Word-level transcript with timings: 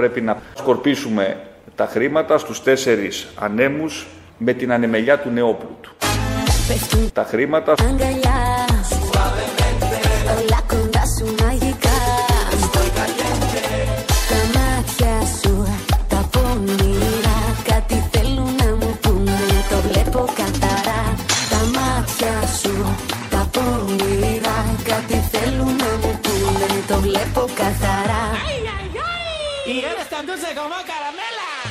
πρέπει 0.00 0.20
να 0.20 0.36
σκορπίσουμε 0.54 1.36
τα 1.74 1.86
χρήματα 1.86 2.38
στους 2.38 2.62
τέσσερις 2.62 3.28
ανέμους 3.38 4.06
με 4.38 4.52
την 4.52 4.72
ανεμελιά 4.72 5.18
του 5.18 5.30
νεόπλουτου. 5.30 5.90
Τα 7.12 7.24
χρήματα 7.24 7.74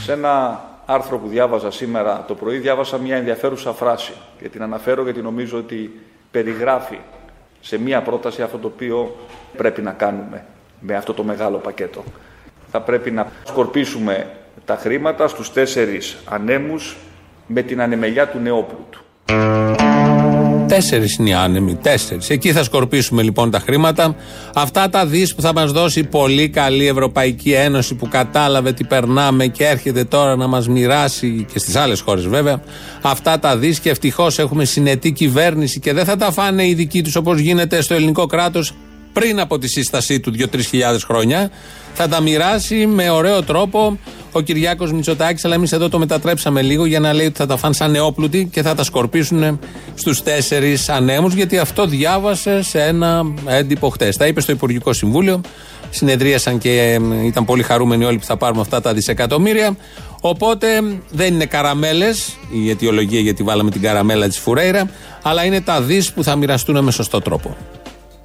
Σε 0.10 0.16
ένα 0.16 0.64
άρθρο 0.86 1.18
που 1.18 1.28
διάβαζα 1.28 1.72
σήμερα 1.72 2.24
το 2.28 2.36
πρωί 2.36 2.58
διάβασα 2.58 2.98
μια 2.98 3.16
ενδιαφέρουσα 3.16 3.74
φράση 3.74 4.14
και 4.42 4.50
την 4.50 4.62
αναφέρω 4.62 5.04
γιατί 5.04 5.22
νομίζω 5.22 5.58
ότι 5.58 6.00
περιγράφει 6.32 6.98
σε 7.62 7.78
μια 7.78 8.02
πρόταση 8.02 8.42
αυτό 8.42 8.58
το 8.58 8.68
οποίο 8.68 9.16
πρέπει 9.58 9.82
να 9.82 9.92
κάνουμε 9.92 10.46
με 10.80 10.96
αυτό 10.96 11.14
το 11.14 11.24
μεγάλο 11.24 11.58
πακέτο. 11.58 12.04
Θα 12.72 12.82
πρέπει 12.82 13.12
να 13.12 13.28
σκορπίσουμε 13.44 14.30
τα 14.66 14.76
χρήματα 14.76 15.28
στους 15.28 15.54
τέσσερις 15.54 16.18
ανέμους 16.30 16.98
με 17.48 17.62
την 17.62 17.82
ανεμελιά 17.82 18.28
του 18.28 18.40
νεόπλουτου. 18.40 19.00
Τέσσερις 20.70 21.16
είναι 21.16 21.30
οι 21.30 21.34
άνεμοι. 21.34 21.76
Τέσσερις. 21.76 22.30
Εκεί 22.30 22.52
θα 22.52 22.64
σκορπίσουμε 22.64 23.22
λοιπόν 23.22 23.52
τα 23.52 23.60
χρήματα. 23.60 24.16
Αυτά 24.54 24.90
τα 24.90 25.06
δις 25.06 25.36
που 25.36 25.42
θα 25.42 25.54
μας 25.54 25.72
δώσει 25.72 26.00
η 26.00 26.04
πολύ 26.04 26.50
καλή 26.50 26.88
Ευρωπαϊκή 26.88 27.52
Ένωση 27.52 27.96
που 27.96 28.08
κατάλαβε 28.08 28.72
τι 28.72 28.84
περνάμε 28.84 29.48
και 29.48 29.66
έρχεται 29.66 30.04
τώρα 30.04 30.36
να 30.36 30.48
μας 30.48 30.68
μοιράσει 30.68 31.46
και 31.54 31.60
στις 31.60 31.76
άλλες 31.76 32.00
χώρες 32.00 32.28
βέβαια. 32.28 32.62
Αυτά 33.02 33.40
τα 33.40 33.58
δις 33.58 33.80
και 33.80 33.90
ευτυχώς 33.90 34.40
έχουμε 34.40 34.66
συνετή 34.66 35.12
κυβέρνηση 35.12 35.80
και 35.80 35.94
δεν 35.94 36.06
θα 36.06 36.16
τα 36.16 36.32
φάνε 36.32 36.68
οι 36.68 36.74
δικοί 36.74 37.02
τους 37.02 37.16
όπως 37.16 37.40
γίνεται 37.40 37.82
στο 37.82 37.94
ελληνικό 37.94 38.26
κράτος 38.26 38.74
πριν 39.14 39.40
από 39.40 39.58
τη 39.58 39.68
σύστασή 39.68 40.20
του 40.20 40.34
2-3 40.38 40.60
χιλιάδες 40.70 41.04
χρόνια. 41.04 41.50
Θα 41.94 42.08
τα 42.08 42.22
μοιράσει 42.22 42.86
με 42.86 43.10
ωραίο 43.10 43.44
τρόπο 43.44 44.00
ο 44.32 44.42
Κυριάκος 44.42 44.92
Μητσοτάκης, 44.92 45.46
αλλά 45.46 45.56
εμείς 45.56 45.72
εδώ 45.72 45.90
το 45.90 46.00
μετατρέψαμε 46.00 46.62
λίγο 46.62 46.86
για 46.86 47.00
να 47.00 47.14
λέει 47.14 47.26
ότι 47.26 47.38
θα 47.38 47.46
τα 47.46 47.58
φάνε 47.58 47.74
σαν 47.74 47.92
νεόπλουτοι 47.92 48.50
και 48.52 48.62
θα 48.62 48.76
τα 48.76 48.84
σκορπίσουν 48.84 49.60
στους 49.96 50.24
τέσσερις 50.24 50.90
ανέμους, 50.90 51.34
γιατί 51.34 51.58
αυτό 51.58 51.86
διάβασε 51.86 52.64
σε 52.64 52.84
ένα 52.84 53.24
έντυπο 53.46 53.90
χτες. 53.90 54.18
Τα 54.18 54.28
είπε 54.28 54.42
στο 54.42 54.52
Υπουργικό 54.52 54.94
Συμβούλιο. 54.94 55.42
Συνεδρίασαν 55.92 56.58
και 56.58 57.00
ήταν 57.24 57.46
πολύ 57.46 57.64
χαρούμενοι 57.64 58.06
όλοι 58.06 58.18
που 58.18 58.26
θα 58.26 58.38
πάρουμε 58.38 58.62
αυτά 58.62 58.82
τα 58.82 58.94
δισεκατομμύρια. 58.94 59.78
Οπότε 60.22 60.68
δεν 61.12 61.34
είναι 61.34 61.46
καραμέλες, 61.46 62.38
η 62.64 62.70
αιτιολογία 62.70 63.20
γιατί 63.20 63.44
βάλαμε 63.44 63.72
την 63.72 63.82
καραμέλα 63.82 64.28
της 64.28 64.40
Φουρέιρα, 64.40 64.90
αλλά 65.22 65.46
είναι 65.46 65.62
τα 65.62 65.82
δις 65.82 66.14
που 66.14 66.24
θα 66.24 66.36
μοιραστούν 66.36 66.84
με 66.84 66.92
σωστό 66.92 67.22
τρόπο. 67.22 67.58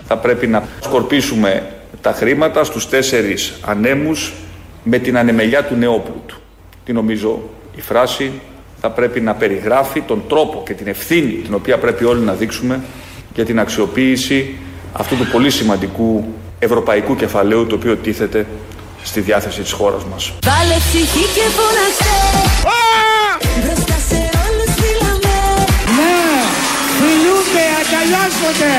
Θα 0.06 0.16
πρέπει 0.18 0.46
να 0.46 0.68
σκορπίσουμε 0.82 1.72
τα 2.00 2.12
χρήματα 2.12 2.64
στους 2.64 2.88
τέσσερις 2.88 3.52
ανέμους 3.64 4.32
με 4.84 4.98
την 4.98 5.18
ανεμελιά 5.18 5.64
του 5.64 5.74
νεόπλουτου. 5.74 6.36
Τι 6.84 6.92
νομίζω 6.92 7.42
η 7.76 7.80
φράση 7.80 8.32
θα 8.80 8.90
πρέπει 8.90 9.20
να 9.20 9.34
περιγράφει 9.34 10.00
τον 10.00 10.22
τρόπο 10.28 10.62
και 10.66 10.72
την 10.72 10.86
ευθύνη 10.86 11.32
την 11.32 11.54
οποία 11.54 11.78
πρέπει 11.78 12.04
όλοι 12.04 12.20
να 12.20 12.32
δείξουμε 12.32 12.80
για 13.34 13.44
την 13.44 13.58
αξιοποίηση 13.58 14.56
αυτού 14.92 15.16
του 15.16 15.26
πολύ 15.32 15.50
σημαντικού 15.50 16.24
ευρωπαϊκού 16.58 17.16
κεφαλαίου 17.16 17.66
το 17.66 17.74
οποίο 17.74 17.96
τίθεται 17.96 18.46
στη 19.02 19.20
διάθεση 19.20 19.60
της 19.60 19.72
χώρας 19.72 20.04
μας. 20.04 20.32
Βάλε 20.44 20.76
ψυχή 20.78 21.24
και 21.34 21.46
φωναξέ 21.56 22.16
Μπροστά 23.60 23.96
σε 24.08 24.20
όλους 24.44 24.72
μιλάμε. 24.82 25.36
Ναι, 25.96 26.16
φιλούνται, 26.98 27.64
αγκαλιάζονται. 27.80 28.74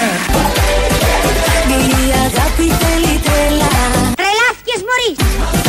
Η 1.68 2.12
αγάπη 2.26 2.68
θέλει 2.82 3.14
τρέλα 3.26 3.70
Τρελάθηκες 4.20 4.82
μωρή 4.88 5.65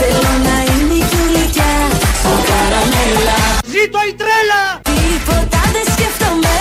Θέλω 0.00 0.32
να 0.46 0.56
είμαι 0.72 0.94
η 1.02 1.04
κουλικιά 1.12 1.74
Σαν 2.22 2.38
καραμέλα. 2.48 3.38
Ζήτω 3.72 3.98
η 4.10 4.12
τρέλα! 4.20 4.62
Τίποτα 4.90 5.60
δεν 5.74 5.84
σκέφτομαι. 5.92 6.56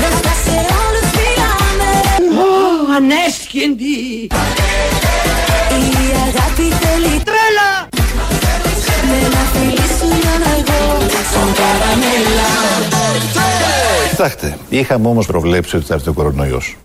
Μπροστά 0.00 0.32
σε 0.44 0.56
όλους 0.84 1.08
μιλάμε 1.18 1.90
Ω, 2.46 2.52
ανέσχυντη! 2.96 4.00
Η 5.80 6.08
αγάπη 6.26 6.66
θέλει 6.80 7.14
τρέλα! 7.28 7.70
Με 9.10 9.18
να 9.34 9.42
φίλη 9.52 9.86
σου 9.98 10.08
να 10.42 10.50
εγώ 10.58 10.80
Σαν 11.32 11.48
καραμέλα. 11.58 12.48
Κοιτάξτε, 14.10 14.58
είχαμε 14.68 15.08
όμως 15.08 15.26
προβλέψει 15.26 15.76
ότι 15.76 15.84
θα 15.86 15.94
έρθει 15.94 16.08
ο 16.08 16.12
κορονοϊός 16.12 16.76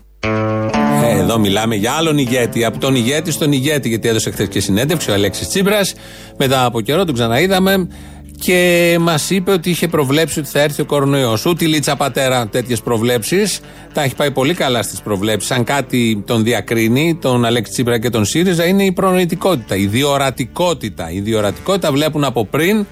ε, 1.08 1.18
εδώ 1.18 1.38
μιλάμε 1.38 1.74
για 1.74 1.92
άλλον 1.92 2.18
ηγέτη. 2.18 2.64
Από 2.64 2.78
τον 2.78 2.94
ηγέτη 2.94 3.30
στον 3.30 3.52
ηγέτη, 3.52 3.88
γιατί 3.88 4.08
έδωσε 4.08 4.30
χθες 4.30 4.48
και 4.48 4.60
συνέντευξη 4.60 5.10
ο 5.10 5.14
Αλέξης 5.14 5.48
Τσίπρας. 5.48 5.94
Μετά 6.38 6.64
από 6.64 6.80
καιρό 6.80 7.04
τον 7.04 7.14
ξαναείδαμε 7.14 7.88
και 8.38 8.96
μας 9.00 9.30
είπε 9.30 9.50
ότι 9.50 9.70
είχε 9.70 9.88
προβλέψει 9.88 10.38
ότι 10.38 10.48
θα 10.48 10.60
έρθει 10.60 10.82
ο 10.82 10.84
κορονοϊός. 10.84 11.46
Ούτε 11.46 11.64
η 11.64 11.68
Λίτσα 11.68 11.96
Πατέρα 11.96 12.48
τέτοιες 12.48 12.80
προβλέψεις. 12.80 13.60
Τα 13.92 14.02
έχει 14.02 14.14
πάει 14.14 14.30
πολύ 14.30 14.54
καλά 14.54 14.82
στις 14.82 15.00
προβλέψεις. 15.00 15.50
Αν 15.50 15.64
κάτι 15.64 16.22
τον 16.26 16.44
διακρίνει, 16.44 17.18
τον 17.20 17.44
Αλέξη 17.44 17.72
Τσίπρα 17.72 17.98
και 17.98 18.10
τον 18.10 18.24
ΣΥΡΙΖΑ, 18.24 18.64
είναι 18.64 18.84
η 18.84 18.92
προνοητικότητα, 18.92 19.76
η 19.76 19.86
διορατικότητα. 19.86 21.10
Η 21.10 21.20
διορατικότητα 21.20 21.92
βλέπουν 21.92 22.24
από 22.24 22.44
πριν 22.46 22.86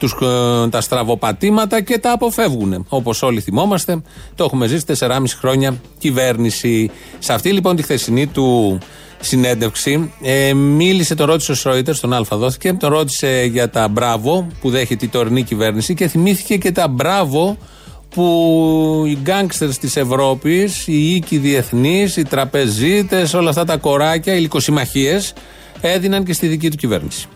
τους, 0.00 0.12
ε, 0.12 0.68
τα 0.68 0.80
στραβοπατήματα 0.80 1.80
και 1.80 1.98
τα 1.98 2.12
αποφεύγουν. 2.12 2.86
Όπως 2.88 3.22
όλοι 3.22 3.40
θυμόμαστε, 3.40 4.02
το 4.34 4.44
έχουμε 4.44 4.66
ζήσει 4.66 4.84
4,5 4.86 5.36
χρόνια 5.38 5.80
κυβέρνηση. 5.98 6.90
Σε 7.18 7.32
αυτή 7.32 7.52
λοιπόν 7.52 7.76
τη 7.76 7.82
χθεσινή 7.82 8.26
του 8.26 8.78
συνέντευξη 9.20 10.12
ε, 10.22 10.54
μίλησε, 10.54 11.14
το 11.14 11.24
ρώτησε 11.24 11.52
ο 11.52 11.54
Σρόιτερ, 11.54 11.94
στον 11.94 12.12
Αλφα 12.12 12.36
δόθηκε, 12.36 12.72
τον 12.72 12.90
ρώτησε 12.90 13.48
για 13.52 13.70
τα 13.70 13.88
μπράβο 13.88 14.46
που 14.60 14.70
δέχεται 14.70 15.04
η 15.04 15.08
τωρινή 15.08 15.42
κυβέρνηση 15.42 15.94
και 15.94 16.08
θυμήθηκε 16.08 16.56
και 16.56 16.72
τα 16.72 16.88
μπράβο 16.88 17.56
που 18.08 19.04
οι 19.06 19.18
γκάγκστερς 19.22 19.78
της 19.78 19.96
Ευρώπης, 19.96 20.86
οι 20.86 21.14
οίκοι 21.14 21.38
διεθνείς, 21.38 22.16
οι 22.16 22.22
τραπεζίτες, 22.22 23.34
όλα 23.34 23.48
αυτά 23.48 23.64
τα 23.64 23.76
κοράκια, 23.76 24.34
οι 24.34 24.40
λικοσυμμαχίες 24.40 25.32
έδιναν 25.80 26.24
και 26.24 26.32
στη 26.32 26.46
δική 26.46 26.70
του 26.70 26.76
κυβέρνηση. 26.76 27.28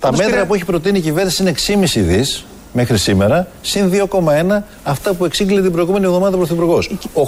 Τα 0.00 0.12
μέτρα 0.16 0.46
που 0.46 0.54
έχει 0.54 0.64
προτείνει 0.64 0.98
η 0.98 1.00
κυβέρνηση 1.00 1.42
είναι 1.42 1.54
6,5 1.66 2.00
δις 2.00 2.44
μέχρι 2.72 2.98
σήμερα, 2.98 3.46
συν 3.62 3.90
2,1 3.92 4.62
αυτά 4.82 5.14
που 5.14 5.24
εξήγηλε 5.24 5.62
την 5.62 5.72
προηγούμενη 5.72 6.04
εβδομάδα 6.04 6.34
ο 6.34 6.38
Πρωθυπουργός. 6.38 6.90
8,5 7.14 7.22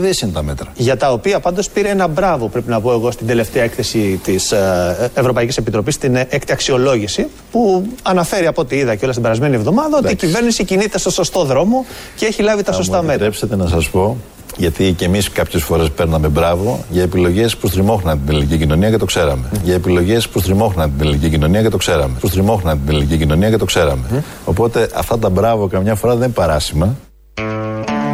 δις 0.00 0.20
είναι 0.20 0.32
τα 0.32 0.42
μέτρα. 0.42 0.72
Για 0.76 0.96
τα 0.96 1.12
οποία 1.12 1.40
πάντως 1.40 1.68
πήρε 1.68 1.88
ένα 1.88 2.06
μπράβο, 2.06 2.48
πρέπει 2.48 2.70
να 2.70 2.80
πω 2.80 2.92
εγώ, 2.92 3.10
στην 3.10 3.26
τελευταία 3.26 3.62
έκθεση 3.62 4.20
της 4.24 4.52
ε, 4.52 5.10
Ευρωπαϊκής 5.14 5.56
Επιτροπής, 5.56 5.94
στην 5.94 6.16
έκτη 6.16 6.52
αξιολόγηση, 6.52 7.26
που 7.50 7.86
αναφέρει 8.02 8.46
από 8.46 8.60
ό,τι 8.60 8.76
είδα 8.76 8.94
και 8.94 9.04
όλα 9.04 9.12
την 9.12 9.22
περασμένη 9.22 9.54
εβδομάδα 9.54 9.98
ότι 9.98 10.12
η 10.12 10.16
κυβέρνηση 10.16 10.64
κινείται 10.64 10.98
στο 10.98 11.10
σωστό 11.10 11.44
δρόμο 11.44 11.84
και 12.16 12.26
έχει 12.26 12.42
λάβει 12.42 12.62
τα 12.62 12.72
σωστά 12.72 13.02
μέτρα. 13.02 13.24
Επιτρέψτε 13.26 13.56
να 13.56 13.66
σας 13.66 13.90
πω 13.90 14.16
γιατί 14.56 14.92
και 14.92 15.04
εμείς 15.04 15.30
κάποιες 15.30 15.62
φορές 15.62 15.90
παίρναμε 15.90 16.28
μπράβο 16.28 16.84
για 16.90 17.02
επιλογές 17.02 17.56
που 17.56 17.66
στριμώχναν 17.66 18.20
την 18.24 18.34
ελληνική 18.34 18.58
κοινωνία 18.58 18.90
και 18.90 18.96
το 18.96 19.04
ξέραμε. 19.04 19.48
Mm. 19.52 19.58
Για 19.62 19.74
επιλογές 19.74 20.28
που 20.28 20.38
στριμώχναν 20.38 20.92
την 20.96 21.06
ελληνική 21.06 21.28
κοινωνία 21.28 21.62
και 21.62 21.68
το 21.68 21.76
ξέραμε. 21.76 22.16
Που 22.20 22.26
στριμώχναν 22.26 22.80
την 22.84 22.94
ελληνική 22.94 23.16
κοινωνία 23.16 23.50
και 23.50 23.56
το 23.56 23.64
ξέραμε. 23.64 24.02
Mm. 24.14 24.22
Οπότε 24.44 24.88
αυτά 24.94 25.18
τα 25.18 25.30
μπράβο 25.30 25.66
καμιά 25.66 25.94
φορά 25.94 26.14
δεν 26.14 26.24
είναι 26.24 26.32
παράσημα. 26.32 26.96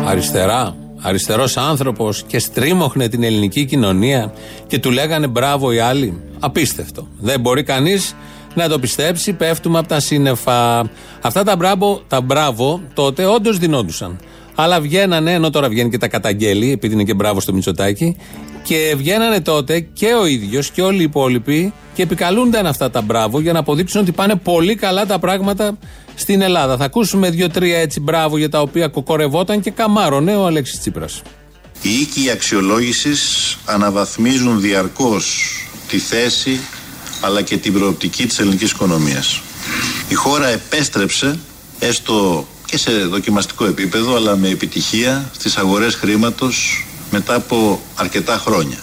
Αριστερά. 0.06 0.75
Αριστερός 1.02 1.56
άνθρωπος 1.56 2.22
και 2.26 2.38
στρίμωχνε 2.38 3.08
την 3.08 3.22
ελληνική 3.22 3.64
κοινωνία 3.64 4.32
και 4.66 4.78
του 4.78 4.90
λέγανε 4.90 5.26
μπράβο 5.26 5.72
οι 5.72 5.78
άλλοι. 5.78 6.20
Απίστευτο. 6.40 7.06
Δεν 7.19 7.40
μπορεί 7.40 7.62
κανείς 7.62 8.14
να 8.54 8.69
το 8.69 8.78
πιστέψει. 8.78 9.32
Πέφτουμε 9.32 9.78
από 9.78 9.88
τα 9.88 10.00
σύννεφα. 10.00 10.90
Αυτά 11.20 11.43
τα 11.44 11.56
μπράβο, 11.56 12.00
τα 12.08 12.20
μπράβο 12.20 12.81
τότε 12.94 13.26
όντως 13.26 13.58
δινόντουσαν. 13.58 14.19
Αλλά 14.62 14.80
βγαίνανε, 14.80 15.32
ενώ 15.32 15.50
τώρα 15.50 15.68
βγαίνει 15.68 15.90
και 15.90 15.98
τα 15.98 16.08
καταγγέλει, 16.08 16.72
επειδή 16.72 16.94
είναι 16.94 17.04
και 17.04 17.14
μπράβο 17.14 17.40
στο 17.40 17.52
Μητσοτάκι, 17.52 18.16
και 18.62 18.94
βγαίνανε 18.96 19.40
τότε 19.40 19.80
και 19.80 20.06
ο 20.20 20.26
ίδιος 20.26 20.70
και 20.70 20.82
όλοι 20.82 21.00
οι 21.00 21.02
υπόλοιποι 21.02 21.72
και 21.94 22.02
επικαλούνταν 22.02 22.66
αυτά 22.66 22.90
τα 22.90 23.00
μπράβο 23.00 23.40
για 23.40 23.52
να 23.52 23.58
αποδείξουν 23.58 24.00
ότι 24.00 24.12
πάνε 24.12 24.34
πολύ 24.34 24.74
καλά 24.74 25.06
τα 25.06 25.18
πράγματα 25.18 25.78
στην 26.14 26.40
Ελλάδα. 26.40 26.76
Θα 26.76 26.84
ακούσουμε 26.84 27.30
δύο-τρία 27.30 27.78
έτσι 27.78 28.00
μπράβο 28.00 28.38
για 28.38 28.48
τα 28.48 28.60
οποία 28.60 28.88
κοκορευόταν 28.88 29.60
και 29.60 29.70
καμάρωνε 29.70 30.36
ο 30.36 30.46
Αλέξης 30.46 30.80
Τσίπρας. 30.80 31.22
Οι 31.82 31.88
οίκοι 32.00 32.30
αξιολόγησης 32.30 33.56
αναβαθμίζουν 33.64 34.60
διαρκώς 34.60 35.54
τη 35.88 35.98
θέση 35.98 36.60
αλλά 37.20 37.42
και 37.42 37.56
την 37.56 37.72
προοπτική 37.72 38.26
της 38.26 38.38
ελληνικής 38.38 38.70
οικονομίας. 38.70 39.40
Η 40.08 40.14
χώρα 40.14 40.48
επέστρεψε 40.48 41.38
έστω 41.78 42.46
και 42.70 42.78
σε 42.78 42.90
δοκιμαστικό 42.90 43.64
επίπεδο 43.64 44.17
αλλά 44.17 44.37
με 44.37 44.49
επιτυχία 44.49 45.31
στις 45.34 45.56
αγορές 45.56 45.94
χρήματος 45.94 46.87
μετά 47.11 47.34
από 47.34 47.81
αρκετά 47.94 48.32
χρόνια. 48.32 48.78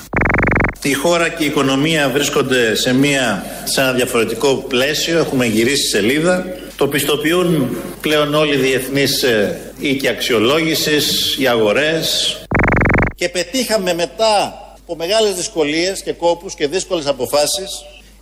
Η 0.81 0.93
χώρα 0.93 1.29
και 1.29 1.43
η 1.43 1.47
οικονομία 1.47 2.09
βρίσκονται 2.09 2.75
σε, 2.75 2.93
μια, 2.93 3.45
σε 3.63 3.81
ένα 3.81 3.91
διαφορετικό 3.93 4.55
πλαίσιο, 4.55 5.17
έχουμε 5.19 5.45
γυρίσει 5.45 5.87
σελίδα. 5.87 6.45
Το 6.75 6.87
πιστοποιούν 6.87 7.77
πλέον 8.01 8.33
όλοι 8.33 8.53
οι 8.53 8.57
διεθνείς 8.57 9.23
ε, 9.23 9.59
οίκοι 9.79 10.07
αξιολόγησης, 10.07 11.35
οι 11.39 11.47
αγορές. 11.47 12.37
Και 13.15 13.29
πετύχαμε 13.29 13.93
μετά 13.93 14.53
από 14.81 14.95
μεγάλες 14.95 15.33
δυσκολίες 15.33 16.01
και 16.01 16.13
κόπους 16.13 16.53
και 16.53 16.67
δύσκολες 16.67 17.07
αποφάσεις 17.07 17.69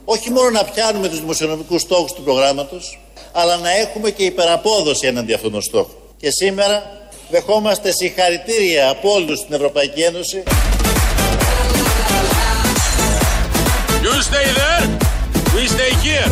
όχι 0.06 0.30
μόνο 0.30 0.50
να 0.50 0.64
πιάνουμε 0.64 1.08
τους 1.08 1.20
δημοσιονομικούς 1.20 1.82
στόχους 1.82 2.14
του 2.14 2.24
προγράμματος 2.24 3.00
αλλά 3.32 3.58
να 3.58 3.70
έχουμε 3.70 4.10
και 4.10 4.24
υπεραπόδοση 4.24 5.08
έναντι 5.08 5.34
αυτών 5.34 5.52
των 5.52 5.62
στόχων. 5.62 5.96
Και 6.18 6.32
σήμερα 6.32 7.08
δεχόμαστε 7.30 7.92
συγχαρητήρια 7.92 8.90
από 8.90 9.12
όλους 9.12 9.40
στην 9.40 9.54
Ευρωπαϊκή 9.56 10.02
Ένωση. 10.02 10.44
You 14.06 14.22
stay 14.22 14.48
there, 14.62 14.84
we 15.56 15.64
stay 15.76 15.92
here. 16.06 16.30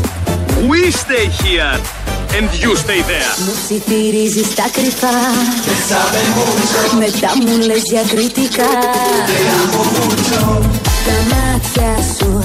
We 0.72 0.92
stay 0.92 1.26
here 1.44 1.74
and 2.38 2.48
you 2.64 2.76
stay 2.76 3.02
there. 3.02 3.34
Μου 3.46 3.54
ψιθυρίζεις 3.64 4.56
τα 4.56 4.70
κρυφά 4.74 5.08
Μετά 7.00 7.32
μου 7.38 7.66
λες 7.66 7.82
διακριτικά 7.82 8.70
Τα 11.06 11.36
μάτια 11.36 12.04
σου 12.18 12.44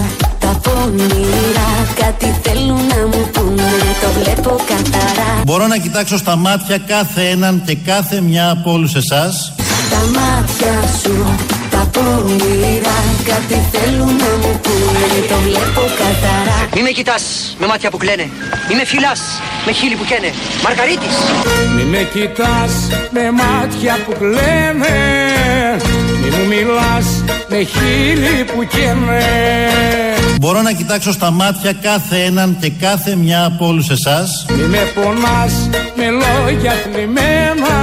τα 0.48 0.70
πονηρά. 0.70 1.70
Κάτι 2.00 2.34
θέλουν 2.42 2.80
να 2.92 3.06
μου 3.10 3.28
πούνε 3.32 3.70
Το 4.02 4.08
βλέπω 4.20 4.56
καθαρά. 4.70 5.42
Μπορώ 5.44 5.66
να 5.66 5.76
κοιτάξω 5.76 6.16
στα 6.16 6.36
μάτια 6.36 6.78
κάθε 6.78 7.22
έναν 7.28 7.62
και 7.66 7.74
κάθε 7.74 8.20
μια 8.20 8.50
από 8.50 8.72
όλους 8.72 8.94
εσάς. 8.94 9.52
Τα 9.90 10.00
μάτια 10.16 10.74
σου 11.02 11.14
τα 11.70 11.88
πονηρά. 11.92 12.98
Κάτι 13.24 13.56
θέλουν 13.72 14.16
να 14.24 14.30
μου 14.40 14.60
πούνε 14.62 15.06
Το 15.28 15.36
βλέπω 15.46 15.82
καθαρά. 16.00 16.58
Μη 16.74 16.82
με 16.82 16.90
κοιτάς 16.90 17.22
με 17.58 17.66
μάτια 17.66 17.90
που 17.90 17.96
κλαίνε. 17.96 18.26
Μη 18.68 18.74
με 18.74 18.84
φυλάς 18.84 19.20
με 19.66 19.72
χείλη 19.72 19.96
που 19.96 20.04
καίνε. 20.04 20.30
Μαργαρίτης. 20.64 21.16
Μη 21.76 21.82
με 21.82 22.02
κοιτάς 22.12 22.72
με 23.10 23.24
μάτια 23.40 23.94
που 24.04 24.12
κλαίνε. 24.20 24.96
Μη 26.22 26.28
μου 26.36 26.44
μιλάς 26.52 27.08
με 27.48 27.58
χείλη 27.72 28.44
που 28.44 28.66
καίνε 28.74 30.07
Μπορώ 30.40 30.62
να 30.62 30.72
κοιτάξω 30.72 31.12
στα 31.12 31.30
μάτια 31.30 31.72
κάθε 31.72 32.24
έναν 32.24 32.56
και 32.60 32.70
κάθε 32.70 33.16
μια 33.16 33.44
από 33.44 33.66
όλους 33.66 33.90
εσάς. 33.90 34.46
Μη 34.50 34.62
με 34.62 34.78
πονάς 34.94 35.68
με 35.96 36.04
λόγια 36.10 36.72
θλιμμένα 36.72 37.76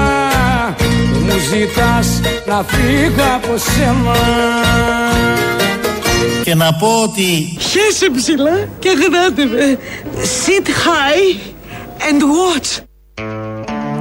Μη 1.12 1.20
μου 1.20 1.40
ζητάς 1.40 2.22
να 2.48 2.64
φύγω 2.68 3.24
από 3.36 3.58
σένα. 3.58 4.16
Και 6.44 6.56
να 6.56 6.74
πω 6.74 6.88
ότι 7.04 7.58
Χέσε 7.60 8.10
ψηλά 8.16 8.68
και 8.80 8.90
γράτε 8.90 9.46
με. 9.46 9.78
Sit 10.46 10.68
high 10.68 11.54
and 12.10 12.22
watch 12.22 12.95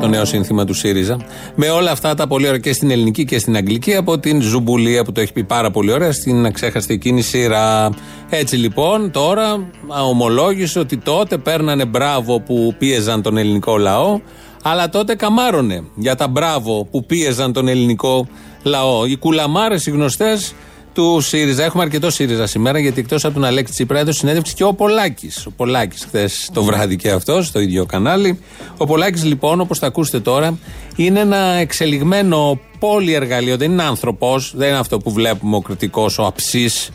το 0.04 0.10
νέο 0.10 0.24
σύνθημα 0.24 0.64
του 0.64 0.74
ΣΥΡΙΖΑ. 0.74 1.16
Με 1.54 1.68
όλα 1.68 1.90
αυτά 1.90 2.14
τα 2.14 2.26
πολύ 2.26 2.46
ωραία 2.46 2.58
και 2.58 2.72
στην 2.72 2.90
ελληνική 2.90 3.24
και 3.24 3.38
στην 3.38 3.56
αγγλική 3.56 3.94
από 3.94 4.18
την 4.18 4.42
Ζουμπουλία 4.42 5.04
που 5.04 5.12
το 5.12 5.20
έχει 5.20 5.32
πει 5.32 5.44
πάρα 5.44 5.70
πολύ 5.70 5.92
ωραία 5.92 6.12
στην 6.12 6.46
αξέχαστη 6.46 6.94
εκείνη 6.94 7.22
σειρά. 7.22 7.90
Έτσι 8.30 8.56
λοιπόν 8.56 9.10
τώρα 9.10 9.70
ομολόγησε 10.08 10.78
ότι 10.78 10.96
τότε 10.96 11.36
παίρνανε 11.38 11.84
μπράβο 11.84 12.40
που 12.40 12.74
πίεζαν 12.78 13.22
τον 13.22 13.36
ελληνικό 13.36 13.76
λαό, 13.76 14.20
αλλά 14.62 14.88
τότε 14.88 15.14
καμάρωνε 15.14 15.84
για 15.94 16.14
τα 16.14 16.28
μπράβο 16.28 16.88
που 16.90 17.04
πίεζαν 17.04 17.52
τον 17.52 17.68
ελληνικό 17.68 18.26
λαό. 18.62 19.06
Οι 19.06 19.16
κουλαμάρες, 19.16 19.86
οι 19.86 19.90
γνωστές 19.90 20.54
του 20.94 21.20
ΣΥΡΙΖΑ. 21.20 21.64
Έχουμε 21.64 21.82
αρκετό 21.82 22.10
ΣΥΡΙΖΑ 22.10 22.46
σήμερα, 22.46 22.78
γιατί 22.78 23.00
εκτός 23.00 23.24
από 23.24 23.34
τον 23.34 23.44
Αλέξη 23.44 23.72
Τσίπρα 23.72 23.98
έδωσε 23.98 24.18
συνέντευξη 24.18 24.54
και 24.54 24.64
ο 24.64 24.74
Πολάκης. 24.74 25.46
Ο 25.46 25.50
Πολάκης 25.50 26.04
χθες 26.04 26.50
το 26.52 26.64
βράδυ 26.64 26.96
και 26.96 27.10
αυτό, 27.10 27.42
στο 27.42 27.60
ίδιο 27.60 27.86
κανάλι. 27.86 28.38
Ο 28.76 28.86
Πολάκης 28.86 29.24
λοιπόν, 29.24 29.60
όπως 29.60 29.78
θα 29.78 29.86
ακούσετε 29.86 30.20
τώρα, 30.20 30.58
είναι 30.96 31.20
ένα 31.20 31.36
εξελιγμένο 31.36 32.60
πολυεργαλείο. 32.78 33.56
Δεν 33.56 33.70
είναι 33.70 33.82
άνθρωπος, 33.82 34.52
δεν 34.56 34.68
είναι 34.68 34.78
αυτό 34.78 34.98
που 34.98 35.12
βλέπουμε 35.12 35.56
ο 35.56 35.60
κριτικός, 35.60 36.18
ο 36.18 36.24
αψής, 36.24 36.90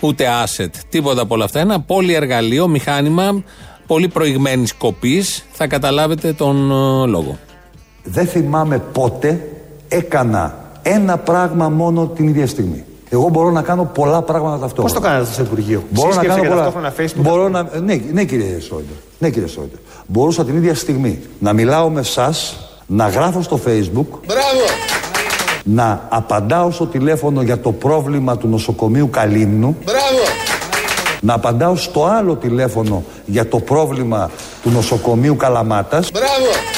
ούτε 0.00 0.26
asset. 0.44 0.70
Τίποτα 0.88 1.22
από 1.22 1.34
όλα 1.34 1.44
αυτά. 1.44 1.60
Ένα 1.60 1.80
πολυεργαλείο, 1.80 2.68
μηχάνημα 2.68 3.42
πολύ 3.86 4.08
προηγμένης 4.08 4.74
κοπής. 4.74 5.44
Θα 5.52 5.66
καταλάβετε 5.66 6.32
τον 6.32 6.70
ε, 6.70 7.06
λόγο. 7.06 7.38
Δεν 8.02 8.26
θυμάμαι 8.26 8.78
πότε 8.78 9.48
έκανα 9.88 10.70
ένα 10.82 11.18
πράγμα 11.18 11.68
μόνο 11.68 12.06
την 12.06 12.28
ίδια 12.28 12.46
στιγμή. 12.46 12.84
Εγώ 13.14 13.28
μπορώ 13.28 13.50
να 13.50 13.62
κάνω 13.62 13.84
πολλά 13.94 14.22
πράγματα 14.22 14.58
ταυτόχρονα. 14.58 14.92
Πώς 14.92 15.02
το 15.02 15.08
κάνετε 15.08 15.32
στο 15.32 15.42
Υπουργείο, 15.42 15.82
Μπορώ 15.90 16.14
να 16.14 16.24
κάνω 16.24 16.42
πολλά. 16.72 16.92
Facebook. 16.98 17.16
Μπορώ 17.16 17.48
να... 17.48 17.62
ναι, 17.84 18.00
ναι, 18.12 18.24
κύριε 18.24 18.60
Σόιντερ. 18.60 18.96
Ναι, 19.18 19.30
κύριε 19.30 19.48
Σόιντερ. 19.48 19.78
Μπορούσα 20.06 20.44
την 20.44 20.56
ίδια 20.56 20.74
στιγμή 20.74 21.20
να 21.38 21.52
μιλάω 21.52 21.88
με 21.90 22.00
εσά, 22.00 22.34
να 22.86 23.08
γράφω 23.08 23.42
στο 23.42 23.60
Facebook. 23.66 24.06
Μπράβο! 24.26 24.64
Να 25.64 26.06
απαντάω 26.08 26.70
στο 26.70 26.86
τηλέφωνο 26.86 27.42
για 27.42 27.60
το 27.60 27.72
πρόβλημα 27.72 28.36
του 28.36 28.48
νοσοκομείου 28.48 29.10
Καλύμνου. 29.10 29.76
Μπράβο! 29.84 30.24
Να 31.20 31.34
απαντάω 31.34 31.76
στο 31.76 32.04
άλλο 32.04 32.34
τηλέφωνο 32.36 33.02
για 33.26 33.48
το 33.48 33.58
πρόβλημα 33.58 34.30
του 34.62 34.70
νοσοκομείου 34.70 35.36
Καλαμάτας. 35.36 36.10
Μπράβο! 36.10 36.71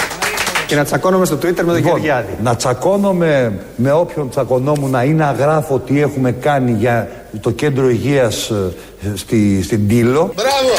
Και 0.75 0.81
να 0.81 0.87
τσακώνομαι 0.87 1.25
στο 1.25 1.37
Twitter 1.37 1.43
με 1.43 1.53
τον 1.55 1.75
Λοιπόν, 1.75 1.83
Γεωργιάδη. 1.83 2.37
να 2.43 2.57
τσακώνομαι 2.57 3.59
με 3.77 3.93
όποιον 3.93 4.31
τσακωνόμουν 4.31 4.95
ή 5.05 5.13
να 5.13 5.33
γράφω 5.33 5.79
τι 5.79 6.01
έχουμε 6.01 6.33
κάνει 6.33 6.73
για 6.73 7.09
το 7.41 7.51
κέντρο 7.51 7.91
υγείας 7.91 8.51
ε, 8.51 8.73
στη, 9.15 9.63
στην 9.63 9.89
Τήλο. 9.89 10.33
Μπράβο! 10.35 10.75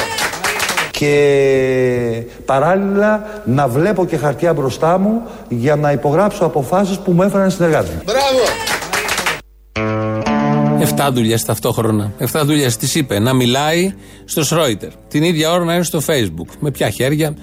Και 0.92 2.24
παράλληλα 2.46 3.42
να 3.46 3.68
βλέπω 3.68 4.06
και 4.06 4.18
χαρτιά 4.18 4.54
μπροστά 4.54 4.98
μου 4.98 5.22
για 5.50 5.76
να 5.76 5.92
υπογράψω 5.92 6.46
αποφάσεις 6.46 6.98
που 6.98 7.12
μου 7.12 7.22
έφεραν 7.24 7.48
οι 7.48 7.52
συνεργάτες 7.52 7.90
μου. 7.90 8.02
Μπράβο! 8.06 8.44
Εφτά 10.82 11.12
δουλειές 11.12 11.44
ταυτόχρονα. 11.44 12.12
Εφτά 12.18 12.46
δουλειές 12.46 12.78
τη 12.78 13.00
είπε 13.00 13.20
να 13.20 13.34
μιλάει 13.34 13.94
στο 14.26 14.44
Σρόιτερ. 14.44 14.90
Την 15.08 15.24
ίδια 15.24 15.52
ώρα 15.52 15.64
να 15.64 15.74
είναι 15.74 15.84
στο 15.84 16.02
Facebook. 16.08 16.50
Με 16.60 16.72
ποια 16.72 16.90
χέρια. 16.90 17.36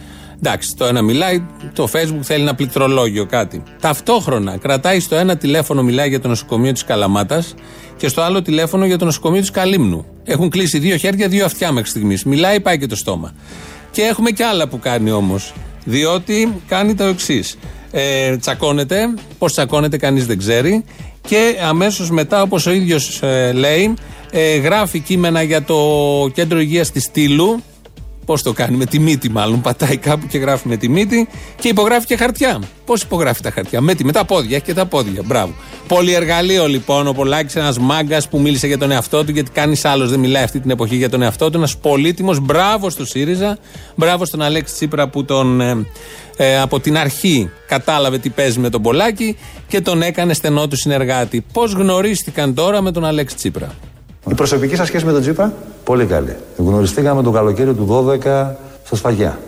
Εντάξει, 0.45 0.75
το 0.77 0.85
ένα 0.85 1.03
μιλάει, 1.03 1.45
το 1.75 1.89
Facebook 1.93 2.23
θέλει 2.23 2.43
ένα 2.43 2.55
πληκτρολόγιο, 2.55 3.27
κάτι. 3.27 3.63
Ταυτόχρονα 3.81 4.57
κρατάει 4.57 5.01
στο 5.01 5.17
ένα 5.17 5.37
τηλέφωνο, 5.37 5.83
μιλάει 5.83 6.09
για 6.09 6.21
το 6.21 6.29
νοσοκομείο 6.29 6.73
της 6.73 6.85
Καλαμάτας 6.85 7.55
και 7.97 8.09
στο 8.09 8.23
άλλο 8.23 8.43
τηλέφωνο 8.43 8.87
για 8.87 8.99
το 8.99 9.05
νοσοκομείο 9.05 9.41
της 9.41 9.51
Καλύμνου. 9.51 10.05
Έχουν 10.25 10.51
κλείσει 10.51 10.79
δύο 10.79 10.97
χέρια, 10.97 11.29
δύο 11.29 11.45
αυτιά 11.45 11.73
μέχρι 11.73 11.91
στιγμής. 11.91 12.25
Μιλάει, 12.25 12.61
πάει 12.61 12.79
και 12.79 12.87
το 12.87 12.97
στόμα. 12.97 13.35
Και 13.91 14.03
έχουμε 14.03 14.31
και 14.31 14.45
άλλα 14.45 14.69
που 14.69 14.79
κάνει 14.79 15.11
όμως. 15.11 15.53
Διότι 15.85 16.61
κάνει 16.69 16.95
το 16.95 17.05
εξής. 17.05 17.59
Ε, 17.91 18.37
τσακώνεται, 18.37 19.15
πώς 19.39 19.53
τσακώνεται 19.53 19.97
κανείς 19.97 20.27
δεν 20.27 20.39
ξέρει. 20.39 20.85
Και 21.29 21.57
αμέσως 21.69 22.11
μετά, 22.11 22.43
όπως 22.43 22.67
ο 22.67 22.71
ίδιος 22.71 23.23
λέει, 23.53 23.95
ε, 24.31 24.57
γράφει 24.57 25.01
κείμενα 25.01 25.43
για 25.43 25.63
το 25.63 25.77
κέντρο 26.35 26.61
υγείας 26.61 26.91
της 26.91 27.03
Στήλου. 27.03 27.63
Πώς 28.25 28.43
το 28.43 28.53
κάνει, 28.53 28.77
με 28.77 28.87
τη 28.87 28.99
μύτη 28.99 29.31
μάλλον. 29.31 29.61
Πατάει 29.61 29.97
κάπου 29.97 30.27
και 30.27 30.39
γράφει 30.39 30.69
με 30.69 30.77
τη 30.77 30.89
μύτη 30.89 31.29
και 31.61 31.69
υπογράφει 31.69 32.07
και 32.07 32.17
χαρτιά. 32.17 32.61
Πώς 32.85 33.03
υπογράφει 33.03 33.43
τα 33.43 33.51
χαρτιά, 33.51 33.81
με, 33.81 33.95
τη, 33.95 34.05
με 34.05 34.13
τα 34.13 34.25
πόδια, 34.25 34.57
έχει 34.57 34.65
και 34.65 34.75
τα 34.75 34.87
πόδια. 34.87 35.23
Μπράβο. 35.25 35.53
Πολυεργαλείο 35.89 36.69
λοιπόν, 36.69 37.07
ο 37.07 37.13
Πολάκης, 37.13 37.57
ένας 37.57 37.79
μάγκας 37.79 38.29
που 38.29 38.41
μίλησε 38.41 38.67
για 38.67 38.79
τον 38.79 38.91
εαυτό 38.91 39.25
του, 39.25 39.33
γιατί 39.33 39.51
κανείς 39.51 39.85
άλλος 39.85 40.11
δεν 40.11 40.21
μιλάει 40.21 40.43
αυτή 40.43 40.61
την 40.61 40.71
εποχή 40.71 40.97
για 40.97 41.09
τον 41.09 41.23
εαυτό 41.23 41.51
του. 41.51 41.57
Ένας 41.57 41.77
πολύτιμος, 41.77 42.41
μπράβο 42.41 42.91
στο 42.91 43.07
ΣΥΡΙΖΑ, 43.07 43.59
μπράβο 43.95 44.25
στον 44.25 44.43
Αλέξη 44.43 44.75
Τσίπρα 44.75 45.09
που 45.09 45.25
τον 45.25 45.61
ε, 45.61 45.87
ε, 46.37 46.59
από 46.61 46.81
την 46.81 46.97
αρχή 46.97 47.51
κατάλαβε 47.67 48.19
τι 48.19 48.29
παίζει 48.29 48.59
με 48.59 48.69
τον 48.69 48.83
Πολάκη 48.83 49.37
και 49.69 49.81
τον 49.81 50.03
έκανε 50.03 50.35
στενό 50.35 50.69
του 50.69 50.77
συνεργάτη. 50.77 51.45
Πώς 51.53 51.73
γνωρίστηκαν 51.73 52.55
τώρα 52.55 52.83
με 52.83 52.93
τον 52.93 53.05
Αλέξη 53.05 53.37
Τσίπρα; 53.37 53.75
Η 54.31 54.35
προσωπική 54.35 54.77
σας 54.77 54.87
σχέση 54.87 55.05
με 55.05 55.13
τον 55.13 55.21
Τσίπρα. 55.21 55.53
Πολύ 55.85 56.07
καλή. 56.07 56.37
Γνωριστήκαμε 56.57 57.23
το 57.23 57.31
καλοκαίρι 57.31 57.75
του 57.75 57.87
12 57.89 58.19
στα 58.85 58.97
Σφαγιά. 58.97 59.39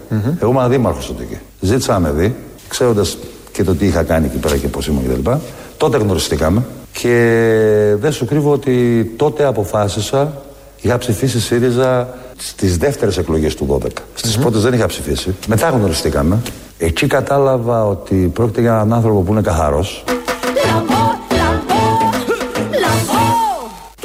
Εγώ 0.40 0.50
ήμουν 0.50 0.68
δήμαρχος 0.68 1.06
τότε 1.06 1.22
εκεί. 1.22 1.38
Ζήτησα 1.60 1.92
να 1.92 1.98
με 1.98 2.10
δει, 2.10 2.34
ξέροντας 2.68 3.18
και 3.52 3.64
το 3.64 3.74
τι 3.74 3.86
είχα 3.86 4.02
κάνει 4.02 4.26
εκεί 4.26 4.36
πέρα 4.36 4.56
και 4.56 4.68
πώς 4.68 4.86
ήμουν 4.86 5.02
κτλ. 5.04 5.30
Τότε 5.76 5.96
γνωριστήκαμε 5.96 6.64
και 6.92 7.96
δεν 8.00 8.12
σου 8.12 8.24
κρύβω 8.24 8.52
ότι 8.52 9.04
τότε 9.16 9.44
αποφάσισα. 9.44 10.32
Είχα 10.80 10.98
ψηφίσει 10.98 11.40
ΣΥΡΙΖΑ 11.40 12.08
στις 12.36 12.76
δεύτερες 12.76 13.18
εκλογές 13.18 13.54
του 13.54 13.80
12. 13.82 13.86
Στις 14.14 14.38
πρώτες 14.38 14.62
δεν 14.62 14.72
είχα 14.72 14.86
ψηφίσει. 14.86 15.34
Μετά 15.46 15.68
γνωριστήκαμε. 15.68 16.38
Εκεί 16.78 17.06
κατάλαβα 17.06 17.84
ότι 17.86 18.14
πρόκειται 18.14 18.60
για 18.60 18.70
έναν 18.70 18.92
άνθρωπο 18.92 19.20
που 19.20 19.32
είναι 19.32 19.40
καθαρός. 19.40 20.04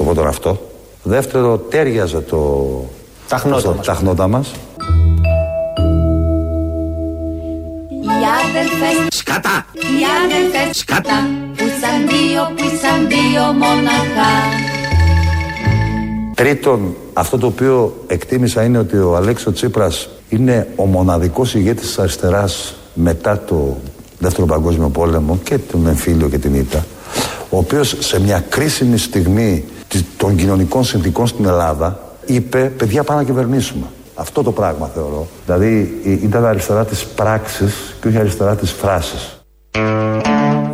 Το 0.10 0.16
πρώτο 0.16 0.28
είναι 0.28 0.38
αυτό. 0.38 0.70
Δεύτερο, 1.04 1.58
τέριαζε 1.58 2.20
το. 2.20 2.66
Τα 3.28 3.38
χνότα 3.38 3.74
μας. 3.75 3.86
Τα 3.86 3.94
χνότα 3.94 4.28
μας. 4.28 4.51
Οι 8.01 8.25
αδελφές 8.46 9.18
Σκατά! 9.18 9.66
Οι 9.74 10.01
αδελφές 10.24 10.78
Σκατά! 10.78 11.28
Που 11.58 11.63
σαν 11.82 12.08
δύο, 12.08 12.42
που 12.56 12.63
σαν 12.82 13.08
δύο 13.08 13.44
μοναχά 13.54 14.34
Τρίτον, 16.36 16.96
αυτό 17.13 17.38
το 17.38 17.48
οποίο 17.48 18.04
εκτίμησα 18.08 18.63
είναι 18.63 18.78
ότι 18.78 18.98
ο 18.98 19.16
Αλέξο 19.16 19.51
Τσίπρας 19.51 20.10
είναι 20.30 20.68
ο 20.75 20.86
μοναδικός 20.86 21.56
ηγέτης 21.56 21.88
της 21.88 22.00
αριστεράς 22.00 22.75
μετά 22.94 23.39
το 23.39 23.78
Δεύτερο 24.20 24.48
Παγκόσμιο 24.48 24.89
Πόλεμο 24.89 25.39
και 25.44 25.58
τον 25.58 25.88
εμφύλιο 25.88 26.30
και 26.30 26.38
την 26.38 26.54
ήττα 26.54 26.86
ο 27.50 27.58
οποίος 27.58 27.96
σε 28.00 28.22
μια 28.22 28.46
κρίσιμη 28.50 28.98
στιγμή 28.98 29.63
των 30.17 30.36
κοινωνικών 30.36 30.84
συνθήκων 30.84 31.27
στην 31.27 31.46
Ελλάδα 31.46 32.00
είπε 32.25 32.74
παιδιά 32.77 33.03
πάμε 33.03 33.19
να 33.19 33.25
κυβερνήσουμε. 33.25 33.86
Αυτό 34.15 34.43
το 34.43 34.51
πράγμα 34.51 34.88
θεωρώ. 34.93 35.27
Δηλαδή 35.46 36.01
ήταν 36.03 36.46
αριστερά 36.46 36.86
της 36.86 37.05
πράξης 37.05 37.74
και 38.01 38.08
όχι 38.08 38.17
αριστερά 38.17 38.55
της 38.55 38.72
φράσης. 38.72 39.34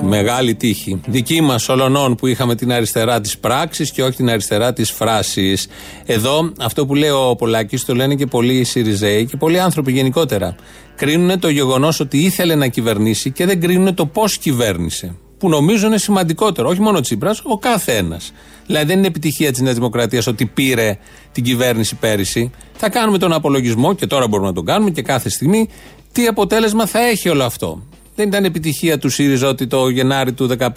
Μεγάλη 0.01 0.55
τύχη. 0.55 1.01
Δική 1.07 1.41
μας 1.41 1.69
ολονών 1.69 2.15
που 2.15 2.27
είχαμε 2.27 2.55
την 2.55 2.71
αριστερά 2.71 3.21
της 3.21 3.37
πράξης 3.37 3.91
και 3.91 4.03
όχι 4.03 4.15
την 4.15 4.29
αριστερά 4.29 4.73
της 4.73 4.91
φράσης. 4.91 5.67
Εδώ 6.05 6.51
αυτό 6.61 6.85
που 6.85 6.95
λέει 6.95 7.09
ο 7.09 7.35
Πολάκης 7.37 7.85
το 7.85 7.95
λένε 7.95 8.15
και 8.15 8.25
πολλοί 8.25 8.63
Σιριζέοι 8.63 9.25
και 9.25 9.37
πολλοί 9.37 9.59
άνθρωποι 9.59 9.91
γενικότερα. 9.91 10.55
Κρίνουν 10.95 11.39
το 11.39 11.49
γεγονός 11.49 11.99
ότι 11.99 12.17
ήθελε 12.17 12.55
να 12.55 12.67
κυβερνήσει 12.67 13.31
και 13.31 13.45
δεν 13.45 13.61
κρίνουν 13.61 13.93
το 13.93 14.05
πώς 14.05 14.37
κυβέρνησε. 14.37 15.15
Που 15.45 15.51
νομίζω 15.51 15.87
είναι 15.87 15.97
σημαντικότερο. 15.97 16.69
Όχι 16.69 16.81
μόνο 16.81 16.97
ο 16.97 17.01
Τσίπρας, 17.01 17.41
ο 17.43 17.57
κάθε 17.57 17.95
ένα. 17.95 18.19
Δηλαδή 18.65 18.85
δεν 18.85 18.97
είναι 18.97 19.07
επιτυχία 19.07 19.51
της 19.51 19.61
Νέας 19.61 19.75
Δημοκρατίας 19.75 20.27
ότι 20.27 20.45
πήρε 20.45 20.97
την 21.31 21.43
κυβέρνηση 21.43 21.95
πέρυσι. 21.95 22.51
Θα 22.73 22.89
κάνουμε 22.89 23.17
τον 23.17 23.33
απολογισμό 23.33 23.93
και 23.93 24.07
τώρα 24.07 24.27
μπορούμε 24.27 24.47
να 24.47 24.53
τον 24.53 24.65
κάνουμε 24.65 24.89
και 24.89 25.01
κάθε 25.01 25.29
στιγμή 25.29 25.69
τι 26.11 26.27
αποτέλεσμα 26.27 26.85
θα 26.85 26.99
έχει 26.99 27.29
όλο 27.29 27.43
αυτό. 27.43 27.83
Δεν 28.15 28.27
ήταν 28.27 28.45
επιτυχία 28.45 28.97
του 28.97 29.09
ΣΥΡΙΖΑ 29.09 29.47
ότι 29.47 29.67
το 29.67 29.89
Γενάρη 29.89 30.33
του 30.33 30.49
2015 30.59 30.69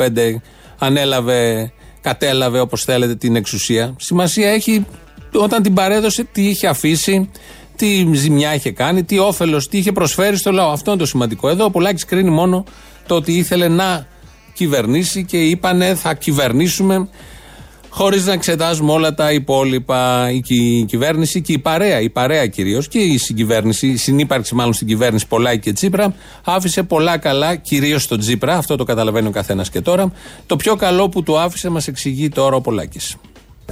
ανέλαβε, 0.78 1.72
κατέλαβε 2.00 2.60
όπως 2.60 2.84
θέλετε 2.84 3.14
την 3.14 3.36
εξουσία. 3.36 3.94
Σημασία 3.98 4.50
έχει 4.50 4.86
όταν 5.32 5.62
την 5.62 5.74
παρέδωσε 5.74 6.26
τι 6.32 6.48
είχε 6.48 6.66
αφήσει, 6.66 7.30
τι 7.76 8.14
ζημιά 8.14 8.54
είχε 8.54 8.70
κάνει, 8.70 9.04
τι 9.04 9.18
όφελος, 9.18 9.68
τι 9.68 9.78
είχε 9.78 9.92
προσφέρει 9.92 10.36
στο 10.36 10.52
λαό. 10.52 10.70
Αυτό 10.70 10.90
είναι 10.90 11.00
το 11.00 11.06
σημαντικό. 11.06 11.48
Εδώ 11.48 11.64
ο 11.64 11.70
Πολάκης 11.70 12.04
κρίνει 12.04 12.30
μόνο 12.30 12.64
το 13.06 13.14
ότι 13.14 13.32
ήθελε 13.32 13.68
να 13.68 14.06
κυβερνήσει 14.58 15.24
και 15.24 15.38
είπανε 15.38 15.94
θα 15.94 16.14
κυβερνήσουμε 16.14 17.08
χωρίς 17.88 18.26
να 18.26 18.32
εξετάζουμε 18.32 18.92
όλα 18.92 19.14
τα 19.14 19.32
υπόλοιπα. 19.32 20.30
Η 20.30 20.84
κυβέρνηση 20.84 21.40
και 21.40 21.52
η 21.52 21.58
παρέα, 21.58 22.00
η 22.00 22.10
παρέα 22.10 22.46
κυρίως 22.46 22.88
και 22.88 22.98
η 22.98 23.18
συγκυβέρνηση, 23.18 23.86
η 23.86 23.96
συνύπαρξη 23.96 24.54
μάλλον 24.54 24.72
στην 24.72 24.86
κυβέρνηση 24.86 25.26
Πολάκη 25.26 25.58
και 25.58 25.72
Τσίπρα, 25.72 26.14
άφησε 26.44 26.82
πολλά 26.82 27.18
καλά, 27.18 27.54
κυρίως 27.54 28.02
στον 28.02 28.18
Τσίπρα. 28.18 28.56
Αυτό 28.56 28.76
το 28.76 28.84
καταλαβαίνει 28.84 29.26
ο 29.28 29.30
καθένας 29.30 29.70
και 29.70 29.80
τώρα. 29.80 30.12
Το 30.46 30.56
πιο 30.56 30.76
καλό 30.76 31.08
που 31.08 31.22
του 31.22 31.38
άφησε 31.38 31.68
μας 31.68 31.88
εξηγεί 31.88 32.28
τώρα 32.28 32.56
ο 32.56 32.60
Πολάκης. 32.60 33.16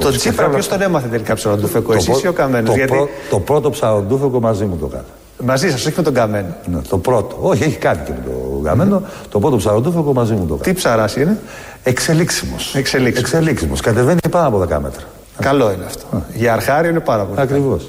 Το 0.01 0.11
Τσίπρα, 0.11 0.49
ποιος 0.49 0.69
τον 0.69 0.83
έμαθε 0.83 1.09
τελικά 1.09 1.35
ψαροντούφεκο, 1.35 1.93
εσύ 1.93 2.13
ή 2.25 2.27
ο 2.27 2.33
Καμένο. 2.33 2.67
Το, 2.67 2.75
γιατί... 2.75 3.09
το 3.31 3.39
πρώτο 3.41 3.71
ψαροντούφεκο 3.71 4.41
μαζί 4.41 4.65
μου 4.65 4.77
το 4.77 4.87
κάνω. 4.87 5.05
Μαζί 5.45 5.71
σας, 5.71 5.87
όχι 5.87 5.95
με 5.97 6.03
τον 6.03 6.15
Καμένο. 6.15 6.57
Ναι, 6.67 6.81
το 6.89 6.99
πρώτο. 6.99 7.37
Όχι, 7.41 7.63
έχει 7.63 7.77
κάνει 7.77 8.01
και 8.05 8.13
με 8.13 8.31
τον 8.31 8.63
Καμένο. 8.63 9.03
Το 9.31 9.39
πρώτο 9.39 9.57
ψαροντούφεκο 9.57 10.13
μαζί 10.13 10.33
μου 10.33 10.47
το 10.47 10.55
κάνω. 10.55 10.63
Τι 10.63 10.73
ψαράς 10.73 11.17
είναι; 11.17 11.39
Εξελίξιμος. 11.83 12.75
Εξελίξιμος. 12.75 13.31
Εξελίξιμος. 13.33 13.81
Κατεβαίνει 13.81 14.19
πάνω 14.31 14.49
από 14.49 14.59
10 14.59 14.81
μέτρα. 14.81 15.03
Καλό 15.41 15.73
είναι 15.73 15.85
αυτό. 15.85 16.25
Για 16.35 16.53
αρχάριο 16.53 16.91
είναι 16.91 17.01
πάρα 17.01 17.25
πολύ. 17.25 17.41
Ακριβώς. 17.41 17.87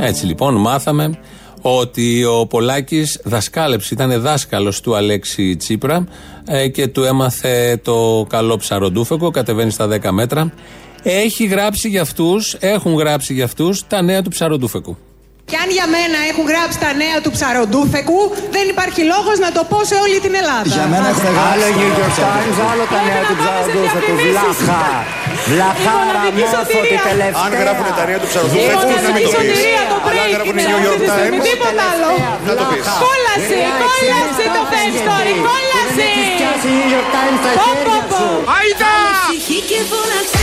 Έτσι 0.00 0.26
λοιπόν 0.26 0.54
μάθαμε 0.54 1.18
ότι 1.62 2.24
ο 2.24 2.46
Πολάκης 2.46 3.20
δασκάλεψε, 3.24 3.94
ήταν 3.94 4.20
δάσκαλος 4.20 4.80
του 4.80 4.96
Αλέξη 4.96 5.56
Τσίπρα 5.56 6.04
ε, 6.46 6.68
και 6.68 6.86
του 6.86 7.02
έμαθε 7.02 7.80
το 7.84 8.26
καλό 8.28 8.56
ψαροντούφεκο, 8.56 9.30
κατεβαίνει 9.30 9.70
στα 9.70 9.88
10 10.02 10.10
μέτρα. 10.10 10.52
Έχει 11.02 11.44
γράψει 11.44 11.88
για 11.88 12.00
αυτούς, 12.00 12.56
έχουν 12.60 12.94
γράψει 12.94 13.32
για 13.34 13.44
αυτούς 13.44 13.86
τα 13.86 14.02
νέα 14.02 14.22
του 14.22 14.30
ψαροντούφεκου. 14.30 14.96
Και 15.52 15.60
αν 15.64 15.70
για 15.78 15.86
μένα 15.96 16.18
έχουν 16.30 16.44
γράψει 16.52 16.76
τα 16.84 16.90
νέα 17.02 17.16
του 17.24 17.30
ψαροντούφεκου, 17.36 18.20
δεν 18.56 18.64
υπάρχει 18.74 19.02
λόγος 19.12 19.36
να 19.44 19.50
το 19.56 19.62
πω 19.70 19.78
σε 19.90 19.96
όλη 20.04 20.16
την 20.24 20.32
Ελλάδα. 20.40 20.68
Για 20.76 20.86
μένα 20.92 21.08
έχουν 21.14 21.34
Άλλο 21.50 21.66
New 21.78 21.90
York 22.00 22.14
Times, 22.24 22.56
άλλο 22.70 22.84
τα 22.94 23.00
νέα 23.08 23.22
του 23.28 23.34
ψαροντούφεκου. 23.40 24.12
Βλάχα. 24.24 24.82
Βλαχάρα 25.50 26.22
μόρφωτη 26.38 26.96
τελευταία. 27.08 27.44
Αν 27.44 27.50
γράφουν 27.60 27.86
τα 27.98 28.04
νέα 28.08 28.18
του 28.22 28.28
ψαροντούφεκου, 28.30 28.88
να 29.06 29.10
μην 29.14 29.22
το 29.34 29.40
πεις. 29.48 29.60
Αλλά 30.08 30.20
αν 30.24 30.30
γράφουν 30.34 30.56
New 30.70 30.80
York 30.86 31.02
Times, 31.10 31.40
τίποτα 31.48 31.84
άλλο. 31.92 32.10
να 32.48 32.52
το 32.58 32.64
πεις. 32.70 32.84
Κόλαση, 33.04 33.58
κόλαση 33.82 34.44
το 34.56 34.62
fake 34.72 34.96
story, 35.02 35.34
κόλαση. 35.48 36.10
Πω, 37.58 37.68
πω, 37.86 37.96
πω. 38.12 38.22
Άιντα! 38.56 40.41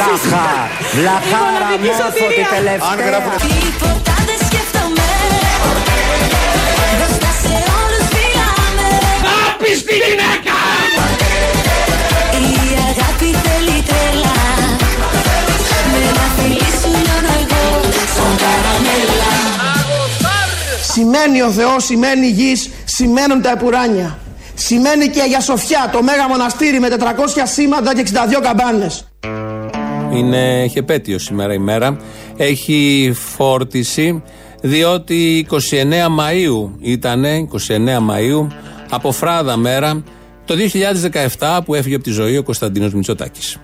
Βλάχα. 0.00 0.46
Βλαχάρα 0.94 1.70
μόρφωτη 1.84 2.42
τελευταία. 2.54 2.88
Αν 2.90 2.98
γράφουν 3.06 3.32
Τίποτα 3.46 4.14
δεν 4.28 4.38
σκέφτομαι 4.46 5.08
Μπροστά 6.98 7.30
σε 7.42 7.54
όλους 7.80 8.04
φύγαμε 8.12 8.88
Άπιστη 9.46 9.94
γυναίκα! 10.04 10.58
Η 12.42 12.72
αγάπη 12.88 13.28
θέλει 13.44 13.78
τρέλα 13.88 14.38
Με 15.90 15.98
ένα 16.10 16.26
φιλί 16.36 16.70
σου 16.80 16.90
λιώνω 17.02 17.32
εγώ 17.42 17.64
Σαν 18.14 18.32
καραμέλα 18.42 19.32
Σημαίνει 20.92 21.42
ο 21.42 21.50
Θεός, 21.50 21.84
σημαίνει 21.84 22.26
η 22.26 22.30
γης, 22.30 22.70
σημαίνουν 22.84 23.42
τα 23.42 23.50
επουράνια. 23.50 24.18
Σημαίνει 24.54 25.08
και 25.08 25.18
η 25.18 25.22
Αγία 25.22 25.40
Σοφιά, 25.40 25.88
το 25.92 26.02
Μέγα 26.02 26.28
Μοναστήρι 26.28 26.80
με 26.80 26.88
400 26.88 27.42
σήματα 27.44 27.94
και 27.94 28.00
62 28.00 28.40
καμπάνες. 28.42 29.09
Είναι, 30.12 30.62
έχει 30.62 30.78
επέτειο 30.78 31.18
σήμερα 31.18 31.54
η 31.54 31.58
μέρα. 31.58 31.96
Έχει 32.36 33.12
φόρτιση 33.14 34.22
διότι 34.60 35.46
29 35.50 35.54
Μαΐου 36.18 36.70
ήταν, 36.80 37.24
29 37.24 37.78
Μαΐου, 38.10 38.46
από 38.90 39.12
φράδα 39.12 39.56
μέρα, 39.56 40.02
το 40.44 40.54
2017 41.38 41.60
που 41.64 41.74
έφυγε 41.74 41.94
από 41.94 42.04
τη 42.04 42.10
ζωή 42.10 42.36
ο 42.36 42.42
Κωνσταντίνος 42.42 42.94
Μητσοτάκης. 42.94 43.58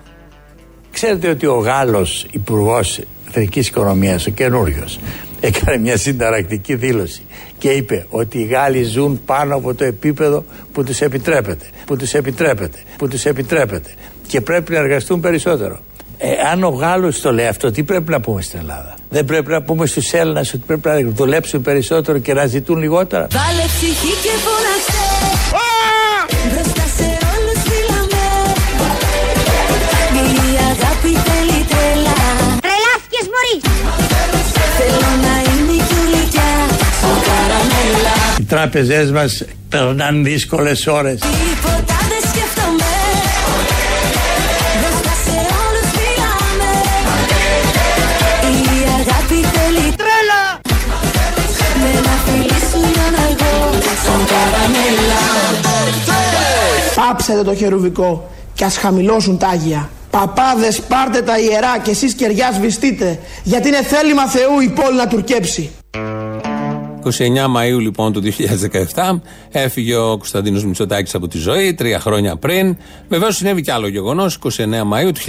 Ξέρετε 0.92 1.28
ότι 1.28 1.46
ο 1.46 1.58
Γάλλος 1.58 2.26
υπουργός 2.30 3.00
Εθνικής 3.28 3.68
Οικονομίας, 3.68 4.26
ο 4.26 4.30
καινούριος, 4.30 4.98
έκανε 5.40 5.78
μια 5.78 5.96
συνταρακτική 5.96 6.74
δήλωση 6.74 7.22
και 7.58 7.70
είπε 7.70 8.06
ότι 8.10 8.38
οι 8.38 8.44
Γάλλοι 8.44 8.82
ζουν 8.82 9.20
πάνω 9.24 9.54
από 9.54 9.74
το 9.74 9.84
επίπεδο 9.84 10.44
που 10.72 10.84
τους 10.84 11.00
επιτρέπεται, 11.00 11.66
που 11.86 11.96
τους 11.96 12.14
επιτρέπεται, 12.14 12.78
που 12.96 13.08
τους 13.08 13.24
επιτρέπεται 13.24 13.90
και 14.26 14.40
πρέπει 14.40 14.72
να 14.72 14.78
εργαστούν 14.78 15.20
περισσότερο. 15.20 15.80
Ε, 16.18 16.28
αν 16.52 16.64
ο 16.64 16.68
Γάλλος 16.68 17.20
το 17.20 17.32
λέει 17.32 17.46
αυτό, 17.46 17.70
τι 17.70 17.82
πρέπει 17.82 18.10
να 18.10 18.20
πούμε 18.20 18.42
στην 18.42 18.58
Ελλάδα; 18.58 18.94
Δεν 19.08 19.24
πρέπει 19.24 19.50
να 19.50 19.62
πούμε 19.62 19.86
στους 19.86 20.12
Έλληνες 20.12 20.54
ότι 20.54 20.62
πρέπει 20.66 20.88
να 20.88 21.10
δουλέψουν 21.10 21.62
περισσότερο 21.62 22.18
και 22.18 22.34
να 22.34 22.46
ζητούν 22.46 22.78
λιγότερα; 22.78 23.26
Βάλε 23.30 23.66
ψυχή 23.66 24.12
και 24.22 24.30
φώναξε 24.44 25.04
Μπροστά 26.50 26.84
σε 26.96 27.08
όλους 27.32 27.60
φύλαμε 27.68 28.24
Η 30.14 30.56
αγάπη 30.72 31.12
θέλει 31.26 31.60
τρέλα 31.70 32.18
Τρελάθηκες 32.64 33.26
μωρή 33.32 33.56
Θέλω 34.78 35.10
να 35.24 35.34
είναι 35.50 35.82
κι 35.88 35.94
γλυκιά 36.04 36.52
Σαν 37.00 37.16
καραμέλα 37.26 38.14
Οι 38.40 38.42
τράπεζές 38.44 39.10
μας 39.10 39.44
περνάνε 39.68 40.22
δύσκολες 40.28 40.86
ώρες. 40.86 41.18
Τίποτα 41.20 41.96
δεν 42.10 42.15
Σαν 54.16 54.26
καραμέλα 54.26 55.20
Πάψετε 56.94 57.42
το 57.42 57.54
χερουβικό 57.54 58.30
και 58.54 58.64
ας 58.64 58.76
χαμηλώσουν 58.76 59.38
τα 59.38 59.48
Άγια. 59.48 59.90
Παπάδες 60.10 60.80
πάρτε 60.80 61.22
τα 61.22 61.38
ιερά 61.38 61.78
και 61.82 61.90
εσείς 61.90 62.14
κεριά 62.14 62.52
σβηστείτε 62.52 63.18
γιατί 63.42 63.68
είναι 63.68 63.82
θέλημα 63.82 64.26
Θεού 64.26 64.60
η 64.60 64.68
πόλη 64.68 64.96
να 64.96 65.08
τουρκέψει. 65.08 65.70
29 67.04 67.10
Μαΐου 67.56 67.78
λοιπόν 67.80 68.12
του 68.12 68.22
2017 68.94 69.20
έφυγε 69.50 69.96
ο 69.96 70.08
Κωνσταντίνος 70.08 70.64
Μητσοτάκης 70.64 71.14
από 71.14 71.28
τη 71.28 71.38
ζωή, 71.38 71.74
τρία 71.74 72.00
χρόνια 72.00 72.36
πριν. 72.36 72.76
Βεβαίως 73.08 73.36
συνέβη 73.36 73.62
και 73.62 73.72
άλλο 73.72 73.88
γεγονός, 73.88 74.38
29 74.42 74.48
Μαΐου 74.92 75.12
του 75.14 75.20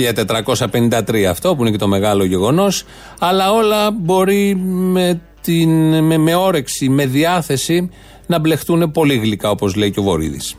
1453 0.69 1.23
αυτό 1.23 1.55
που 1.55 1.61
είναι 1.61 1.71
και 1.71 1.77
το 1.77 1.87
μεγάλο 1.87 2.25
γεγονός. 2.25 2.83
Αλλά 3.19 3.51
όλα 3.51 3.91
μπορεί 3.91 4.55
με, 4.55 5.21
την, 5.47 6.03
με, 6.03 6.17
με 6.17 6.35
όρεξη, 6.35 6.89
με 6.89 7.05
διάθεση 7.05 7.89
να 8.25 8.39
μπλεχτούν 8.39 8.91
πολύ 8.91 9.17
γλυκά 9.17 9.49
όπως 9.49 9.75
λέει 9.75 9.91
και 9.91 9.99
ο 9.99 10.03
Βορύδης. 10.03 10.55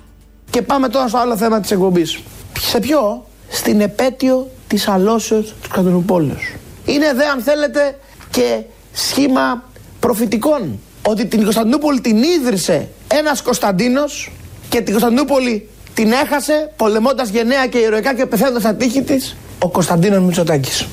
Και 0.51 0.63
πάμε 0.63 0.89
τώρα 0.89 1.09
στο 1.09 1.19
άλλο 1.19 1.37
θέμα 1.37 1.61
της 1.61 1.71
εκπομπής. 1.71 2.19
Σε 2.61 2.79
ποιο; 2.79 3.27
Στην 3.49 3.81
επέτειο 3.81 4.51
της 4.67 4.89
αλώσεως 4.89 5.47
του 5.47 5.69
Κωνσταντινούπολεως. 5.69 6.55
Είναι 6.85 7.13
δε 7.15 7.25
αν 7.25 7.41
θέλετε 7.41 7.99
και 8.31 8.61
σχήμα 8.93 9.65
προφητικών 10.01 10.79
ότι 11.09 11.27
την 11.27 11.43
Κωνσταντινούπολη 11.43 12.01
την 12.01 12.23
ίδρυσε 12.23 12.89
ένας 13.09 13.43
Κωνσταντίνος 13.43 14.31
και 14.69 14.81
την 14.81 14.91
Κωνσταντινούπολη 14.91 15.69
την 15.95 16.13
έχασε 16.13 16.73
πολεμώντας 16.77 17.29
γενναία 17.29 17.67
και 17.67 17.79
ηρωικά 17.79 18.15
και 18.15 18.27
πεθαίνοντας 18.27 18.63
στα 18.63 18.75
τείχη 18.75 19.03
της 19.03 19.37
ο 19.59 19.69
Κωνσταντίνος 19.69 20.23
Μητσοτάκης. 20.23 20.87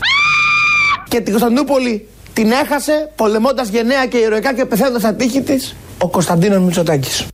Και 1.09 1.21
την 1.21 1.31
Κωνσταντινούπολη 1.31 2.07
την 2.35 2.51
έχασε 2.51 3.11
πολεμώντας 3.15 3.69
γενναία 3.69 4.05
και 4.05 4.17
ηρωικά 4.17 4.53
και 4.53 4.65
πεθαίνοντας 4.65 5.01
στα 5.01 5.13
τείχη 5.13 5.41
της 5.41 5.75
ο 5.97 6.07
Κωνσταντίνος 6.07 6.63
Μητσοτάκης. 6.63 7.25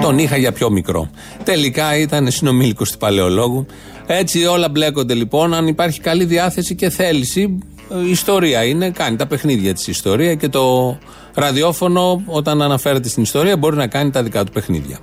Τον 0.00 0.18
είχα 0.18 0.36
για 0.36 0.52
πιο 0.52 0.70
μικρό. 0.70 1.10
Τελικά 1.44 1.96
ήταν 1.96 2.30
συνομήλικος 2.30 2.90
του 2.90 2.98
Παλαιολόγου. 2.98 3.66
Έτσι 4.06 4.44
όλα 4.44 4.68
μπλέκονται 4.68 5.14
λοιπόν. 5.14 5.54
Αν 5.54 5.66
υπάρχει 5.66 6.00
καλή 6.00 6.24
διάθεση 6.24 6.74
και 6.74 6.90
θέληση, 6.90 7.58
ε, 7.90 8.08
ιστορία 8.08 8.64
είναι. 8.64 8.90
Κάνει 8.90 9.16
τα 9.16 9.26
παιχνίδια 9.26 9.74
της 9.74 9.86
ιστορία 9.86 10.34
και 10.34 10.48
το 10.48 10.98
ραδιόφωνο, 11.34 12.22
όταν 12.26 12.62
αναφέρεται 12.62 13.08
στην 13.08 13.22
ιστορία, 13.22 13.56
μπορεί 13.56 13.76
να 13.76 13.86
κάνει 13.86 14.10
τα 14.10 14.22
δικά 14.22 14.44
του 14.44 14.52
παιχνίδια. 14.52 14.98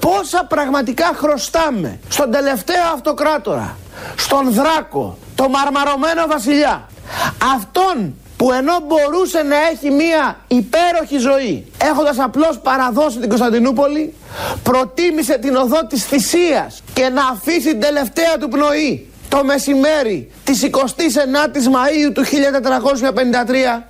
Πόσα 0.00 0.46
πραγματικά 0.48 1.12
χρωστάμε 1.14 1.98
στον 2.08 2.30
τελευταίο 2.30 2.82
αυτοκράτορα, 2.94 3.76
στον 4.16 4.52
Δράκο, 4.52 5.18
το 5.34 5.48
μαρμαρωμένο 5.48 6.26
βασιλιά. 6.28 6.88
Αυτόν 7.54 8.14
που 8.40 8.52
ενώ 8.52 8.72
μπορούσε 8.86 9.42
να 9.42 9.56
έχει 9.72 9.90
μία 9.90 10.38
υπέροχη 10.46 11.18
ζωή, 11.18 11.66
έχοντας 11.78 12.18
απλώς 12.18 12.58
παραδώσει 12.58 13.18
την 13.18 13.28
Κωνσταντινούπολη, 13.28 14.14
προτίμησε 14.62 15.38
την 15.38 15.56
οδό 15.56 15.86
της 15.86 16.04
θυσίας 16.04 16.82
και 16.92 17.08
να 17.08 17.22
αφήσει 17.26 17.68
την 17.68 17.80
τελευταία 17.80 18.36
του 18.40 18.48
πνοή 18.48 19.08
το 19.28 19.44
μεσημέρι 19.44 20.30
της 20.44 20.68
29ης 20.70 21.66
Μαΐου 21.74 22.12
του 22.14 22.24
1453 22.24 23.82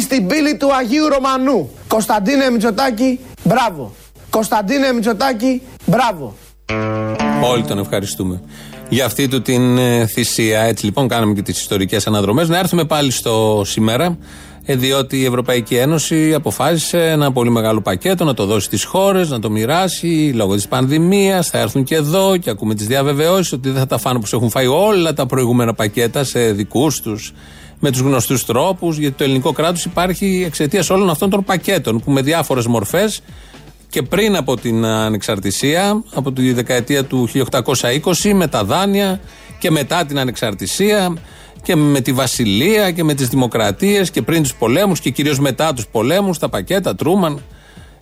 στην 0.00 0.26
πύλη 0.26 0.56
του 0.56 0.74
Αγίου 0.74 1.08
Ρωμανού. 1.08 1.70
Κωνσταντίνε 1.88 2.50
Μητσοτάκη, 2.50 3.20
μπράβο. 3.42 3.94
Κωνσταντίνε 4.30 4.92
Μητσοτάκη, 4.92 5.62
μπράβο. 5.86 6.36
Όλοι 7.42 7.62
τον 7.62 7.78
ευχαριστούμε 7.78 8.40
για 8.88 9.04
αυτή 9.04 9.28
του 9.28 9.42
την 9.42 9.78
ε, 9.78 10.06
θυσία. 10.06 10.60
Έτσι 10.60 10.84
λοιπόν 10.84 11.08
κάναμε 11.08 11.34
και 11.34 11.42
τις 11.42 11.60
ιστορικές 11.60 12.06
αναδρομές. 12.06 12.48
Να 12.48 12.58
έρθουμε 12.58 12.84
πάλι 12.84 13.10
στο 13.10 13.62
σήμερα, 13.64 14.18
ε, 14.64 14.76
διότι 14.76 15.20
η 15.20 15.24
Ευρωπαϊκή 15.24 15.76
Ένωση 15.76 16.34
αποφάσισε 16.34 17.10
ένα 17.10 17.32
πολύ 17.32 17.50
μεγάλο 17.50 17.80
πακέτο 17.80 18.24
να 18.24 18.34
το 18.34 18.46
δώσει 18.46 18.66
στις 18.66 18.84
χώρες, 18.84 19.30
να 19.30 19.38
το 19.38 19.50
μοιράσει 19.50 20.32
λόγω 20.34 20.54
της 20.54 20.68
πανδημίας. 20.68 21.48
Θα 21.48 21.58
έρθουν 21.58 21.84
και 21.84 21.94
εδώ 21.94 22.36
και 22.36 22.50
ακούμε 22.50 22.74
τις 22.74 22.86
διαβεβαιώσεις 22.86 23.52
ότι 23.52 23.70
δεν 23.70 23.78
θα 23.78 23.86
τα 23.86 23.98
φάνε 23.98 24.16
όπως 24.16 24.32
έχουν 24.32 24.50
φάει 24.50 24.66
όλα 24.66 25.12
τα 25.12 25.26
προηγούμενα 25.26 25.74
πακέτα 25.74 26.24
σε 26.24 26.52
δικούς 26.52 27.00
τους 27.00 27.32
με 27.80 27.90
τους 27.90 28.00
γνωστούς 28.00 28.44
τρόπους, 28.44 28.98
γιατί 28.98 29.16
το 29.16 29.24
ελληνικό 29.24 29.52
κράτος 29.52 29.84
υπάρχει 29.84 30.42
εξαιτίας 30.46 30.90
όλων 30.90 31.10
αυτών 31.10 31.30
των 31.30 31.44
πακέτων 31.44 32.00
που 32.00 32.10
με 32.10 32.22
διάφορες 32.22 32.66
μορφές 32.66 33.20
και 33.88 34.02
πριν 34.02 34.36
από 34.36 34.56
την 34.56 34.84
ανεξαρτησία, 34.84 36.02
από 36.14 36.32
τη 36.32 36.52
δεκαετία 36.52 37.04
του 37.04 37.28
1820, 37.28 38.32
με 38.34 38.46
τα 38.46 38.64
δάνεια 38.64 39.20
και 39.58 39.70
μετά 39.70 40.04
την 40.04 40.18
ανεξαρτησία 40.18 41.16
και 41.62 41.76
με 41.76 42.00
τη 42.00 42.12
βασιλεία 42.12 42.90
και 42.90 43.04
με 43.04 43.14
τις 43.14 43.28
δημοκρατίες 43.28 44.10
και 44.10 44.22
πριν 44.22 44.42
τους 44.42 44.54
πολέμους 44.54 45.00
και 45.00 45.10
κυρίως 45.10 45.38
μετά 45.38 45.74
τους 45.74 45.86
πολέμους, 45.86 46.38
τα 46.38 46.48
πακέτα, 46.48 46.94
Τρούμαν 46.94 47.42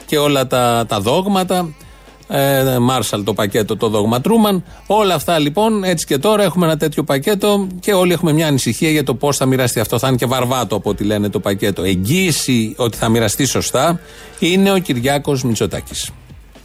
και 0.06 0.18
όλα 0.18 0.46
τα, 0.46 0.84
τα 0.88 1.00
δόγματα. 1.00 1.74
Ε, 2.36 2.78
Μάρσαλ 2.78 3.24
το 3.24 3.32
πακέτο, 3.32 3.76
το 3.76 3.88
δόγμα 3.88 4.20
Τρούμαν. 4.20 4.64
Όλα 4.86 5.14
αυτά 5.14 5.38
λοιπόν, 5.38 5.84
έτσι 5.84 6.06
και 6.06 6.18
τώρα 6.18 6.42
έχουμε 6.42 6.66
ένα 6.66 6.76
τέτοιο 6.76 7.02
πακέτο 7.02 7.66
και 7.80 7.92
όλοι 7.92 8.12
έχουμε 8.12 8.32
μια 8.32 8.46
ανησυχία 8.46 8.90
για 8.90 9.04
το 9.04 9.14
πώς 9.14 9.36
θα 9.36 9.46
μοιραστεί 9.46 9.80
αυτό. 9.80 9.98
Θα 9.98 10.08
είναι 10.08 10.16
και 10.16 10.26
βαρβάτο 10.26 10.76
από 10.76 10.90
ό,τι 10.90 11.04
λένε 11.04 11.28
το 11.28 11.40
πακέτο. 11.40 11.82
Εγγύηση 11.82 12.74
ότι 12.76 12.96
θα 12.96 13.08
μοιραστεί 13.08 13.44
σωστά 13.44 14.00
είναι 14.38 14.72
ο 14.72 14.78
Κυριάκος 14.78 15.44
Μητσοτάκης. 15.44 16.10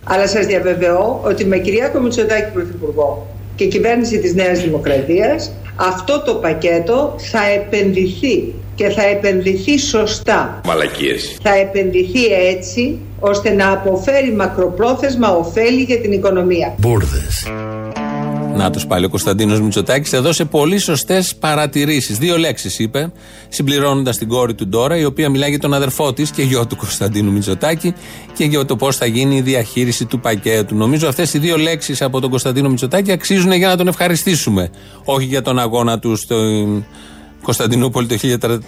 Αλλά 0.03 0.27
σας 0.27 0.45
διαβεβαιώ 0.45 1.21
ότι 1.23 1.45
με 1.45 1.57
Κυριάκο 1.57 1.99
Μητσοτάκη 1.99 2.51
Πρωθυπουργό 2.51 3.27
και 3.55 3.65
κυβέρνηση 3.65 4.19
της 4.19 4.33
Νέας 4.33 4.59
Δημοκρατίας 4.59 5.51
αυτό 5.75 6.23
το 6.25 6.35
πακέτο 6.35 7.15
θα 7.17 7.45
επενδυθεί 7.45 8.53
και 8.79 8.89
θα 8.89 9.05
επενδυθεί 9.05 9.79
σωστά. 9.79 10.61
Μαλακίες. 10.65 11.37
Θα 11.41 11.55
επενδυθεί 11.55 12.25
έτσι 12.25 12.99
ώστε 13.19 13.49
να 13.49 13.71
αποφέρει 13.71 14.33
μακροπρόθεσμα 14.33 15.29
ωφέλη 15.29 15.81
για 15.81 15.99
την 15.99 16.11
οικονομία. 16.11 16.75
Μπούρδες. 16.77 17.47
Να 18.55 18.69
τους 18.69 18.85
πάλι 18.85 19.05
ο 19.05 19.09
Κωνσταντίνος 19.09 19.61
Μητσοτάκης 19.61 20.13
έδωσε 20.13 20.45
πολύ 20.45 20.77
σωστές 20.77 21.35
παρατηρήσεις. 21.35 22.17
Δύο 22.17 22.37
λέξεις 22.37 22.79
είπε, 22.79 23.11
συμπληρώνοντας 23.49 24.17
την 24.17 24.27
κόρη 24.27 24.53
του 24.53 24.67
Ντόρα, 24.67 24.97
η 24.97 25.05
οποία 25.05 25.29
μιλάει 25.29 25.49
για 25.49 25.59
τον 25.59 25.73
αδερφό 25.73 26.13
της 26.13 26.31
και 26.31 26.41
γιο 26.41 26.67
του 26.67 26.75
Κωνσταντίνου 26.75 27.31
Μητσοτάκη 27.31 27.93
και 28.33 28.43
για 28.43 28.65
το 28.65 28.75
πώς 28.75 28.97
θα 28.97 29.05
γίνει 29.05 29.35
η 29.35 29.41
διαχείριση 29.41 30.05
του 30.05 30.19
πακέτου. 30.19 30.75
Νομίζω 30.75 31.07
αυτές 31.07 31.33
οι 31.33 31.39
δύο 31.39 31.57
λέξεις 31.57 32.01
από 32.01 32.19
τον 32.19 32.29
Κωνσταντίνο 32.29 32.69
Μητσοτάκη 32.69 33.11
αξίζουν 33.11 33.51
για 33.51 33.67
να 33.67 33.77
τον 33.77 33.87
ευχαριστήσουμε. 33.87 34.69
Όχι 35.03 35.25
για 35.25 35.41
τον 35.41 35.59
αγώνα 35.59 35.99
του 35.99 36.15
στην 36.15 36.83
Κωνσταντινούπολη 37.43 38.07
το 38.07 38.17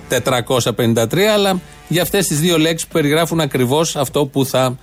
1453, 0.10 1.18
αλλά 1.34 1.60
για 1.88 2.02
αυτές 2.02 2.28
τις 2.28 2.40
δύο 2.40 2.58
λέξεις 2.58 2.88
που 2.88 2.94
περιγράφουν 2.94 3.40
ακριβώς 3.40 3.96
αυτό 3.96 4.26
που 4.26 4.46
θα 4.46 4.78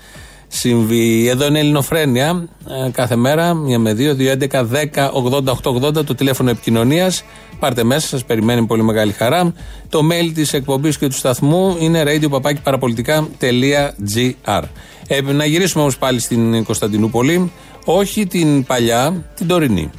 συμβεί. 0.48 1.29
Εδώ 1.29 1.46
είναι 1.46 1.59
Ελληνοφρένια. 1.59 2.48
Ε, 2.87 2.90
κάθε 2.90 3.16
μέρα, 3.16 3.55
μία 3.55 3.79
με 3.79 3.94
δύο, 3.94 4.14
2, 4.14 4.33
11, 4.33 4.64
10, 4.64 5.11
80, 5.12 5.55
80, 5.62 6.05
το 6.05 6.14
τηλέφωνο 6.14 6.51
επικοινωνίας. 6.51 7.24
Πάρτε 7.59 7.85
μέσα, 7.85 8.07
σας 8.07 8.24
περιμένει 8.24 8.66
πολύ 8.66 8.83
μεγάλη 8.83 9.12
χαρά. 9.12 9.53
Το 9.88 10.01
mail 10.11 10.31
της 10.35 10.53
εκπομπής 10.53 10.98
και 10.98 11.09
του 11.09 11.16
σταθμού 11.16 11.77
είναι 11.81 12.03
radio.parapolitica.gr. 12.07 14.62
Ε, 15.07 15.20
να 15.20 15.44
γυρίσουμε 15.44 15.83
όμως 15.83 15.98
πάλι 15.98 16.20
στην 16.20 16.64
Κωνσταντινούπολη. 16.64 17.53
Όχι 17.85 18.27
την 18.27 18.64
παλιά, 18.64 19.24
την 19.35 19.46
τωρινή. 19.46 19.90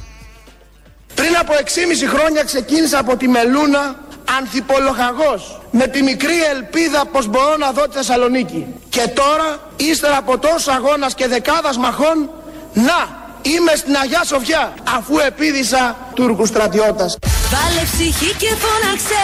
Πριν 1.20 1.36
από 1.40 1.52
6,5 1.52 2.08
χρόνια 2.14 2.44
ξεκίνησα 2.44 2.98
από 2.98 3.16
τη 3.16 3.28
Μελούνα 3.28 3.94
ανθιπολοχαγός 4.38 5.60
με 5.70 5.86
τη 5.86 6.02
μικρή 6.02 6.42
ελπίδα 6.54 7.04
πως 7.12 7.26
μπορώ 7.26 7.56
να 7.56 7.70
δω 7.70 7.82
τη 7.88 7.96
Θεσσαλονίκη. 7.96 8.66
Και 8.88 9.08
τώρα, 9.08 9.58
ύστερα 9.76 10.16
από 10.16 10.38
τόσο 10.38 10.70
αγώνας 10.72 11.14
και 11.14 11.26
δεκάδας 11.26 11.76
μαχών, 11.78 12.30
να, 12.72 13.00
είμαι 13.42 13.72
στην 13.76 13.96
Αγιά 14.02 14.24
Σοφιά, 14.24 14.74
αφού 14.96 15.18
επίδησα 15.18 15.96
Τούρκους 16.14 16.48
στρατιώτας. 16.48 17.16
Βάλε 17.52 17.82
ψυχή 17.92 18.34
και 18.42 18.50
φώναξε 18.62 19.22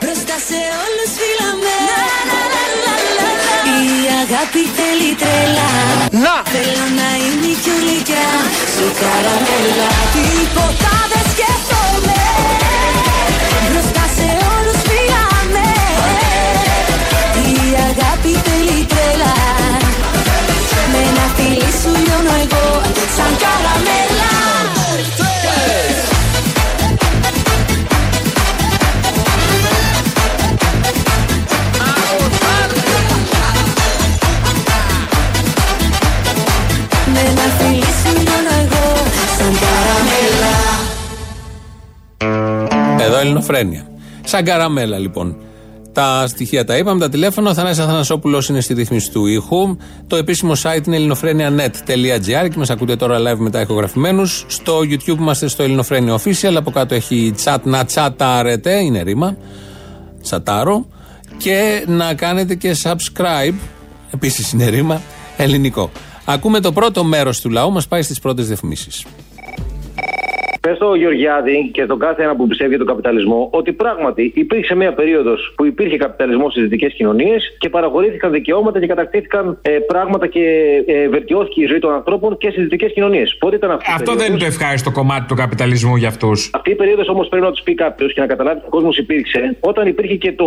Μπροστά 0.00 0.36
σε 0.48 0.60
όλους 0.84 1.10
φύλαμε 1.18 1.74
Η 3.24 3.27
αγάπη 4.22 4.62
θέλει 4.76 5.10
τρέλα. 5.20 5.68
Να. 6.24 6.34
Θέλω 6.54 6.86
να 7.00 7.08
είναι 7.24 7.52
κι 7.62 7.70
ολικιά 7.78 8.28
Σου 8.74 8.86
καραμέλα 9.00 9.90
Τίποτα 10.14 10.94
δεν 11.12 11.24
σκέφτομαι. 11.32 12.20
Μπροστά 13.66 14.04
σε 14.16 14.28
όλους 14.54 14.78
φύλαμε 14.88 15.68
Η 17.54 17.58
αγάπη 17.88 18.32
θέλει 18.46 18.78
τρέλα. 18.92 19.34
Με 20.92 20.98
ένα 21.10 21.26
φιλί 21.36 21.70
σου 21.80 21.90
λιώνω 22.02 22.34
εγώ 22.44 22.66
Σαν 23.16 23.32
καραμέλα 23.42 24.17
Εδώ 43.28 43.38
Ελληνοφρένια. 43.38 43.86
Σαν 44.24 44.44
καραμέλα 44.44 44.98
λοιπόν. 44.98 45.36
Τα 45.92 46.26
στοιχεία 46.26 46.64
τα 46.64 46.76
είπαμε, 46.76 47.00
τα 47.00 47.08
τηλέφωνα. 47.08 47.50
Ο 47.50 47.54
Θανάσης 47.54 47.84
Αθανασόπουλος 47.84 48.48
είναι 48.48 48.60
στη 48.60 48.74
ρύθμιση 48.74 49.10
του 49.10 49.26
ήχου. 49.26 49.76
Το 50.06 50.16
επίσημο 50.16 50.52
site 50.62 50.86
είναι 50.86 50.96
ελληνοφρένια.net.gr 50.96 52.48
και 52.50 52.58
μας 52.58 52.70
ακούτε 52.70 52.96
τώρα 52.96 53.18
live 53.18 53.38
μετά 53.38 53.60
ηχογραφημένους. 53.60 54.44
Στο 54.48 54.78
YouTube 54.78 55.18
είμαστε 55.18 55.48
στο 55.48 55.62
Ελληνοφρένια 55.62 56.20
Official. 56.20 56.54
Από 56.56 56.70
κάτω 56.70 56.94
έχει 56.94 57.34
chat 57.44 57.58
να 57.62 57.84
τσατάρετε, 57.84 58.72
είναι 58.72 59.02
ρήμα. 59.02 59.36
Τσατάρω. 60.22 60.86
Και 61.36 61.84
να 61.86 62.14
κάνετε 62.14 62.54
και 62.54 62.76
subscribe. 62.82 63.54
Επίσης 64.10 64.52
είναι 64.52 64.68
ρήμα 64.68 65.02
ελληνικό. 65.36 65.90
Ακούμε 66.24 66.60
το 66.60 66.72
πρώτο 66.72 67.04
μέρος 67.04 67.40
του 67.40 67.50
λαού, 67.50 67.72
μας 67.72 67.88
πάει 67.88 68.02
στις 68.02 68.20
πρώτες 68.20 68.46
διαφημίσεις. 68.46 69.04
Πες 70.60 70.76
στο 70.76 70.94
Γεωργιάδη 70.94 71.70
και 71.72 71.86
τον 71.86 71.98
κάθε 71.98 72.22
ένα 72.22 72.36
που 72.36 72.46
πιστεύει 72.46 72.70
για 72.70 72.78
τον 72.78 72.86
καπιταλισμό 72.86 73.48
ότι 73.52 73.72
πράγματι 73.72 74.32
υπήρξε 74.34 74.74
μια 74.74 74.92
περίοδος 74.92 75.52
που 75.56 75.64
υπήρχε 75.64 75.96
καπιταλισμός 75.96 76.52
στις 76.52 76.62
δυτικές 76.62 76.92
κοινωνίες 76.92 77.56
και 77.58 77.68
παραχωρήθηκαν 77.68 78.30
δικαιώματα 78.32 78.80
και 78.80 78.86
κατακτήθηκαν 78.86 79.58
ε, 79.62 79.70
πράγματα 79.70 80.26
και 80.26 80.44
ε, 80.86 81.08
βελτιώθηκε 81.08 81.62
η 81.62 81.66
ζωή 81.66 81.78
των 81.78 81.92
ανθρώπων 81.92 82.38
και 82.38 82.50
στις 82.50 82.62
δυτικές 82.62 82.92
κοινωνίες. 82.92 83.36
Πότε 83.38 83.56
ήταν 83.56 83.70
αυτή 83.70 83.90
η 83.90 83.92
Αυτό 83.92 84.04
περίοδος; 84.04 84.22
δεν 84.22 84.32
είναι 84.32 84.40
το 84.40 84.46
ευχάριστο 84.46 84.90
κομμάτι 84.90 85.26
του 85.26 85.34
καπιταλισμού 85.34 85.96
για 85.96 86.08
αυτούς. 86.08 86.50
Αυτή 86.54 86.70
η 86.70 86.74
περίοδος 86.74 87.08
όμως 87.08 87.28
πρέπει 87.28 87.44
να 87.44 87.50
τους 87.50 87.62
πει 87.62 87.74
κάποιος 87.74 88.12
και 88.12 88.20
να 88.20 88.26
καταλάβει 88.26 88.56
ότι 88.56 88.66
ο 88.66 88.70
κόσμος 88.70 88.98
υπήρξε 88.98 89.56
όταν 89.60 89.86
υπήρχε 89.86 90.14
και 90.14 90.32
το 90.32 90.46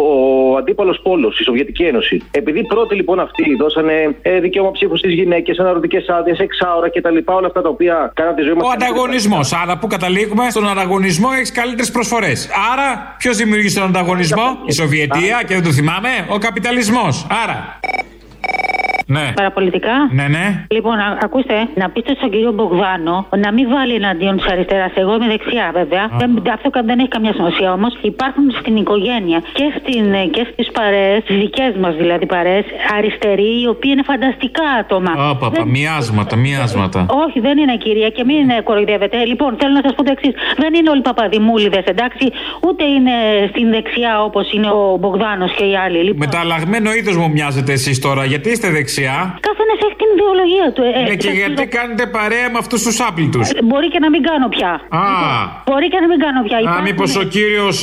αντίπαλος 0.58 1.00
πόλος, 1.04 1.40
η 1.40 1.44
Σοβιετική 1.44 1.84
Ένωση. 1.84 2.22
Επειδή 2.32 2.66
πρώτοι 2.66 2.96
λοιπόν 2.96 3.20
αυτοί 3.20 3.56
δώσανε 3.56 4.16
ε, 4.22 4.40
δικαίωμα 4.40 4.72
ψήφου 4.72 4.98
στις 4.98 5.14
γυναίκες, 5.14 5.60
αναρωτικές 5.60 6.08
άδειες, 6.08 6.40
εξάωρα 6.40 6.90
κτλ. 6.90 7.18
Όλα 7.26 7.48
αυτά 7.48 7.62
τα 7.62 7.70
οποία 7.70 8.12
κάναν 8.16 8.36
τη 8.36 8.42
ζωή 8.42 8.54
μας. 8.54 8.68
Ο 8.68 8.72
ανταγωνισμός. 8.72 9.54
Άρα, 9.54 9.78
πού 9.78 9.88
καταλήγουμε, 10.12 10.50
στον 10.50 10.68
ανταγωνισμό 10.68 11.30
έχεις 11.36 11.52
καλύτερες 11.52 11.92
προσφορές. 11.92 12.50
Άρα, 12.72 13.16
ποιος 13.18 13.38
δημιουργήσε 13.38 13.80
τον 13.80 13.88
ανταγωνισμό, 13.88 14.58
η 14.66 14.72
Σοβιετία 14.72 15.44
και 15.48 15.54
δεν 15.54 15.64
το 15.64 15.72
θυμάμαι, 15.72 16.10
ο 16.30 16.38
καπιταλισμός. 16.38 17.28
Άρα. 17.44 17.80
Ναι. 19.16 19.26
Παραπολιτικά; 19.36 19.96
Ναι, 20.20 20.26
ναι. 20.36 20.46
Λοιπόν, 20.78 20.96
α- 21.06 21.18
ακούστε, 21.28 21.56
να 21.82 21.90
πείτε 21.90 22.12
στον 22.18 22.30
κύριο 22.34 22.52
Μπογδάνο 22.52 23.16
να 23.44 23.50
μην 23.56 23.66
βάλει 23.76 23.94
εναντίον 24.02 24.36
της 24.38 24.46
αριστεράς. 24.52 24.92
Εγώ 24.96 25.12
είμαι 25.16 25.28
δεξιά, 25.36 25.68
βέβαια. 25.80 26.04
Δεν, 26.22 26.30
αυτό 26.58 26.70
κα- 26.70 26.84
δεν 26.90 27.00
έχει 27.00 27.08
καμιά 27.18 27.34
σημασία 27.34 27.74
όμως. 27.74 27.92
Υπάρχουν 28.02 28.46
στην 28.60 28.76
οικογένεια 28.76 29.40
και, 29.58 29.66
στην, 29.80 30.14
ε, 30.14 30.24
και 30.36 30.44
στις 30.52 30.68
παρέες, 30.78 31.24
τις 31.28 31.36
δικές 31.44 31.72
μας 31.84 31.94
δηλαδή 31.96 32.26
παρέες, 32.26 32.66
αριστεροί, 32.98 33.52
οι 33.62 33.68
οποίοι 33.68 33.92
είναι 33.94 34.04
φανταστικά 34.12 34.66
άτομα. 34.82 35.12
Άπαπα, 35.30 35.66
μοιάσματα, 35.66 36.36
μοιάσματα. 36.36 37.06
Όχι, 37.26 37.40
δεν 37.40 37.58
είναι 37.58 37.76
κυρία 37.78 38.10
και 38.10 38.24
μην 38.30 38.50
ε, 38.50 38.62
κοροϊδεύετε. 38.62 39.18
Λοιπόν, 39.32 39.50
θέλω 39.60 39.74
να 39.74 39.82
σας 39.86 39.94
πω 39.96 40.04
το 40.04 40.12
εξής. 40.16 40.34
Δεν 40.58 40.74
είναι 40.74 40.90
όλοι 40.90 41.02
παπαδημούλιδες, 41.02 41.84
εντάξει. 41.94 42.26
Ούτε 42.68 42.84
είναι 42.96 43.12
στην 43.50 43.70
δεξιά 43.76 44.24
όπως 44.24 44.46
είναι 44.54 44.68
ο 44.68 44.98
Μπογδάνος 45.00 45.52
και 45.58 45.64
οι 45.64 45.76
άλλοι. 45.86 45.98
Λοιπόν, 45.98 46.18
Με 46.20 46.28
το 46.34 46.38
αλλαγμένο 46.38 46.90
είδος 46.94 47.16
μου 47.18 47.30
μοιάζετε 47.30 47.72
εσείς 47.72 48.00
τώρα, 48.00 48.26
γιατί 48.26 48.50
είστε 48.50 48.70
δεξιά; 48.70 49.01
Καθένας 49.48 49.78
έχει 49.86 49.96
την 50.02 50.10
ιδεολογία 50.16 50.68
του. 50.76 50.82
Ε, 50.88 50.92
Ναι, 51.08 51.14
ε, 51.14 51.16
και 51.24 51.30
ε, 51.30 51.40
γιατί 51.42 51.64
κάνετε 51.78 52.04
παρέα 52.18 52.48
με 52.54 52.58
αυτούς 52.64 52.80
τους 52.86 52.98
άπλητου. 53.08 53.42
Μπορεί 53.70 53.88
και 53.94 54.00
να 54.06 54.10
μην 54.14 54.22
κάνω 54.30 54.48
πια. 54.56 54.72
Α, 55.04 55.04
Μπορεί 55.68 55.88
και 55.94 56.00
να 56.04 56.08
μην 56.12 56.20
κάνω 56.26 56.40
πια. 56.48 56.58
Α, 56.58 56.62
Υπάρχουν- 56.62 56.88
μήπως 56.90 57.12
ο 57.22 57.24
κύριος 57.36 57.76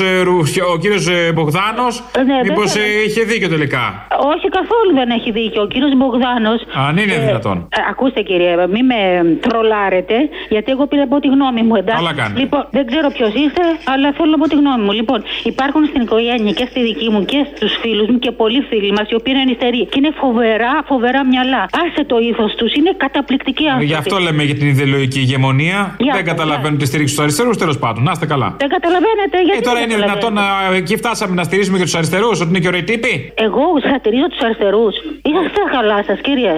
ο 0.73 0.77
κύριος, 0.83 1.05
ε, 1.17 1.33
Μπογδάνος. 1.35 1.95
Ναι, 2.29 2.37
Μήπως 2.49 2.69
δεν 2.73 2.83
θέλω. 2.83 3.03
είχε 3.07 3.23
δίκιο 3.33 3.49
τελικά; 3.55 3.85
Όχι 4.33 4.47
καθόλου 4.59 4.91
δεν 5.01 5.09
έχει 5.19 5.31
δίκιο. 5.39 5.61
Ο 5.67 5.69
κύριος 5.73 5.93
Μπογδάνος. 6.01 6.59
Αν 6.87 6.97
είναι 7.03 7.17
δυνατόν. 7.27 7.57
ακούστε 7.91 8.21
κύριε, 8.29 8.53
μην 8.75 8.85
με 8.93 8.99
τρολάρετε, 9.45 10.15
γιατί 10.55 10.69
εγώ 10.75 10.85
πήρα 10.91 11.03
από 11.09 11.17
τη 11.23 11.29
γνώμη 11.35 11.63
μου, 11.67 11.75
εντάξει. 11.81 12.01
Καλά 12.05 12.15
κάνετε. 12.21 12.41
Λοιπόν, 12.41 12.63
δεν 12.77 12.85
ξέρω 12.91 13.07
ποιος 13.17 13.33
είστε, 13.43 13.63
αλλά 13.93 14.07
θέλω 14.17 14.31
να 14.35 14.39
πω 14.41 14.47
τη 14.53 14.57
γνώμη 14.63 14.83
μου. 14.87 14.93
Λοιπόν, 15.01 15.19
υπάρχουν 15.53 15.83
στην 15.91 16.01
οικογένεια 16.07 16.53
και 16.59 16.67
στη 16.71 16.81
δική 16.89 17.09
μου 17.15 17.21
και 17.25 17.41
στους 17.55 17.73
φίλους 17.83 18.07
μου 18.11 18.19
και 18.25 18.31
πολλοί 18.41 18.61
φίλοι 18.69 18.93
μας 18.99 19.07
οι 19.11 19.15
οποίοι 19.21 19.33
είναι 19.37 19.45
αριστεροί. 19.47 19.83
Και 19.91 19.99
είναι 20.01 20.13
φοβερά, 20.23 20.73
φοβερά 20.91 21.08
μυαλά. 21.33 21.63
Άσε 21.83 22.03
το 22.13 22.17
ήθο 22.31 22.47
τους, 22.59 22.71
είναι 22.79 22.93
καταπληκτικοί 23.05 23.65
άνθρωποι. 23.67 23.87
Γι' 23.93 23.99
αυτό 24.03 24.19
λέμε 24.27 24.43
για 24.49 24.57
την 24.61 24.67
ιδεολογική 24.75 25.21
ηγεμονία. 25.27 25.79
Για 25.99 26.13
δεν 26.17 26.23
αυτό, 26.23 26.31
καταλαβαίνουν 26.33 26.79
τη 26.79 26.87
στήριξη 26.91 27.13
του 27.17 27.23
αριστερούς, 27.23 27.57
τέλος 27.57 27.79
πάντων. 27.79 28.03
Να 28.03 28.13
είστε 28.15 28.27
καλά. 28.27 28.49
Δεν 28.59 28.69
καταλαβαίνετε 28.77 29.37
γιατί. 29.47 29.59
Ε, 29.59 29.67
τώρα 29.69 29.79
δεν 29.79 29.89
είναι 29.91 30.01
δυνατόν 30.05 30.35
καταλαβαίνετε; 30.35 30.71
να. 30.71 30.77
Εκεί 30.83 30.95
φτάσαμε 31.03 31.35
να 31.41 31.45
στηρίζουμε 31.49 31.77
και 31.79 31.87
τους 31.89 31.95
αριστερούς, 31.95 32.41
ότι 32.41 32.49
είναι 32.49 32.59
και 32.59 32.71
ωραίοι 32.73 32.85
τύποι; 32.91 33.33
Εγώ 33.47 33.65
χαρακτηρίζω 33.83 34.27
τους 34.33 34.41
αριστερούς. 34.47 34.95
Είσαστε 35.29 35.61
καλά 35.77 35.99
σας, 36.09 36.19
κύριε. 36.27 36.55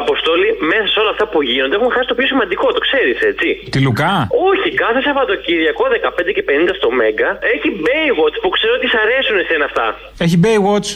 Αποστόλη, 0.00 0.48
μέσα 0.70 0.86
σε 0.92 0.98
όλα 1.02 1.10
αυτά 1.14 1.24
που 1.32 1.38
γίνονται 1.42 1.76
έχουν 1.78 1.90
χάσει 1.94 2.08
το 2.12 2.14
πιο 2.18 2.26
σημαντικό, 2.32 2.66
το 2.76 2.80
ξέρεις, 2.86 3.18
έτσι. 3.30 3.48
Τη 3.72 3.78
Λουκά; 3.86 4.12
Όχι, 4.50 4.68
κάθε 4.82 5.00
Σαββατοκύριακο 5.06 5.84
15 6.28 6.32
και 6.36 6.44
50 6.48 6.74
στο 6.78 6.88
Μέγκα 6.98 7.30
έχει 7.54 7.68
Baywatch 7.86 8.36
που 8.42 8.48
ξέρω 8.56 8.72
ότι 8.78 8.86
σ' 8.92 8.98
αρέσουν 9.04 9.36
εσένα 9.42 9.64
αυτά. 9.70 9.86
Έχει 10.24 10.36
Baywatch. 10.44 10.88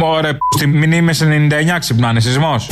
Ωραία, 0.00 0.38
στη 0.56 0.66
μηνύμε 0.66 1.12
99 1.12 1.78
ξυπνάνε, 1.78 2.20
σεισμός. 2.20 2.70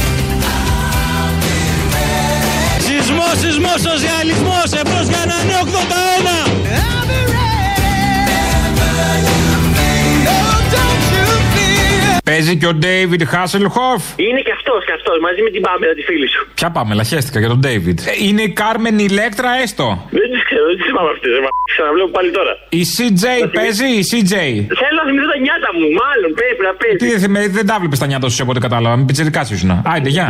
Σεισμός, 2.78 3.38
σεισμός, 3.40 3.80
σοσιαλισμός, 3.80 4.72
εμπρός 4.80 5.06
για 5.08 5.18
ένα 5.24 5.44
νέο 5.44 5.60
81. 5.60 6.53
Παίζει 12.28 12.56
και 12.60 12.66
ο 12.66 12.74
David 12.86 13.22
Hasselhoff. 13.34 14.04
Είναι 14.26 14.40
και 14.46 14.52
αυτός 14.58 14.80
και 14.86 14.92
αυτός 14.98 15.16
μαζί 15.26 15.40
με 15.46 15.50
την 15.54 15.62
Πάμελα, 15.66 15.92
τη 15.98 16.02
φίλη 16.08 16.28
σου. 16.34 16.40
Ποια 16.54 16.70
πάμε, 16.76 16.94
λαχέστηκα 17.00 17.38
για 17.42 17.48
τον 17.54 17.60
David. 17.66 17.98
Ε, 18.10 18.12
Είναι 18.28 18.42
η 18.42 18.50
Κάρμεν 18.60 18.98
Ηλέκτρα 18.98 19.50
έστω. 19.62 19.86
Δεν 20.18 20.26
τις 20.32 20.42
ξέρω, 20.48 20.64
δεν 20.70 20.76
τις 20.76 20.84
θυμάμαι 20.88 21.10
αυτές. 21.14 21.30
Ξαναβλέπω 21.74 22.10
πάλι 22.16 22.30
τώρα. 22.38 22.52
Η 22.80 22.82
CJ 22.94 23.24
παίζει, 23.58 23.86
η 24.00 24.02
CJ. 24.10 24.34
Θέλω 24.80 24.96
να 25.00 25.04
θυμηθώ 25.08 25.26
τα 25.34 25.38
νιάτα 25.46 25.70
μου, 25.78 25.86
μάλλον 26.02 26.30
πρέπει 26.40 26.60
να 26.68 26.72
παίζει. 26.80 26.96
Τι 27.02 27.06
δεν, 27.12 27.20
θυμε- 27.24 27.50
δεν 27.58 27.66
τα 27.70 27.76
βλέπεις 27.80 27.98
τα 28.02 28.06
νιάτα 28.10 28.28
σου 28.28 28.42
από 28.42 28.50
ό,τι 28.52 28.60
κατάλαβα. 28.66 28.96
Με 28.96 29.04
πιτσερικά 29.08 29.40
ήσουν. 29.54 29.70
Άιντε, 29.92 30.08
γεια. 30.16 30.26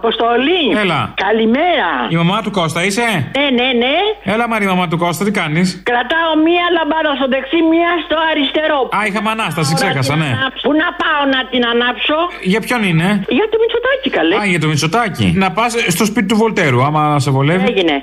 Αποστολή! 0.00 0.62
Έλα. 0.82 1.00
Καλημέρα! 1.26 1.90
Η 2.14 2.16
μαμά 2.22 2.38
του 2.44 2.50
Κώστα 2.58 2.80
είσαι; 2.84 3.06
Ναι, 3.38 3.46
ναι, 3.58 3.68
ναι. 3.82 3.96
Έλα, 4.34 4.48
Μαρή, 4.48 4.66
μαμά 4.72 4.86
του 4.88 4.98
Κώστα, 5.02 5.24
τι 5.24 5.30
κάνεις; 5.40 5.66
Κρατάω 5.90 6.30
μία 6.46 6.66
λαμπάδα 6.76 7.10
στο 7.18 7.26
δεξί, 7.34 7.58
μία 7.72 7.92
στο 8.06 8.16
αριστερό. 8.30 8.80
Α, 8.96 8.98
είχαμε 9.08 9.30
ανάσταση, 9.36 9.72
Πάω 9.72 9.80
να 9.82 9.86
ξέχασα, 9.86 10.12
την 10.12 10.22
ναι. 10.22 10.30
ανάψω. 10.38 10.62
Πού 10.66 10.72
να 10.82 10.88
πάω 11.02 11.22
να 11.34 11.40
την 11.52 11.62
ανάψω; 11.72 12.18
Για 12.52 12.60
ποιον 12.64 12.80
είναι; 12.90 13.08
Για 13.38 13.46
το 13.52 13.56
Μητσοτάκι, 13.62 14.08
καλέ. 14.18 14.34
Α, 14.40 14.44
για 14.52 14.60
το 14.64 14.68
Μητσοτάκι. 14.72 15.26
Να 15.42 15.48
πας 15.56 15.70
στο 15.88 16.04
σπίτι 16.10 16.26
του 16.30 16.36
Βολτέρου, 16.42 16.80
άμα 16.88 17.02
σε 17.24 17.30
βολεύει. 17.36 17.64
Έγινε. 17.72 17.94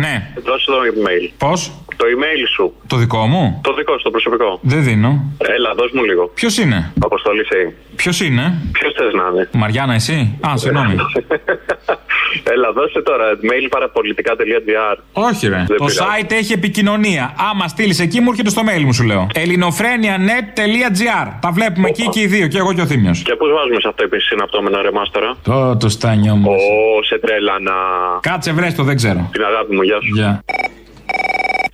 Ναι. 0.00 0.32
Δώσε 0.44 0.66
το 0.66 0.78
email. 0.90 1.30
Πώς; 1.38 1.72
Το 1.96 2.04
email 2.14 2.42
σου. 2.54 2.74
Το 2.86 2.96
δικό 2.96 3.26
μου; 3.26 3.60
Το 3.62 3.74
δικό 3.74 3.92
σου, 3.92 4.02
το 4.02 4.10
προσωπικό. 4.10 4.58
Δεν 4.62 4.82
δίνω. 4.84 5.32
Έλα, 5.38 5.74
δώσ' 5.74 5.92
μου 5.92 6.04
λίγο. 6.04 6.30
Ποιος 6.34 6.58
είναι; 6.58 6.92
Αποστολή 7.04 7.44
σε. 7.44 7.74
Ποιος 7.96 8.20
είναι; 8.20 8.62
Ποιος 8.72 8.92
θες 8.96 9.12
να 9.14 9.28
είναι; 9.32 9.48
Μαριάννα, 9.52 9.94
εσύ; 9.94 10.38
Α, 10.48 10.56
συγγνώμη. 10.56 10.94
Έλα, 12.42 12.72
δώσε 12.72 13.02
τώρα 13.02 13.24
mail 13.42 13.66
παραπολιτικά.gr. 13.70 14.96
Όχι, 15.12 15.48
ρε. 15.48 15.64
Δεν 15.68 15.76
το 15.76 15.84
πειράζει. 15.84 15.98
site 16.00 16.30
έχει 16.32 16.52
επικοινωνία. 16.52 17.34
Άμα 17.50 17.68
στείλεις 17.68 18.00
εκεί, 18.00 18.20
μου 18.20 18.30
έρχεται 18.30 18.50
στο 18.50 18.62
mail 18.68 18.82
μου, 18.82 18.92
σου 18.92 19.04
λέω. 19.04 19.26
ελληνοφρένια.net.gr. 19.34 21.26
Τα 21.40 21.50
βλέπουμε 21.50 21.88
εκεί 21.88 22.08
και 22.08 22.20
οι 22.20 22.26
δύο, 22.26 22.46
και 22.46 22.58
εγώ 22.58 22.72
και 22.72 22.80
ο 22.80 22.86
Θήμιος. 22.86 23.22
Και 23.22 23.34
πώ 23.34 23.46
βάζουμε 23.46 23.80
σε 23.80 23.88
αυτό 23.88 24.02
επίσης 24.04 24.28
συναπτώμενα 24.28 24.82
ρε 24.82 24.90
μάστορα; 24.90 25.36
Το, 25.42 25.76
το 25.76 25.88
στάνιο 25.88 26.34
μου. 26.34 26.50
Ω, 26.50 26.56
σε 27.02 27.18
τρέλανα. 27.18 27.72
Κάτσε, 28.20 28.52
βρες 28.52 28.74
το, 28.74 28.82
δεν 28.82 28.96
ξέρω. 28.96 29.28
Την 29.32 29.44
αγάπη 29.44 29.74
μου, 29.74 29.82
γεια 29.82 29.98
σου. 30.00 30.14
Γεια. 30.14 30.42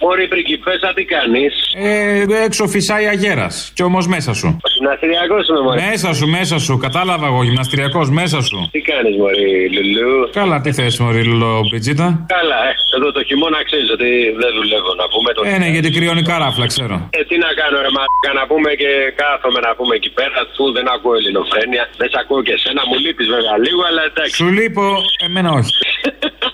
Μωρή 0.02 0.28
πριγκιπέσα, 0.28 0.88
τι 0.96 1.04
κάνεις; 1.04 1.52
Ε, 1.76 2.24
έξω 2.46 2.66
φυσάει 2.74 3.06
αγέρας. 3.06 3.72
Και 3.74 3.82
όμω 3.82 3.98
μέσα 4.14 4.32
σου. 4.34 4.48
Γυμναστηριακός 4.74 5.48
είμαι, 5.48 5.60
Μωρή. 5.60 5.80
Μέσα 5.90 6.08
σου, 6.18 6.26
μέσα 6.28 6.58
σου. 6.58 6.78
Κατάλαβα 6.86 7.26
εγώ, 7.26 7.40
γυμναστηριακός 7.42 8.10
μέσα 8.10 8.38
σου. 8.48 8.58
Τι 8.72 8.80
κάνεις, 8.90 9.14
Μωρή, 9.20 9.50
Λουλού; 9.74 10.30
Καλά, 10.40 10.56
τι 10.60 10.70
θες, 10.72 10.98
Μωρή 10.98 11.22
Λουλό, 11.24 11.60
Πιτζίτα. 11.70 12.06
Καλά, 12.36 12.58
ε. 12.68 12.72
Εδώ 12.96 13.08
το 13.16 13.22
χειμώνα 13.28 13.58
ξέρεις 13.68 13.88
ότι 13.96 14.10
δεν 14.42 14.50
δουλεύω 14.58 14.92
να 15.02 15.06
πούμε. 15.12 15.28
Το... 15.34 15.40
Ε, 15.52 15.58
ναι, 15.62 15.68
γιατί 15.74 15.88
κρυώνει 15.96 16.22
καράφλα, 16.30 16.66
ξέρω. 16.72 16.94
Ε, 17.18 17.20
τι 17.28 17.36
να 17.44 17.50
κάνω, 17.60 17.76
ρε 17.86 17.90
Μαρκα, 17.96 18.30
να 18.40 18.44
πούμε 18.50 18.70
και 18.82 18.90
κάθομαι 19.22 19.60
να 19.66 19.72
πούμε 19.78 19.92
εκεί 20.00 20.10
πέρα. 20.18 20.38
Του 20.56 20.64
δεν 20.76 20.86
ακούω 20.94 21.14
ελληνοφρένεια. 21.20 21.84
Δεν 22.00 22.08
σε 22.12 22.18
ακούω 22.22 22.40
και 22.46 22.54
εσένα. 22.58 22.80
Μου 22.88 22.96
λείπεις 23.04 23.28
βέβαια 23.34 23.56
λίγο, 23.66 23.80
αλλά 23.88 24.02
εντάξει. 24.10 24.34
Σου 24.40 24.48
λείπω, 24.58 24.84
εμένα 25.26 25.50
όχι. 25.58 25.72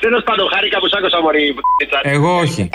Τέλος 0.00 0.22
πάντων, 0.22 0.48
χάρηκα 0.52 0.78
που 0.78 0.88
σ' 0.88 0.94
άκουσα, 0.94 1.20
Μωρή. 1.22 1.54
π***τσα. 1.54 2.00
Εγώ 2.02 2.36
όχι. 2.36 2.68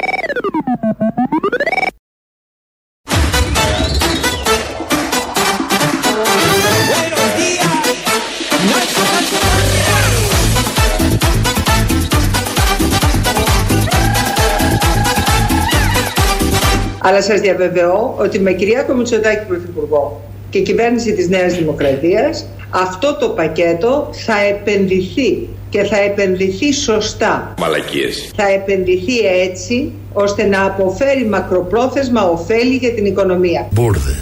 Αλλά 17.04 17.22
σας 17.22 17.40
διαβεβαιώ 17.40 18.16
ότι 18.20 18.40
με 18.40 18.54
Κυριάκο 18.54 18.94
Μητσοτάκη 18.94 19.46
Πρωθυπουργό 19.46 20.22
και 20.50 20.62
κυβέρνηση 20.62 21.14
της 21.14 21.30
Νέας 21.30 21.54
Δημοκρατίας 21.54 22.48
αυτό 22.70 23.18
το 23.18 23.30
πακέτο 23.30 24.10
θα 24.12 24.40
επενδυθεί 24.40 25.48
και 25.72 25.84
θα 25.84 26.00
επενδυθεί 26.00 26.74
σωστά. 26.74 27.54
Μαλακίες. 27.60 28.32
Θα 28.36 28.48
επενδυθεί 28.48 29.18
έτσι 29.18 29.92
ώστε 30.14 30.46
να 30.46 30.66
αποφέρει 30.66 31.26
μακροπρόθεσμα 31.26 32.24
ωφέλη 32.24 32.76
για 32.76 32.94
την 32.94 33.06
οικονομία. 33.06 33.68
Μπούρδε. 33.72 34.16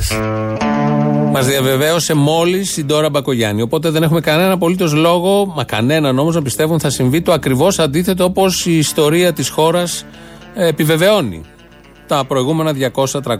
Μας 1.32 1.48
διαβεβαίωσε 1.48 2.14
μόλις 2.14 2.78
η 2.78 2.84
Ντόρα 2.84 3.10
Μπακογιάννη. 3.10 3.62
Οπότε 3.62 3.90
δεν 3.90 4.04
έχουμε 4.04 4.20
κανένα 4.20 4.52
απολύτως 4.52 4.94
λόγο, 4.94 5.46
μα 5.56 5.64
κανέναν 5.64 6.20
όμως 6.20 6.36
να 6.36 6.42
πιστεύουν 6.42 6.80
θα 6.80 6.90
συμβεί 6.90 7.22
το 7.22 7.32
ακριβώς 7.32 7.80
αντίθετο 7.80 8.24
όπως 8.24 8.66
η 8.66 8.78
ιστορία 8.78 9.34
της 9.34 9.50
χώρας 9.50 10.06
επιβεβαιώνει 10.56 11.42
τα 12.08 12.26
προηγούμενα 12.28 12.74
200, 12.94 13.22
300, 13.22 13.36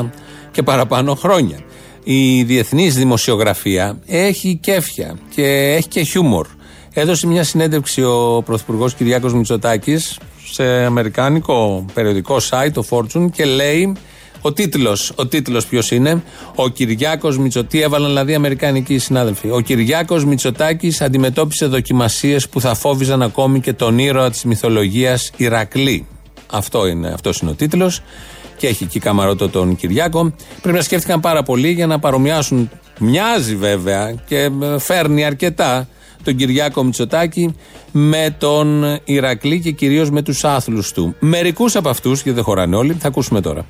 1000 0.00 0.10
και 0.50 0.62
παραπάνω 0.62 1.14
χρόνια. 1.14 1.58
Η 2.04 2.42
διεθνής 2.42 2.94
δημοσιογραφία 2.94 3.98
έχει 4.06 4.58
κέφια 4.62 5.18
και 5.34 5.74
έχει 5.76 5.88
και 5.88 6.02
χιούμορ. 6.02 6.46
Έδωσε 6.98 7.26
μια 7.26 7.44
συνέντευξη 7.44 8.02
ο 8.02 8.42
Πρωθυπουργός 8.44 8.94
Κυριάκος 8.94 9.34
Μητσοτάκης 9.34 10.18
σε 10.52 10.64
αμερικάνικο 10.64 11.84
περιοδικό 11.94 12.36
site, 12.50 12.70
το 12.72 12.84
Fortune, 12.90 13.30
και 13.32 13.44
λέει 13.44 13.96
ο 14.40 14.52
τίτλος, 14.52 15.12
ο 15.14 15.26
τίτλος 15.26 15.66
ποιος 15.66 15.90
είναι, 15.90 16.22
Ο 16.54 16.68
Κυριάκος 16.68 17.38
Μητσοτή, 17.38 17.80
έβαλαν 17.80 18.08
δηλαδή 18.08 18.34
Αμερικανικοί 18.34 18.98
συνάδελφοι. 18.98 19.50
Ο 19.50 19.60
Κυριάκος 19.60 20.24
Μητσοτάκης 20.24 21.00
αντιμετώπισε 21.00 21.66
δοκιμασίες 21.66 22.48
που 22.48 22.60
θα 22.60 22.74
φόβιζαν 22.74 23.22
ακόμη 23.22 23.60
και 23.60 23.72
τον 23.72 23.98
ήρωα 23.98 24.30
της 24.30 24.44
μυθολογίας 24.44 25.30
Ηρακλή. 25.36 26.06
Αυτό 26.52 26.86
είναι, 26.86 27.08
αυτός 27.08 27.38
είναι 27.38 27.50
ο 27.50 27.54
τίτλος 27.54 28.02
και 28.56 28.66
έχει 28.66 28.84
εκεί 28.84 28.98
καμαρότο 28.98 29.48
τον 29.48 29.76
Κυριάκο. 29.76 30.34
Πρέπει 30.62 30.76
να 30.76 30.82
σκέφτηκαν 30.82 31.20
πάρα 31.20 31.42
πολύ 31.42 31.70
για 31.70 31.86
να 31.86 31.98
παρομοιάσουν. 31.98 32.70
Μοιάζει 32.98 33.56
βέβαια 33.56 34.14
και 34.26 34.50
ε, 34.62 34.78
φέρνει 34.78 35.24
αρκετά 35.24 35.88
τον 36.26 36.36
Κυριάκο 36.36 36.84
Μητσοτάκη 36.84 37.54
με 37.92 38.36
τον 38.38 38.84
Ηρακλή 39.04 39.60
και 39.60 39.70
κυρίως 39.70 40.10
με 40.10 40.22
τους 40.22 40.44
άθλους 40.44 40.92
του. 40.92 41.14
Μερικούς 41.20 41.76
από 41.76 41.88
αυτούς, 41.88 42.14
γιατί 42.14 42.30
δεν 42.30 42.44
χωράνε 42.44 42.76
όλοι, 42.76 42.92
θα 42.92 43.08
ακούσουμε 43.08 43.40
τώρα. 43.40 43.66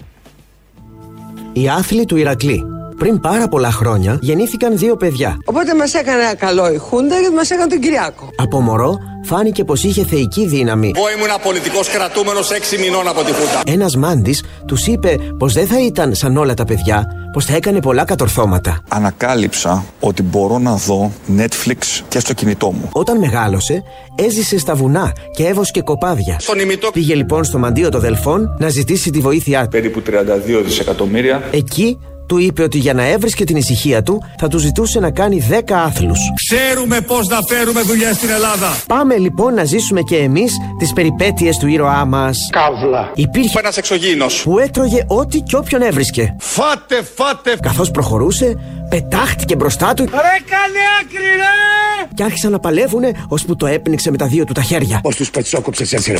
Οι 1.52 1.68
άθλοι 1.68 2.04
του 2.04 2.16
Ηρακλή. 2.16 2.75
Πριν 2.98 3.20
πάρα 3.20 3.48
πολλά 3.48 3.70
χρόνια 3.70 4.18
γεννήθηκαν 4.20 4.78
δύο 4.78 4.96
παιδιά. 4.96 5.36
Οπότε 5.44 5.74
μας 5.74 5.94
έκανε 5.94 6.22
ένα 6.22 6.34
καλό 6.34 6.72
η 6.72 6.76
Χούντα 6.76 7.18
γιατί 7.18 7.34
μας 7.34 7.50
έκανε 7.50 7.70
τον 7.70 7.80
Κυριάκο. 7.80 8.28
Από 8.36 8.60
μωρό 8.60 8.98
φάνηκε 9.24 9.64
πως 9.64 9.84
είχε 9.84 10.04
θεϊκή 10.04 10.46
δύναμη. 10.46 10.92
Εγώ 10.96 11.06
ήμουν 11.16 11.28
πολιτικός 11.42 11.88
κρατούμενος 11.88 12.50
6 12.50 12.78
μηνών 12.80 13.08
από 13.08 13.22
τη 13.22 13.32
Χούντα. 13.32 13.60
Ένας 13.66 13.96
μάντης 13.96 14.42
τους 14.66 14.86
είπε 14.86 15.16
πως 15.38 15.52
δεν 15.52 15.66
θα 15.66 15.80
ήταν 15.80 16.14
σαν 16.14 16.36
όλα 16.36 16.54
τα 16.54 16.64
παιδιά, 16.64 17.06
πως 17.32 17.44
θα 17.44 17.54
έκανε 17.56 17.80
πολλά 17.80 18.04
κατορθώματα. 18.04 18.80
Ανακάλυψα 18.88 19.84
ότι 20.00 20.22
μπορώ 20.22 20.58
να 20.58 20.74
δω 20.74 21.12
Netflix 21.38 22.02
και 22.08 22.18
στο 22.18 22.32
κινητό 22.32 22.70
μου. 22.70 22.88
Όταν 22.92 23.18
μεγάλωσε, 23.18 23.82
έζησε 24.14 24.58
στα 24.58 24.74
βουνά 24.74 25.12
και 25.36 25.46
έβοσκε 25.46 25.80
κοπάδια. 25.80 26.36
Στον 26.40 26.58
ημιτό 26.58 26.90
Πήγε 26.90 27.14
λοιπόν 27.14 27.44
στο 27.44 27.58
μαντίο 27.58 27.88
των 27.88 28.00
Δελφών 28.00 28.56
να 28.58 28.68
ζητήσει 28.68 29.10
τη 29.10 29.18
βοήθειά 29.18 29.62
του. 29.62 29.68
περίπου 29.68 30.02
32 30.06 30.62
δισεκατομμύρια. 30.64 31.42
Εκεί 31.50 31.98
του 32.26 32.38
είπε 32.38 32.62
ότι 32.62 32.78
για 32.78 32.94
να 32.94 33.04
έβρισκε 33.06 33.44
την 33.44 33.56
ησυχία 33.56 34.02
του 34.02 34.22
θα 34.38 34.48
του 34.48 34.58
ζητούσε 34.58 35.00
να 35.00 35.10
κάνει 35.10 35.46
10 35.50 35.60
άθλους. 35.72 36.18
Ξέρουμε 36.48 37.00
πώς 37.00 37.26
να 37.28 37.38
φέρουμε 37.48 37.80
δουλειά 37.80 38.12
στην 38.14 38.30
Ελλάδα. 38.30 38.76
Πάμε 38.86 39.16
λοιπόν 39.16 39.54
να 39.54 39.64
ζήσουμε 39.64 40.00
και 40.00 40.16
εμείς 40.16 40.52
τις 40.78 40.92
περιπέτειες 40.92 41.56
του 41.56 41.66
ήρωά 41.66 42.04
μας. 42.04 42.36
Καύλα. 42.52 43.10
Υπήρχε 43.14 43.58
Ένας 43.58 43.76
εξωγήινος. 43.76 44.42
που 44.42 44.58
έτρωγε 44.58 45.04
ό,τι 45.06 45.40
και 45.40 45.56
όποιον 45.56 45.82
έβρισκε. 45.82 46.34
Φάτε, 46.38 47.02
φάτε. 47.14 47.56
Καθώς 47.62 47.90
προχωρούσε, 47.90 48.54
πετάχτηκε 48.88 49.56
μπροστά 49.56 49.94
του 49.94 50.02
Ρε 50.04 50.10
καλέ 50.10 50.84
άκρη 51.00 51.24
ρε. 51.36 52.08
και 52.14 52.22
άρχισαν 52.22 52.50
να 52.52 52.58
παλεύουνε 52.58 53.10
ώσπου 53.28 53.56
το 53.56 53.66
έπνιξε 53.66 54.10
με 54.10 54.16
τα 54.16 54.26
δύο 54.26 54.44
του 54.44 54.52
τα 54.52 54.62
χέρια. 54.62 55.00
Πώς 55.02 55.16
τους 55.16 55.30
πετσόκοψε 55.30 55.82
έτσι, 55.82 56.10
ρε. 56.10 56.16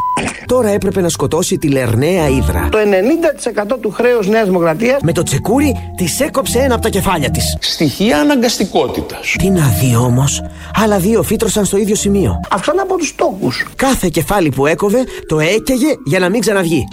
Τώρα 0.46 0.68
έπρεπε 0.68 1.00
να 1.00 1.08
σκοτώσει 1.08 1.58
τη 1.58 1.68
Λερναία 1.68 2.28
Ήδρα. 2.28 2.68
Το 2.70 2.78
90% 2.78 3.76
του 3.80 3.90
χρέους 3.90 4.26
Νέας 4.28 4.46
Δημοκρατίας 4.46 5.00
Με 5.02 5.12
το 5.12 5.22
τσεκούρι 5.22 5.92
της 5.96 6.20
έκοψε 6.20 6.58
ένα 6.58 6.74
από 6.74 6.82
τα 6.82 6.88
κεφάλια 6.88 7.30
της. 7.30 7.56
Στοιχεία 7.60 8.20
αναγκαστικότητας. 8.20 9.34
Τι 9.38 9.50
να 9.50 9.66
δει 9.68 9.96
όμως, 9.96 10.42
άλλα 10.74 10.98
δύο 10.98 11.22
φύτρωσαν 11.22 11.64
στο 11.64 11.76
ίδιο 11.76 11.94
σημείο. 11.94 12.40
Αυτό 12.50 12.72
είναι 12.72 12.80
από 12.80 12.96
τους 12.96 13.14
τόκους. 13.14 13.66
Κάθε 13.76 14.08
κεφάλι 14.08 14.48
που 14.48 14.66
έκοβε 14.66 14.98
το 15.26 15.40
έκαιγε 15.40 15.94
για 16.04 16.18
να 16.18 16.28
μην 16.28 16.40
ξαναβγεί. 16.40 16.84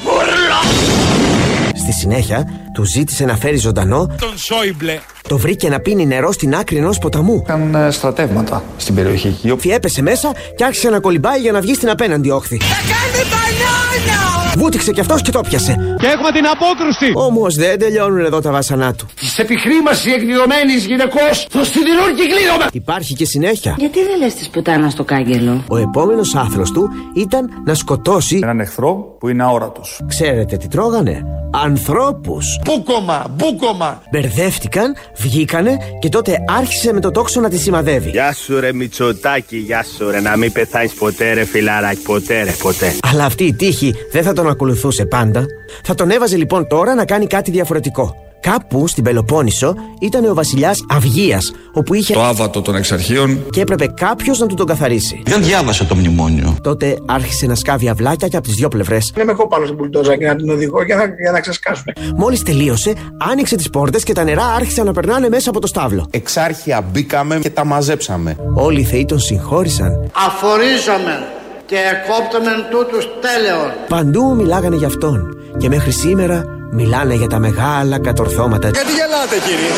Στη 1.76 1.92
συνέχεια 1.92 2.48
του 2.74 2.84
ζήτησε 2.84 3.26
να 3.26 3.36
φέρει 3.38 3.58
ζωντανό, 3.58 4.16
Τον 4.20 4.38
Σόιμπλε. 4.38 5.00
Το 5.28 5.38
βρήκε 5.38 5.70
να 5.70 5.80
πίνει 5.80 6.06
νερό 6.06 6.32
στην 6.32 6.56
άκρη 6.56 6.78
ενός 6.78 6.98
ποταμού. 6.98 7.44
Είχαν 7.48 7.76
ε, 7.76 7.92
στρατεύματα 7.92 8.64
στην 8.78 8.96
περιοχή 8.96 9.28
εκεί. 9.28 9.56
Φι 9.60 9.72
έπεσε 9.72 10.02
μέσα 10.02 10.32
και 10.56 10.64
άρχισε 10.64 10.90
να 10.90 11.00
κολυμπάει 11.00 11.40
για 11.40 11.52
να 11.52 11.62
βγει 11.62 11.74
στην 11.74 11.90
απέναντι 11.90 12.30
όχθη. 12.30 12.58
Κάνει 12.58 13.30
μπανάνα! 13.30 14.34
Βούτυξε 14.58 14.92
κι 14.92 15.00
αυτός 15.00 15.22
και 15.22 15.32
το 15.32 15.42
πιασε. 15.42 15.96
Και 16.00 16.08
έχουμε 16.08 16.32
την 16.32 16.46
απόκρουση. 16.46 17.12
Όμως 17.14 17.56
δεν 17.56 17.80
τελειώνουν 17.80 18.26
εδώ 18.26 18.42
τα 18.42 18.52
βάσανά 18.52 18.94
του. 18.94 19.06
Της 19.20 19.40
επιχρήμασης 19.40 20.14
εκδηλωμένης 20.14 20.86
γυναικός 20.86 21.46
στο 21.50 21.64
σιδηρούν 21.64 22.16
και 22.16 22.24
κλείνομαι. 22.36 22.66
Υπάρχει 22.72 23.14
και 23.14 23.26
συνέχεια. 23.26 23.76
Γιατί 23.78 24.00
δεν 24.04 24.18
λες 24.20 24.34
της 24.34 24.50
πουτάνα 24.50 24.90
στο 24.90 25.04
κάγκελο; 25.04 25.64
Ο 25.68 25.78
επόμενος 25.78 26.36
άθλος 26.36 26.72
του 26.72 26.90
ήταν 27.16 27.50
να 27.66 27.74
σκοτώσει. 27.74 28.40
Έναν 28.44 28.60
εχθρό 28.60 29.16
που 29.20 29.30
είναι 29.30 29.44
αόρατος. 29.44 30.02
Ξέρετε 30.08 30.58
τι 30.58 30.68
τρώγανε; 30.68 31.22
Ανθρώπους. 31.64 32.60
Μπούκομα, 32.66 33.26
μπούκομα. 33.36 34.02
Μπερδεύτηκαν, 34.12 34.96
βγήκανε 35.16 35.78
και 36.00 36.10
τότε 36.10 36.38
άρχισε 36.48 36.94
με 36.94 37.00
το 37.00 37.12
τόξο 37.12 37.40
να 37.40 37.50
τη 37.50 37.58
σημαδεύει. 37.58 38.10
Γεια 38.10 38.34
σου 38.34 38.60
ρε 38.60 38.74
Μητσοτάκη, 38.74 39.58
γεια 39.58 39.86
σου 39.98 40.12
ρε 40.12 40.20
Να 40.20 40.38
μην 40.38 40.52
πεθάνεις 40.52 40.94
ποτέ 40.94 41.34
ρε 41.34 41.46
φιλαράκι, 41.46 42.02
ποτέ 42.02 42.44
ρε 42.44 42.52
ποτέ 42.52 42.96
Αλλά 43.12 43.26
αυτή 43.26 43.44
η 43.44 43.54
τύχη 43.54 43.96
δεν 44.12 44.24
θα 44.24 44.34
τον 44.34 44.50
ακολουθούσε 44.50 45.06
πάντα. 45.06 45.46
Θα 45.84 45.96
τον 45.96 46.10
έβαζε 46.10 46.38
λοιπόν 46.38 46.68
τώρα 46.68 46.96
να 46.96 47.06
κάνει 47.06 47.28
κάτι 47.28 47.52
διαφορετικό. 47.52 48.16
Κάπου 48.44 48.88
στην 48.88 49.04
Πελοπόννησο 49.04 49.76
ήταν 50.00 50.26
ο 50.26 50.34
βασιλιάς 50.34 50.86
Αυγίας, 50.90 51.52
όπου 51.74 51.94
είχε. 51.94 52.14
Το 52.14 52.24
άβατο 52.24 52.62
των 52.62 52.76
εξαρχείων. 52.76 53.46
και 53.50 53.62
έπρεπε 53.62 53.88
κάποιος 53.88 54.40
να 54.40 54.48
του 54.48 54.56
τον 54.56 54.66
καθαρίσει. 54.66 55.22
Δεν 55.26 55.44
διάβασα 55.44 55.86
το 55.86 55.96
μνημόνιο. 55.96 56.56
Τότε 56.62 56.96
άρχισε 57.06 57.46
να 57.46 57.56
σκάβει 57.56 57.90
αυλάκια 57.90 58.28
και 58.28 58.38
από 58.38 58.48
τις 58.48 58.56
δύο 58.56 58.68
πλευρές. 58.68 59.12
Δεν 59.16 59.26
με 59.26 59.32
έχω 59.32 59.48
πάνω 59.48 59.66
στην 59.66 59.78
πουλτόζα 59.78 60.18
και 60.18 60.26
να 60.28 60.36
την 60.36 60.50
οδηγώ 60.50 60.84
για 60.84 60.96
να, 60.96 61.04
για 61.22 61.32
να 61.32 61.40
ξεσκάσουμε. 61.40 61.94
Μόλις 62.16 62.44
τελείωσε, 62.44 62.94
άνοιξε 63.32 63.56
τις 63.56 63.70
πόρτες 63.70 64.04
και 64.04 64.14
τα 64.14 64.24
νερά 64.24 64.46
άρχισαν 64.46 64.86
να 64.86 64.94
περνάνε 64.94 65.30
μέσα 65.30 65.50
από 65.50 65.60
το 65.60 65.68
στάβλο. 65.68 66.08
Εξάρχεια 66.12 66.82
μπήκαμε 66.92 67.40
και 67.40 67.50
τα 67.50 67.66
μαζέψαμε 67.66 68.36
Όλοι 68.54 68.80
οι 68.80 68.84
θεοί 68.84 69.06
τον 69.06 69.20
συγχώρησαν. 69.20 70.12
Αφορίζομαι 70.28 71.28
και 71.66 71.76
εκόπτωμεν 71.76 72.66
τούτους 72.72 73.08
τέλεων. 73.22 73.72
Παντού 73.88 74.36
μιλάγανε 74.36 74.76
για 74.76 74.88
αυτόν. 74.88 75.38
Και 75.58 75.68
μέχρι 75.70 75.92
σήμερα 75.92 76.63
μιλάνε 76.74 77.14
για 77.14 77.28
τα 77.28 77.40
μεγάλα 77.40 78.00
κατορθώματα. 78.00 78.70
Γιατί 78.70 78.92
γελάτε 78.92 79.38
κύριε; 79.48 79.74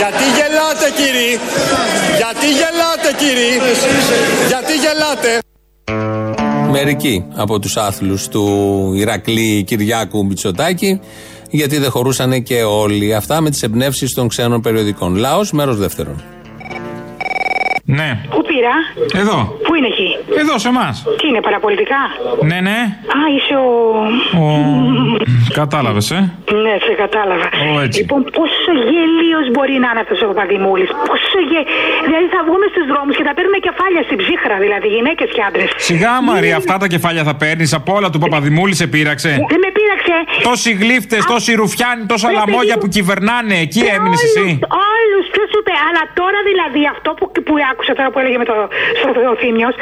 Γιατί 0.00 0.24
γελάτε 0.36 0.86
κύριε; 0.98 1.38
Γιατί 2.20 2.46
γελάτε 2.58 3.10
κύριε; 3.18 3.54
Γιατί 4.48 4.72
γελάτε; 4.84 5.38
Μερικοί 6.70 7.24
από 7.34 7.58
τους 7.58 7.76
άθλους 7.76 8.28
του 8.28 8.44
Ηρακλή 8.94 9.62
Κυριάκου 9.62 10.26
Μητσοτάκη 10.26 11.00
γιατί 11.50 11.78
δεν 11.78 11.90
χωρούσαν 11.90 12.42
και 12.42 12.62
όλοι 12.62 13.14
αυτά 13.14 13.40
με 13.40 13.50
τις 13.50 13.62
εμπνεύσεις 13.62 14.14
των 14.14 14.28
ξένων 14.28 14.60
περιοδικών. 14.60 15.14
Λάος, 15.16 15.52
μέρος 15.52 15.76
δεύτερον. 15.78 16.22
Ναι. 17.84 18.20
Πού 18.54 18.60
πήρα; 18.60 18.76
Εδώ. 19.22 19.38
Πού 19.66 19.72
είναι 19.78 19.88
εκεί; 19.94 20.08
Εδώ 20.42 20.54
σε 20.64 20.68
εμάς. 20.74 20.94
Τι 21.18 21.24
είναι, 21.30 21.40
παραπολιτικά; 21.48 22.02
Ναι, 22.50 22.58
ναι. 22.68 22.78
Α, 23.18 23.20
είσαι 23.34 23.54
ο. 23.66 23.70
Ο... 24.42 24.46
Κατάλαβες, 25.60 26.06
ε; 26.16 26.20
Ναι, 26.64 26.74
σε 26.86 26.92
κατάλαβα. 27.04 27.46
Ω, 27.68 27.80
έτσι. 27.86 27.98
Λοιπόν, 28.00 28.20
πόσο 28.38 28.72
γελίο 28.90 29.40
μπορεί 29.54 29.76
να 29.84 29.88
είναι 29.90 30.02
αυτός 30.04 30.18
ο 30.24 30.26
Παπαδημούλης; 30.30 30.88
Πόσο 31.08 31.38
γε... 31.50 31.60
Δηλαδή 32.08 32.26
θα 32.34 32.40
βγούμε 32.46 32.66
στους 32.72 32.86
δρόμους 32.92 33.14
και 33.18 33.24
θα 33.28 33.32
παίρνουμε 33.36 33.58
κεφάλια 33.68 34.02
στην 34.08 34.16
ψύχρα, 34.22 34.56
δηλαδή 34.64 34.86
γυναίκες 34.96 35.28
και 35.34 35.42
άντρες. 35.48 35.68
Σιγά, 35.88 36.12
Μαρία, 36.30 36.54
αυτά 36.62 36.74
τα 36.82 36.86
κεφάλια 36.94 37.22
θα 37.28 37.34
παίρνεις 37.42 37.70
από 37.78 37.90
όλα 37.96 38.08
του 38.12 38.20
Παπαδημούλη 38.24 38.74
σε 38.80 38.86
πείραξε. 38.92 39.30
Δεν 39.52 39.60
με 39.64 39.70
πείραξε. 39.76 40.16
Τόσοι 40.48 40.70
γλύφτες, 40.82 41.22
τόσοι 41.32 41.50
ρουφιάνοι, 41.60 42.02
τόσα 42.12 42.28
λαμόγια 42.38 42.76
που 42.80 42.88
κυβερνάνε, 42.96 43.56
εκεί 43.66 43.82
έμεινες 43.94 44.20
εσύ. 44.28 44.46
Όλους, 44.94 45.24
ποιος 45.34 45.46
σου 45.52 45.58
είπε. 45.62 45.74
Αλλά 45.86 46.02
τώρα 46.20 46.38
δηλαδή 46.50 46.82
αυτό 46.94 47.10
που, 47.18 47.24
που 47.46 47.54
άκουσα 47.70 47.92
τώρα 47.98 48.08
που 48.12 48.18
έλεγε 48.22 48.38
με 48.44 48.50
το, 48.52 48.56
στο 49.00 49.08
ο 49.32 49.34
Θήμιος, 49.42 49.74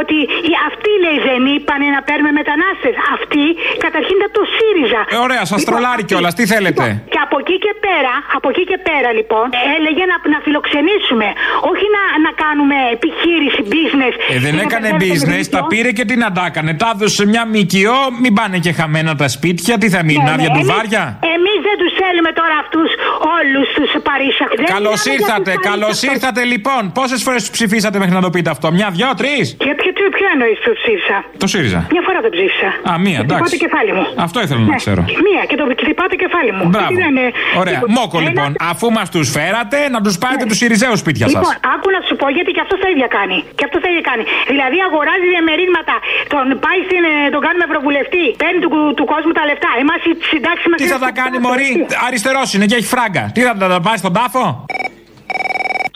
ότι 0.00 0.18
οι- 0.48 0.56
αυτοί 0.68 0.90
λέει 1.04 1.18
δεν 1.28 1.40
είπανε 1.54 1.86
να 1.96 2.00
παίρνουμε 2.08 2.32
μετανάστες. 2.40 2.94
Αυτοί 3.16 3.44
καταρχήν 3.84 4.14
ήταν 4.20 4.30
το 4.38 4.44
ΣΥΡΙΖΑ. 4.56 5.00
Ε, 5.14 5.16
ωραία, 5.26 5.42
σας 5.52 5.58
Λοιπόν, 5.60 5.68
τρολάρει 5.68 6.02
αυτοί- 6.02 6.08
κιόλας, 6.10 6.32
τι 6.38 6.44
θέλετε; 6.54 6.84
Και 7.14 7.20
από 7.26 7.36
εκεί 7.42 7.56
και 7.64 7.72
πέρα, 7.86 8.14
από 8.36 8.46
εκεί 8.52 8.64
και 8.70 8.78
πέρα 8.88 9.10
λοιπόν, 9.18 9.46
έλεγε 9.76 10.04
να, 10.12 10.16
να 10.34 10.38
φιλοξενήσουμε. 10.46 11.28
Όχι 11.70 11.86
να, 11.96 12.02
να 12.26 12.30
κάνουμε 12.44 12.76
επιχείρηση, 12.96 13.60
business. 13.74 14.14
Ε, 14.34 14.36
δεν 14.44 14.52
Και 14.52 14.58
να 14.60 14.64
έκανε 14.68 14.88
περνάμε 14.88 15.04
στο 15.04 15.14
business, 15.14 15.46
τα 15.54 15.58
μερικό. 15.60 15.70
πήρε 15.72 15.90
και 15.98 16.04
τι 16.08 16.14
να 16.24 16.28
τα 16.36 16.42
έκανε. 16.50 16.70
Τα 16.82 16.88
έδωσε 16.94 17.14
σε 17.20 17.24
μια 17.32 17.42
ΜΚΟ, 17.54 17.98
μην 18.22 18.32
πάνε 18.38 18.56
και 18.64 18.72
χαμένα 18.78 19.12
τα 19.22 19.28
σπίτια, 19.36 19.72
τι 19.80 19.86
θα 19.94 20.00
μείνουν, 20.08 20.28
άδεια 20.34 20.50
ντουβάρια. 20.54 21.02
Εμείς 21.36 21.58
δεν 21.68 21.76
τους 21.82 21.92
θέλουμε 22.02 22.30
τώρα 22.40 22.54
αυτούς 22.64 22.88
όλους 23.36 23.66
τους 23.76 23.90
Παρίσια. 24.08 24.46
Καλώς 24.76 25.00
ήρθατε, 25.16 25.52
καλώς 25.70 25.96
ήρθατε 26.12 26.40
λοιπόν. 26.52 26.82
Πόσες 26.98 27.20
φορές 27.26 27.40
του 27.44 27.50
ψηφίσατε 27.56 27.96
μέχρι 28.02 28.14
να 28.18 28.22
το 28.26 28.30
πείτε 28.34 28.50
αυτό, 28.56 28.66
μια, 28.78 28.88
δυο, 28.96 29.10
τρεις; 29.20 29.46
Και 29.64 29.72
ποιο, 29.80 29.90
ποιο, 29.98 30.06
ποιο 30.16 30.26
εννοείς 30.34 30.58
που 30.64 30.70
ψήφισα; 30.80 31.16
Το 31.42 31.46
ΣΥΡΙΖΑ. 31.52 31.80
Μια 31.94 32.02
φορά 32.06 32.18
το 32.26 32.30
ψήφισα. 32.36 32.68
Α, 32.90 32.92
μία, 33.06 33.18
Χτυπάω 33.20 33.36
εντάξει. 33.38 33.52
το 33.56 33.60
κεφάλι 33.64 33.92
μου. 33.96 34.04
Αυτό 34.26 34.36
ήθελα 34.44 34.60
να 34.66 34.70
Ναι, 34.72 34.78
ξέρω. 34.84 35.02
Μία 35.26 35.42
και 35.48 35.56
το 35.60 35.64
χτυπάω 35.82 36.08
το 36.14 36.18
κεφάλι 36.24 36.50
μου. 36.56 36.64
Μπράβο. 36.72 36.88
Τι 36.90 36.94
λένε, 37.04 37.24
Ωραία. 37.62 37.74
τίποτα. 37.74 37.92
Μόκο 37.98 38.16
Ένα- 38.18 38.26
λοιπόν, 38.28 38.50
αφού 38.72 38.86
μας 38.98 39.08
τους 39.14 39.26
φέρατε, 39.36 39.78
να 39.94 40.00
τους 40.04 40.14
πάρετε 40.22 40.44
τους 40.50 40.58
Σιριζέους 40.60 40.98
σπίτια 41.04 41.24
σας. 41.26 41.32
Λοιπόν, 41.34 41.54
άκου 41.74 41.88
να 41.96 42.00
σου 42.06 42.14
πω 42.20 42.26
γιατί 42.36 42.50
και 42.56 42.62
αυτός 42.64 42.78
τα 42.84 42.88
ίδια 42.94 43.08
κάνει. 43.18 43.36
Και 43.58 43.64
αυτός 43.68 43.80
τα 43.84 43.88
ίδια 43.92 44.04
κάνει. 44.10 44.22
Δηλαδή 44.52 44.76
αγοράζει 44.88 45.26
διαμερίσματα, 45.34 45.94
τον 46.34 46.44
πάει 46.64 46.80
στην, 46.88 47.02
ε, 47.10 47.12
τον 47.34 47.40
κάνουμε 47.46 47.64
ευρωβουλευτή, 47.68 48.24
παίρνει 48.42 48.58
του, 48.64 48.70
του 48.98 49.04
κόσμου 49.12 49.32
τα 49.38 49.44
λεφτά. 49.50 49.70
Εμάς 49.82 50.00
οι 50.08 50.12
συντάξει 50.32 50.64
μας. 50.70 50.76
Τι 50.82 50.86
θα 50.94 51.00
τα 51.06 51.10
κάνει, 51.20 51.36
Μωρή; 51.46 51.70
Αριστερός 52.06 52.54
είναι 52.54 52.66
και 52.66 52.74
έχει 52.74 52.86
φράγκα. 52.86 53.30
Τι 53.34 53.40
θα 53.40 53.56
τα 53.56 53.80
πάει 53.80 53.96
στον 53.96 54.12
τάφο; 54.12 54.64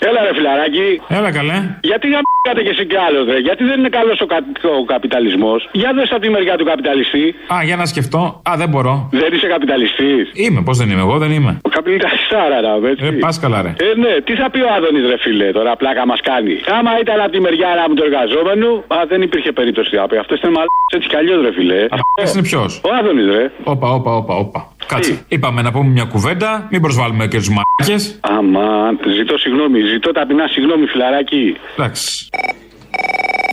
Έλα 0.09 0.21
ρε 0.27 0.33
φιλαράκι. 0.35 0.89
Έλα 1.19 1.31
καλέ. 1.39 1.59
Γιατί 1.91 2.07
γαμπάτε 2.15 2.63
και 2.67 2.73
εσύ 2.75 2.85
κι 2.87 2.97
άλλος, 3.07 3.25
ρε. 3.33 3.39
Γιατί 3.39 3.65
δεν 3.65 3.79
είναι 3.79 3.89
καλός 3.89 4.21
ο, 4.21 4.27
κα... 4.27 4.39
ο 4.81 4.85
καπιταλισμός. 4.85 5.69
Για 5.73 5.91
δες 5.97 6.11
από 6.11 6.21
τη 6.21 6.31
μεριά 6.31 6.57
του 6.57 6.65
καπιταλιστή. 6.65 7.35
Α, 7.55 7.57
για 7.69 7.77
να 7.77 7.87
σκεφτώ. 7.87 8.23
Α, 8.51 8.53
δεν 8.57 8.69
μπορώ. 8.69 9.09
Δεν 9.13 9.33
είσαι 9.35 9.47
καπιταλιστής. 9.47 10.31
Είμαι, 10.33 10.61
πώς 10.63 10.79
δεν 10.79 10.91
είμαι, 10.91 11.01
εγώ; 11.01 11.19
Δεν 11.19 11.31
είμαι. 11.31 11.53
Ο 11.63 11.69
καπιταλιστάρα, 11.69 12.59
ρε, 12.61 12.91
έτσι. 12.91 13.05
Ε, 13.07 13.11
πας 13.11 13.39
καλά, 13.41 13.63
ρε. 13.63 13.69
Ε, 13.69 13.99
ναι, 14.03 14.21
τι 14.27 14.35
θα 14.35 14.51
πει 14.51 14.61
ο 14.61 14.69
Άδωνης, 14.77 15.05
ρε 15.07 15.19
φίλε, 15.19 15.53
τώρα 15.53 15.77
πλάκα 15.77 16.07
μας 16.07 16.21
κάνει. 16.21 16.55
Άμα 16.79 16.91
ήταν 17.01 17.21
από 17.21 17.31
τη 17.31 17.41
μεριά 17.41 17.69
μου 17.89 17.95
του 17.95 18.03
εργαζόμενου, 18.09 18.73
α, 18.97 18.97
δεν 19.09 19.23
υπήρχε 19.23 19.53
περίπτωση 19.53 19.97
να 19.97 20.07
πει. 20.07 20.17
Αυτό 20.17 20.35
είναι 20.35 20.53
μαλάκα 20.57 20.95
έτσι 20.97 21.09
κι 21.09 21.17
αλλιώς, 21.17 21.43
ρε 21.43 21.53
φίλε. 21.53 21.87
Ποιο 22.23 22.33
είναι 22.33 22.43
ποιος; 22.43 22.81
Ο 22.85 22.89
Άδωνης, 22.99 23.27
ρε. 23.37 23.51
Όπα, 23.65 23.89
όπα, 23.91 24.11
όπα, 24.15 24.35
όπα. 24.35 24.72
Κάτσε. 24.95 25.25
Είπαμε 25.29 25.63
να 25.63 25.71
πούμε 25.73 25.89
μια 25.91 26.05
κουβέντα, 26.05 26.69
μην 26.71 26.81
προσβάλλουμε 26.81 27.27
και 27.27 27.37
τους 27.37 27.49
μάκε. 27.49 27.97
Αμάν, 28.21 28.99
ζητώ 29.17 29.39
συγγνώμη, 29.39 29.81
ζητώ 29.81 30.13
ταπεινά 30.13 30.47
συγγνώμη, 30.47 30.87
φιλαράκι. 30.87 31.57
Εντάξει. 31.77 32.29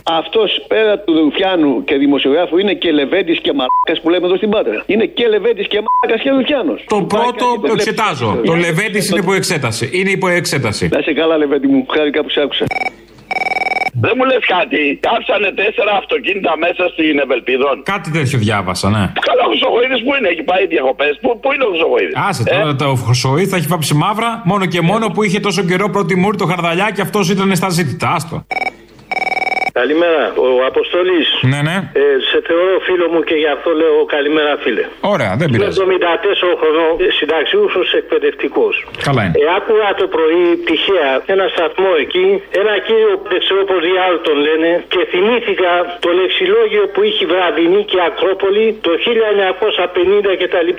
Αυτός 0.04 0.64
πέρα 0.68 0.98
του 0.98 1.12
Ρουφιάνου 1.18 1.84
και 1.84 1.96
δημοσιογράφου 1.96 2.58
είναι 2.58 2.74
και 2.74 2.90
Λεβέντης 2.92 3.38
και 3.40 3.52
Μαλάκας 3.52 3.98
που 4.02 4.10
λέμε 4.10 4.26
εδώ 4.26 4.36
στην 4.36 4.50
Πάτρα. 4.50 4.82
Είναι 4.86 5.06
και 5.06 5.26
Λεβέντης 5.28 5.66
και 5.68 5.78
Μαλάκας 5.84 6.22
και 6.24 6.30
Ρουφιάνο. 6.30 6.74
Το 6.86 7.02
πρώτο 7.02 7.46
το 7.66 7.72
εξετάζω. 7.72 8.40
Το 8.44 8.54
Λεβέντης 8.54 9.08
είναι 9.10 9.20
υπό 9.20 9.32
εξέταση. 9.32 9.90
Είναι 9.92 10.10
υπό 10.10 10.28
εξέταση. 10.28 10.88
Να 10.92 11.00
σε 11.00 11.12
καλά, 11.12 11.36
Λεβέντη 11.36 11.66
μου. 11.66 11.86
Χάρηκα 11.94 12.22
που 12.22 12.30
σε 12.30 12.40
άκουσα. 12.40 12.64
Δεν 13.92 14.12
μου 14.16 14.24
λες 14.30 14.44
κάτι. 14.56 14.80
Κάψανε 15.08 15.50
τέσσερα 15.60 15.92
αυτοκίνητα 16.02 16.52
μέσα 16.64 16.82
στην 16.94 17.14
Ευελπίδων. 17.24 17.74
Κάτι 17.92 18.08
τέτοιο 18.10 18.38
διάβασα, 18.38 18.88
ναι. 18.96 19.04
Καλά, 19.28 19.42
ο 19.46 19.48
Χρυσοχοίδης 19.50 20.00
που 20.04 20.12
είναι, 20.16 20.28
έχει 20.28 20.42
πάει 20.50 20.66
διακοπές. 20.74 21.12
Πού, 21.22 21.28
πού 21.42 21.48
είναι 21.52 21.64
ο 21.68 21.70
Χρυσοχοίδης; 21.72 22.14
Άσε 22.28 22.42
τώρα 22.44 22.76
το 22.82 22.88
Χρυσοίδη 23.06 23.46
θα 23.46 23.56
έχει 23.56 23.68
βάψει 23.74 23.94
μαύρα 23.94 24.30
μόνο 24.44 24.64
και 24.66 24.80
μόνο 24.80 25.04
που 25.14 25.22
είχε 25.22 25.40
τόσο 25.40 25.62
καιρό 25.70 25.86
πρώτη 25.90 26.14
μούρη 26.16 26.36
το 26.36 26.46
χαρδαλιά 26.46 26.90
και 26.94 27.02
αυτός 27.06 27.30
ήταν 27.30 27.56
στα 27.56 27.68
ζήτητά. 27.68 28.08
Άστο. 28.16 28.36
Καλημέρα, 29.80 30.22
ο 30.46 30.48
Αποστολής. 30.72 31.28
Ναι, 31.52 31.60
ναι. 31.68 31.76
Ε, 32.02 32.04
σε 32.30 32.38
θεωρώ 32.48 32.74
φίλο 32.88 33.06
μου 33.12 33.20
και 33.28 33.36
γι' 33.42 33.52
αυτό 33.56 33.70
λέω 33.80 33.96
καλημέρα, 34.16 34.52
φίλε. 34.64 34.84
Ωραία, 35.14 35.32
δεν 35.40 35.46
πειράζει. 35.50 35.76
Είμαι 35.82 35.96
74 36.46 36.60
χρονών 36.60 36.92
συνταξιούχος 37.18 37.88
εκπαιδευτικός. 38.00 38.74
Καλά 39.06 39.22
είναι. 39.24 39.34
Ε, 39.42 39.44
άκουγα 39.56 39.88
το 40.00 40.06
πρωί 40.14 40.46
τυχαία 40.68 41.12
ένα 41.34 41.44
σταθμό 41.54 41.92
εκεί, 42.04 42.28
ένα 42.60 42.74
κύριο 42.86 43.12
που 43.20 43.28
δεν 43.32 43.40
ξέρω 43.44 43.60
πώ 43.70 43.76
διάλογο 43.88 44.20
τον 44.28 44.36
λένε, 44.46 44.70
και 44.92 45.00
θυμήθηκα 45.12 45.70
το 46.04 46.10
λεξιλόγιο 46.18 46.84
που 46.92 47.00
είχε 47.08 47.24
βραδινή 47.32 47.80
και 47.90 47.98
Ακρόπολη 48.08 48.66
το 48.86 48.92
1950 49.04 50.32
κτλ. 50.40 50.70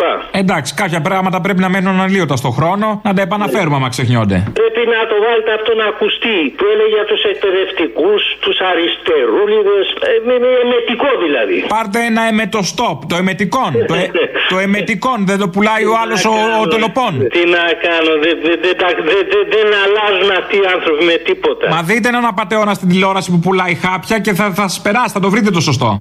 Εντάξει, 0.42 0.72
κάποια 0.82 1.02
πράγματα 1.08 1.38
πρέπει 1.46 1.62
να 1.66 1.70
μένουν 1.74 1.98
αλλίωτα 2.06 2.36
στο 2.42 2.50
χρόνο, 2.58 2.88
να 3.08 3.12
τα 3.16 3.22
επαναφέρουμε 3.28 3.76
άμα 3.80 3.90
ξεχνιόνται. 3.96 4.38
Πρέπει 4.60 4.82
να 4.96 5.02
το 5.12 5.16
βάλετε 5.26 5.52
από 5.58 5.66
τον 5.72 5.80
ακουστή 5.90 6.38
που 6.58 6.64
έλεγε 6.72 6.92
για 6.98 7.06
τους 7.10 7.22
εκπαιδευτικούς, 7.32 8.22
τους 8.44 8.58
αριστερούλιδε. 8.70 8.90
Ε, 8.92 10.14
με, 10.28 10.34
με 10.44 10.50
εμετικό 10.68 11.10
δηλαδή. 11.26 11.58
Πάρτε 11.76 12.00
ένα 12.10 12.22
εμετοστόπ, 12.34 12.98
το 13.12 13.16
εμετικόν. 13.24 13.72
το, 13.88 13.94
ε, 13.94 14.12
το 14.50 14.58
εμετικόν, 14.68 15.18
δεν 15.30 15.38
το 15.38 15.48
πουλάει 15.50 15.86
ο 15.86 15.94
άλλος 16.02 16.26
ο, 16.26 16.34
ο 16.62 16.68
τελοπών. 16.68 17.12
Τι 17.36 17.42
να 17.56 17.64
κάνω, 17.86 18.12
δεν 18.24 18.36
δεν- 18.46 18.60
δεν 18.66 18.78
τα- 18.78 18.94
δεν- 19.10 19.28
δεν- 19.32 19.48
δεν 19.56 19.68
αλλάζουν 19.84 20.30
αυτοί 20.42 20.56
οι 20.58 20.66
άνθρωποι 20.76 21.04
με 21.04 21.14
τίποτα. 21.28 21.70
Μα 21.76 21.82
δείτε 21.84 22.08
έναν 22.08 22.26
απαταιώνα 22.26 22.74
στην 22.74 22.88
τηλεόραση 22.90 23.32
που 23.32 23.40
πουλάει 23.40 23.76
χάπια 23.76 24.20
και 24.20 24.34
θα, 24.34 24.46
θα 24.54 24.62
σας 24.68 24.82
περάσει, 24.82 25.14
θα 25.14 25.20
το 25.20 25.30
βρείτε 25.30 25.50
το 25.52 25.60
σωστό. 25.62 25.98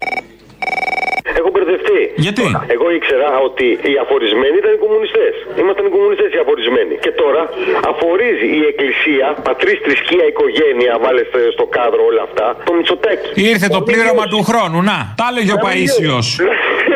Έχω 1.38 1.48
μπερδευτεί. 1.54 2.00
Γιατί; 2.26 2.44
Εγώ 2.74 2.86
ήξερα 2.98 3.28
ότι 3.48 3.66
οι 3.90 3.94
αφορισμένοι 4.04 4.56
ήταν 4.62 4.72
οι 4.76 4.80
κομμουνιστές. 4.84 5.32
Ήμασταν 5.62 5.84
οι 5.88 5.92
κομμουνιστές 5.96 6.28
οι 6.36 6.38
αφορισμένοι. 6.44 6.94
Και 7.04 7.12
τώρα 7.22 7.42
αφορίζει 7.90 8.46
η 8.58 8.62
Εκκλησία, 8.70 9.26
πατρίς, 9.46 9.78
θρησκεία, 9.84 10.24
οικογένεια, 10.32 10.92
βάλεστε 11.04 11.40
στο 11.56 11.64
κάδρο 11.76 12.02
όλα 12.10 12.22
αυτά, 12.28 12.46
το 12.66 12.72
Μητσοτάκι. 12.76 13.28
Ήρθε 13.50 13.66
το 13.76 13.80
πλήρωμα 13.88 14.24
του 14.32 14.40
χρόνου, 14.48 14.78
να. 14.90 14.98
Τα 15.20 15.26
έλεγε 15.30 15.52
ο 15.56 15.58
Να 15.60 15.62
μην 15.62 15.68
Παίσιος. 15.68 16.26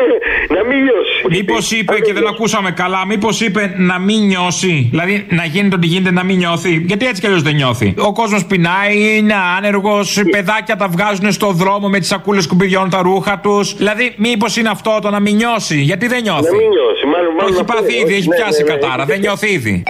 να 0.55 0.63
μην 0.67 0.77
λιώσει. 0.85 1.19
Μήπως 1.29 1.71
είπε 1.71 1.95
και 1.99 2.13
δεν 2.13 2.27
ακούσαμε 2.27 2.71
καλά, 2.71 3.05
μήπως 3.05 3.41
είπε 3.41 3.73
να 3.77 3.99
μην 3.99 4.19
νιώσει. 4.25 4.87
Δηλαδή 4.89 5.25
να 5.29 5.45
γίνεται 5.45 5.75
ό,τι 5.75 5.87
γίνεται 5.87 6.11
να 6.11 6.23
μην 6.23 6.37
νιώθει. 6.37 6.83
Γιατί 6.85 7.05
έτσι 7.07 7.21
κι 7.21 7.27
αλλιώς 7.27 7.41
δεν 7.41 7.55
νιώθει. 7.55 7.93
Ο 7.97 8.13
κόσμος 8.13 8.45
πεινάει, 8.45 9.17
είναι 9.17 9.33
άνεργος, 9.57 10.23
παιδάκια 10.31 10.75
τα 10.75 10.87
βγάζουν 10.87 11.31
στο 11.31 11.51
δρόμο 11.51 11.89
με 11.89 11.99
τις 11.99 12.07
σακούλες 12.07 12.43
σκουπιδιών 12.43 12.89
τα 12.89 13.01
ρούχα 13.01 13.39
τους. 13.39 13.75
Δηλαδή, 13.75 14.13
μήπως 14.27 14.57
είναι 14.57 14.69
αυτό 14.69 14.99
το 15.01 15.09
να 15.09 15.19
μην 15.19 15.35
νιώσει. 15.35 15.77
Γιατί 15.81 16.07
δεν 16.07 16.21
νιώθει; 16.21 16.41
Να 16.43 16.49
μην 16.57 16.67
νιώσει. 16.67 17.05
Μάλλον, 17.13 17.29
Το 17.29 17.35
μάλλον 17.35 17.51
έχει 17.51 17.61
αυτό 17.61 17.73
πάθει 17.73 17.91
είναι. 17.93 18.01
ήδη, 18.01 18.11
Όχι, 18.11 18.19
έχει 18.19 18.27
ναι, 18.29 18.35
πιάσει 18.35 18.63
ναι, 18.63 18.69
ναι, 18.69 18.75
κατάρα. 18.79 19.01
έχει 19.03 19.11
Δεν 19.11 19.19
νιώθει 19.19 19.47
ήδη. 19.51 19.83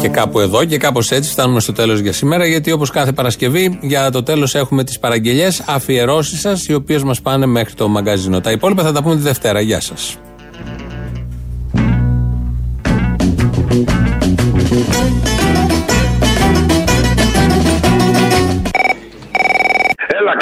Και 0.00 0.08
κάπου 0.08 0.40
εδώ 0.40 0.64
και 0.64 0.76
κάπως 0.78 1.10
έτσι 1.10 1.30
φτάνουμε 1.30 1.60
στο 1.60 1.72
τέλος 1.72 1.98
για 1.98 2.12
σήμερα. 2.12 2.46
Γιατί 2.46 2.72
όπως 2.72 2.90
κάθε 2.90 3.12
Παρασκευή, 3.12 3.78
για 3.82 4.10
το 4.10 4.22
τέλος 4.22 4.54
έχουμε 4.54 4.84
τις 4.84 4.98
παραγγελίε, 4.98 5.48
αφιερώσεις 5.66 6.40
σας, 6.40 6.66
οι 6.66 6.74
οποίες 6.74 7.02
μας 7.02 7.20
πάνε 7.20 7.46
μέχρι 7.46 7.74
το 7.74 7.88
μαγκαζίνο. 7.88 8.40
Τα 8.40 8.50
υπόλοιπα 8.50 8.82
θα 8.82 8.92
τα 8.92 9.02
πούμε 9.02 9.14
τη 9.16 9.22
Δευτέρα. 9.22 9.60
Γεια 9.60 9.80
σας. 9.80 10.16
Έλα, 14.98 15.37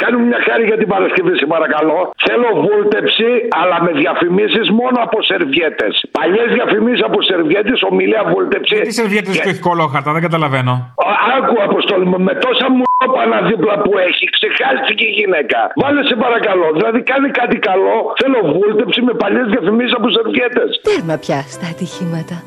κάνουμε 0.01 0.23
μια 0.31 0.41
χάρη 0.47 0.63
για 0.71 0.77
την 0.81 0.87
Παρασκευή, 0.93 1.33
σε 1.41 1.45
παρακαλώ. 1.55 1.99
Θέλω 2.25 2.49
βούλτεψη, 2.65 3.29
αλλά 3.59 3.77
με 3.85 3.91
διαφημίσεις 4.01 4.65
μόνο 4.79 4.97
από 5.05 5.17
σερβιέτες. 5.29 5.93
Παλιές 6.19 6.47
διαφημίσεις 6.57 7.01
από 7.09 7.19
σερβιέτες, 7.29 7.77
ομιλία 7.89 8.23
βούλτεψη. 8.31 8.75
Τι 8.87 8.93
σερβιέτες 9.01 9.35
που 9.41 9.49
έχει 9.51 9.63
κολόχαρτα, 9.69 10.09
δεν 10.15 10.21
καταλαβαίνω. 10.27 10.73
Α, 11.09 11.11
Άκου, 11.37 11.55
Αποστόλη 11.69 12.05
μου, 12.11 12.19
με 12.27 12.33
τόσα 12.45 12.67
μουνόπανα 12.75 13.37
δίπλα 13.49 13.75
που 13.83 13.91
έχει, 14.07 14.25
ξεχάστηκε 14.37 15.03
η 15.11 15.13
γυναίκα. 15.19 15.59
Βάλε 15.81 16.01
σε 16.09 16.15
παρακαλώ. 16.25 16.67
Δηλαδή, 16.77 16.99
κάνει 17.11 17.29
κάτι 17.41 17.57
καλό. 17.69 17.97
Θέλω 18.19 18.39
βούλτεψη 18.57 18.99
με 19.07 19.13
παλιές 19.21 19.47
διαφημίσεις 19.53 19.93
από 19.99 20.07
σερβιέτες. 20.17 20.69
Τέρμα 20.87 21.15
πια 21.23 21.39
στα 21.55 21.67
ατυχήματα. 21.73 22.37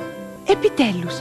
Επιτέλους, 0.55 1.15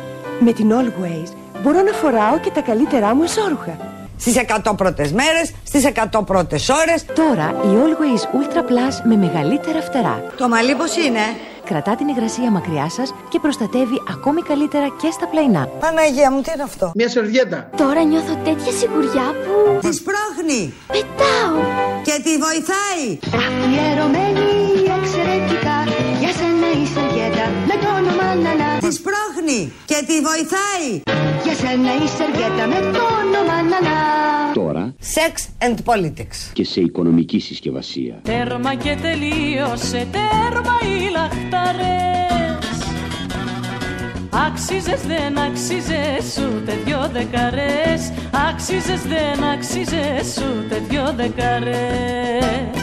με 0.45 0.51
την 0.57 0.67
Always 0.79 1.29
μπορώ 1.61 1.81
να 1.81 1.93
φοράω 2.01 2.39
και 2.43 2.51
τα 2.53 2.61
καλύτερά 2.61 3.15
μου 3.15 3.23
εσώρουχα. 3.23 3.98
Στις 4.19 4.35
100 4.35 4.75
πρώτες 4.77 5.11
μέρες, 5.11 5.53
στις 5.63 5.83
100 5.85 6.23
πρώτες 6.25 6.69
ώρες. 6.69 7.05
Τώρα 7.05 7.47
η 7.63 7.69
Always 7.83 8.23
Ultra 8.37 8.61
Plus 8.69 8.95
με 9.03 9.15
μεγαλύτερα 9.15 9.81
φτερά. 9.81 10.23
Το 10.37 10.47
μαλλί 10.47 10.75
πώς 10.75 10.95
είναι; 10.95 11.25
Κρατά 11.65 11.95
την 11.95 12.07
υγρασία 12.07 12.51
μακριά 12.51 12.89
σας 12.89 13.13
και 13.29 13.39
προστατεύει 13.39 14.01
ακόμη 14.09 14.41
καλύτερα 14.41 14.87
και 15.01 15.09
στα 15.11 15.27
πλαϊνά. 15.27 15.67
Παναγία 15.79 16.31
μου, 16.31 16.41
τι 16.41 16.51
είναι 16.53 16.63
αυτό; 16.63 16.91
Μια 16.95 17.09
σερβιέτα. 17.09 17.69
Τώρα 17.77 18.03
νιώθω 18.03 18.33
τέτοια 18.43 18.71
σιγουριά 18.79 19.27
που... 19.43 19.87
Τη 19.87 19.93
σπρώχνει. 19.99 20.73
Πετάω. 20.87 21.57
Και 22.07 22.15
τη 22.25 22.33
βοηθάει. 22.45 23.05
Αφιερωμένη 23.43 24.49
εξαιρετικά 24.97 25.77
με 27.67 27.73
το 27.83 27.87
όνομα 27.99 28.35
Νανά. 28.35 28.77
Τη 28.79 28.91
σπρώχνει. 28.93 29.71
Και 29.85 30.03
τη 30.07 30.15
βοηθάει. 30.29 30.87
Για 31.43 31.53
σένα 31.55 31.91
η 32.03 32.07
σεργέτα 32.17 32.67
με 32.67 32.79
το 32.93 33.01
όνομα 33.21 33.57
Νανά. 33.71 33.99
Τώρα 34.53 34.95
Sex 35.15 35.65
and 35.67 35.75
politics. 35.93 36.37
και 36.53 36.63
σε 36.65 36.81
οικονομική 36.81 37.39
συσκευασία. 37.39 38.19
Τέρμα 38.23 38.75
και 38.75 38.97
τελείωσε, 39.01 40.07
τέρμα 40.11 40.77
οι 40.83 41.11
λαχταρές 41.11 42.07
Άξιζες 44.47 45.01
δεν 45.01 45.37
άξιζες 45.37 46.37
ούτε 46.37 46.77
δυο 46.85 47.09
δεκαρές 47.13 48.11
Άξιζες 48.49 49.01
δεν 49.01 49.43
άξιζες 49.43 50.37
ούτε 50.37 50.81
δυο 50.89 51.13
δεκαρές 51.15 52.78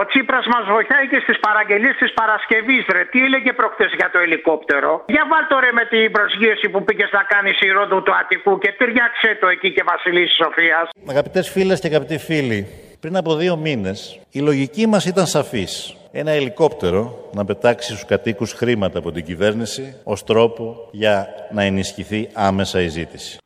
Ο 0.00 0.02
Τσίπρας 0.08 0.46
μας 0.54 0.64
βοηθάει 0.74 1.06
και 1.12 1.20
στις 1.24 1.38
παραγγελίες 1.46 1.96
της 2.02 2.12
Παρασκευής 2.20 2.84
ρε. 2.94 3.02
Τι 3.12 3.18
έλεγε 3.26 3.52
προχθές 3.52 3.90
για 4.00 4.08
το 4.12 4.18
ελικόπτερο; 4.26 4.92
Για 5.16 5.24
βάλτο 5.30 5.54
ρε 5.64 5.72
με 5.78 5.84
την 5.92 6.12
προσγείωση 6.16 6.66
που 6.72 6.84
πήγες 6.86 7.10
να 7.18 7.22
κάνεις 7.32 7.60
η 7.60 7.68
Ρόδου 7.76 8.02
του 8.02 8.14
Αττικού 8.20 8.58
και 8.58 8.70
ταιριάξε 8.78 9.30
το 9.40 9.46
εκεί 9.54 9.68
και 9.72 9.82
Βασιλής 9.92 10.30
Σοφίας. 10.40 10.86
Αγαπητές 11.14 11.50
φίλες 11.54 11.80
και 11.80 11.86
αγαπητοί 11.86 12.18
φίλοι, 12.18 12.60
πριν 13.00 13.16
από 13.16 13.30
δύο 13.36 13.56
μήνες 13.56 14.20
η 14.30 14.40
λογική 14.40 14.86
μας 14.86 15.04
ήταν 15.06 15.26
σαφής. 15.26 15.96
Ένα 16.12 16.30
ελικόπτερο 16.30 17.30
να 17.32 17.44
πετάξει 17.44 17.88
στους 17.88 18.04
κατοίκους 18.04 18.52
χρήματα 18.52 18.98
από 18.98 19.10
την 19.12 19.24
κυβέρνηση 19.24 20.00
ως 20.04 20.24
τρόπο 20.24 20.88
για 20.90 21.28
να 21.50 21.62
ενισχυθεί 21.62 22.28
άμεσα 22.34 22.80
η 22.80 22.88
ζήτηση. 22.88 23.38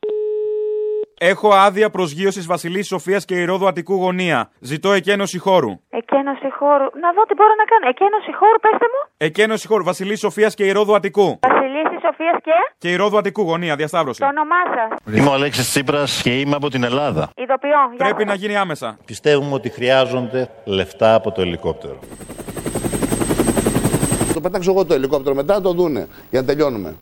Έχω 1.17 1.49
άδεια 1.53 1.89
προσγείωσης 1.89 2.45
Βασιλής 2.45 2.87
Σοφίας 2.87 3.25
και 3.25 3.35
Ηρόδου 3.35 3.67
Αττικού 3.67 3.93
γωνία. 3.95 4.49
Ζητώ 4.59 4.91
εκένωση 4.91 5.37
χώρου. 5.37 5.69
Εκένωση 5.89 6.47
χώρου. 6.59 6.83
Να 7.01 7.11
δω 7.15 7.23
τι 7.27 7.33
μπορώ 7.33 7.53
να 7.57 7.65
κάνω. 7.65 7.87
Εκένωση 7.89 8.33
χώρου, 8.39 8.59
πέστε 8.59 8.85
μου. 8.93 9.11
Εκένωση 9.17 9.67
χώρου 9.67 9.83
Βασιλής 9.83 10.19
Σοφίας 10.19 10.53
και 10.55 10.63
Ηρόδου 10.65 10.95
Αττικού. 10.95 11.39
Βασιλίση 11.47 11.95
Σοφίας 12.05 12.35
και; 12.43 12.51
Και 12.77 12.91
Ηρόδου 12.91 13.17
Αττικού 13.17 13.41
γωνία, 13.41 13.75
διασταύρωση. 13.75 14.19
το 14.19 14.25
όνομά 14.25 14.55
σας. 14.75 15.15
Είμαι 15.17 15.29
ο 15.29 15.33
Αλέξης 15.33 15.69
Τσίπρας 15.69 16.21
και 16.21 16.39
είμαι 16.39 16.55
από 16.55 16.69
την 16.69 16.83
Ελλάδα. 16.83 17.29
Ειδοποιώ. 17.35 17.69
Γεια 17.89 17.97
Πρέπει 17.97 18.21
σας. 18.21 18.25
να 18.29 18.33
γίνει 18.33 18.55
άμεσα. 18.57 18.97
Πιστεύουμε 19.05 19.53
ότι 19.53 19.69
χρειάζονται 19.69 20.49
λεφτά 20.65 21.13
από 21.15 21.31
το 21.31 21.41
ελικόπτερο. 21.41 21.99
πετάξω 24.41 24.71
εγώ 24.71 24.85
το 24.85 24.93
ελικόπτερο 24.93 25.35
μετά 25.35 25.53
να 25.53 25.61
το 25.61 25.73
δούνε. 25.73 26.07
Για 26.29 26.41
να 26.41 26.47
τελειώνουμε. 26.47 26.95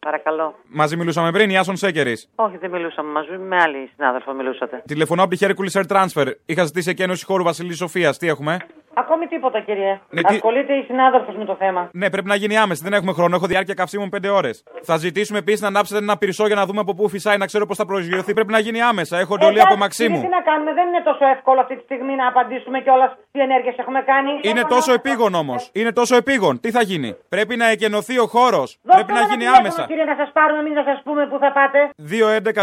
Παρακαλώ. 0.00 0.54
Μαζί 0.68 0.96
μιλούσαμε 0.96 1.30
πριν, 1.30 1.50
Ιάσον 1.50 1.76
Σέκερης. 1.76 2.28
Όχι, 2.34 2.56
δεν 2.56 2.70
μιλούσαμε 2.70 3.10
μαζί. 3.10 3.38
Με 3.38 3.56
άλλη 3.56 3.90
συνάδελφο 3.94 4.32
μιλούσατε. 4.32 4.82
Τηλεφωνώ 4.86 5.22
από 5.22 5.36
τη 5.36 5.46
Hercules 5.46 5.82
Air 5.82 5.86
Transfer. 5.86 6.32
Είχα 6.46 6.64
ζητήσει 6.64 6.90
εκένωση 6.90 7.24
χώρου 7.24 7.44
Βασιλής 7.44 7.76
Σοφίας. 7.76 8.18
Τι 8.18 8.28
έχουμε; 8.28 8.56
Ακόμη 8.94 9.26
τίποτα, 9.26 9.60
κύριε. 9.60 10.00
Ναι, 10.10 10.22
τι- 10.22 10.34
Ασχολείται 10.34 10.72
η 10.74 10.82
συνάδελφος 10.82 11.34
με 11.36 11.44
το 11.44 11.54
θέμα. 11.54 11.88
Ναι, 11.92 12.10
πρέπει 12.10 12.28
να 12.28 12.34
γίνει 12.34 12.56
άμεση. 12.56 12.82
Δεν 12.82 12.92
έχουμε 12.92 13.12
χρόνο. 13.12 13.36
Έχω 13.36 13.46
διάρκεια 13.46 13.74
καυσίμων 13.74 14.08
5 14.10 14.28
ώρες. 14.32 14.62
Θα 14.82 14.96
ζητήσουμε 14.96 15.38
επίσης 15.38 15.60
να 15.60 15.66
ανάψετε 15.68 15.98
ένα 16.00 16.16
πυρσό 16.18 16.46
για 16.46 16.54
να 16.54 16.66
δούμε 16.66 16.80
από 16.80 16.94
πού 16.94 17.08
φυσάει, 17.08 17.36
να 17.36 17.46
ξέρω 17.46 17.66
πώς 17.66 17.76
θα 17.76 17.86
προσγειωθεί. 17.86 18.32
Πρέπει 18.34 18.52
να 18.52 18.58
γίνει 18.58 18.82
άμεσα. 18.82 19.18
Έχω 19.18 19.34
εντολή 19.34 19.60
από 19.60 19.76
Μαξίμου. 19.76 20.20
Τι 20.20 20.28
να 20.28 20.40
κάνουμε, 20.42 20.72
δεν 20.72 20.86
είναι 20.88 21.02
τόσο 21.04 21.24
εύκολο 21.26 21.60
αυτή 21.60 21.76
τη 21.76 21.82
στιγμή 21.82 22.14
να 22.14 22.26
απαντήσουμε 22.28 22.80
κιόλας 22.80 23.10
τι 23.32 23.40
ενέργειες 23.40 23.76
έχουμε 23.78 24.02
κάνει. 24.02 24.30
Είναι 24.42 24.62
τόσο 24.68 24.92
επίγον 24.92 25.34
όμως. 25.34 25.70
Είναι 25.72 25.92
τόσο 25.92 26.16
επίγον. 26.16 26.60
Τι 26.60 26.70
θα 26.70 26.82
γίνει; 26.82 27.16
Πρέπει 27.28 27.56
να 27.56 27.66
εκενωθεί 27.66 28.18
ο 28.18 28.26
χώρος. 28.26 28.78
Δώστε 28.82 28.96
Πρέπει 29.04 29.12
να 29.12 29.18
ένα 29.18 29.28
γίνει 29.28 29.38
τηλέφωνο, 29.38 29.58
άμεσα. 29.66 29.84
Κύριε, 29.86 30.04
να 30.04 30.16
σας 30.16 30.30
πάρουμε, 30.32 30.62
μην 30.62 30.72
να 30.72 30.82
σας 30.82 31.00
πούμε 31.04 31.26
πού 31.30 31.38
θα 31.38 31.52
πάτε. 31.52 31.78
2-11. 31.96 32.62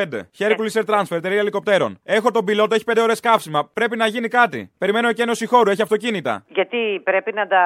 5. 0.00 0.02
Hercules 0.38 0.74
Air 0.74 0.84
Transfer, 0.86 1.16
εταιρεία 1.16 1.38
ελικοπτέρων. 1.38 1.98
Έχω 2.04 2.30
τον 2.30 2.44
πιλότο, 2.44 2.74
έχει 2.74 2.84
5 2.86 3.02
ώρες 3.02 3.20
καύσιμα. 3.20 3.70
Πρέπει 3.72 3.96
να 3.96 4.06
γίνει 4.06 4.28
κάτι. 4.28 4.70
Περιμένω 4.78 5.08
εκένωση 5.08 5.46
χώρου, 5.46 5.70
έχει 5.70 5.82
αυτοκίνητα. 5.82 6.44
Γιατί 6.48 7.00
πρέπει 7.04 7.32
να, 7.32 7.46
τα, 7.46 7.62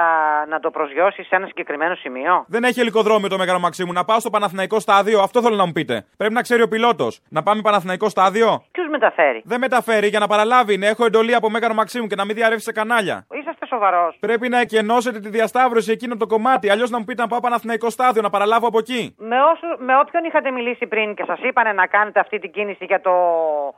να 0.48 0.60
το 0.60 0.70
προσγειώσει 0.70 1.22
σε 1.22 1.36
ένα 1.36 1.46
συγκεκριμένο 1.46 1.94
σημείο; 1.94 2.44
Δεν 2.48 2.64
έχει 2.64 2.80
ελικοδρόμιο 2.80 3.28
το 3.28 3.38
Μέγαρο 3.38 3.58
Μαξίμου. 3.58 3.92
Να 3.92 4.04
πάω 4.04 4.20
στο 4.20 4.30
Παναθηναϊκό 4.30 4.80
στάδιο, 4.80 5.20
αυτό 5.20 5.42
θέλω 5.42 5.56
να 5.56 5.66
μου 5.66 5.72
πείτε. 5.72 6.04
Πρέπει 6.16 6.34
να 6.34 6.42
ξέρει 6.42 6.62
ο 6.62 6.68
πιλότος. 6.68 7.20
Να 7.28 7.42
πάμε 7.42 7.60
Παναθηναϊκό 7.62 8.08
στάδιο; 8.08 8.64
Ποιος 8.72 8.86
μεταφέρει; 8.90 9.42
Δεν 9.44 9.58
μεταφέρει 9.60 10.08
για 10.08 10.18
να 10.18 10.26
παραλάβει. 10.26 10.74
Είναι, 10.74 10.86
έχω 10.86 11.04
εντολή 11.04 11.34
από 11.34 11.50
Μέγαρο 11.50 11.74
Μαξίμου 11.74 12.06
και 12.06 12.16
να 12.16 12.24
μην 12.24 12.34
διαρρεύσει 12.34 12.64
σε 12.64 12.72
κανάλια. 12.72 13.26
Είσαστε 13.40 13.55
σοβαρός. 13.66 14.16
Πρέπει 14.20 14.48
να 14.48 14.58
εκενώσετε 14.60 15.18
τη 15.20 15.28
διασταύρωση 15.28 15.90
εκείνο 15.92 16.16
το 16.16 16.26
κομμάτι. 16.26 16.70
Αλλιώς 16.70 16.90
να 16.90 16.98
μου 16.98 17.04
πείτε 17.04 17.22
να 17.22 17.28
πάω 17.28 17.40
Παναθηναϊκό 17.40 17.90
στάδιο, 17.90 18.22
να 18.22 18.30
παραλάβω 18.30 18.66
από 18.66 18.78
εκεί. 18.78 19.14
Με, 19.18 19.36
όσου, 19.52 19.84
με 19.84 19.92
όποιον 20.02 20.24
είχατε 20.24 20.50
μιλήσει 20.50 20.86
πριν 20.86 21.14
και 21.14 21.24
σας 21.26 21.38
είπανε 21.42 21.72
να 21.72 21.86
κάνετε 21.86 22.20
αυτή 22.20 22.38
την 22.38 22.50
κίνηση 22.50 22.84
για 22.84 23.00
το 23.00 23.12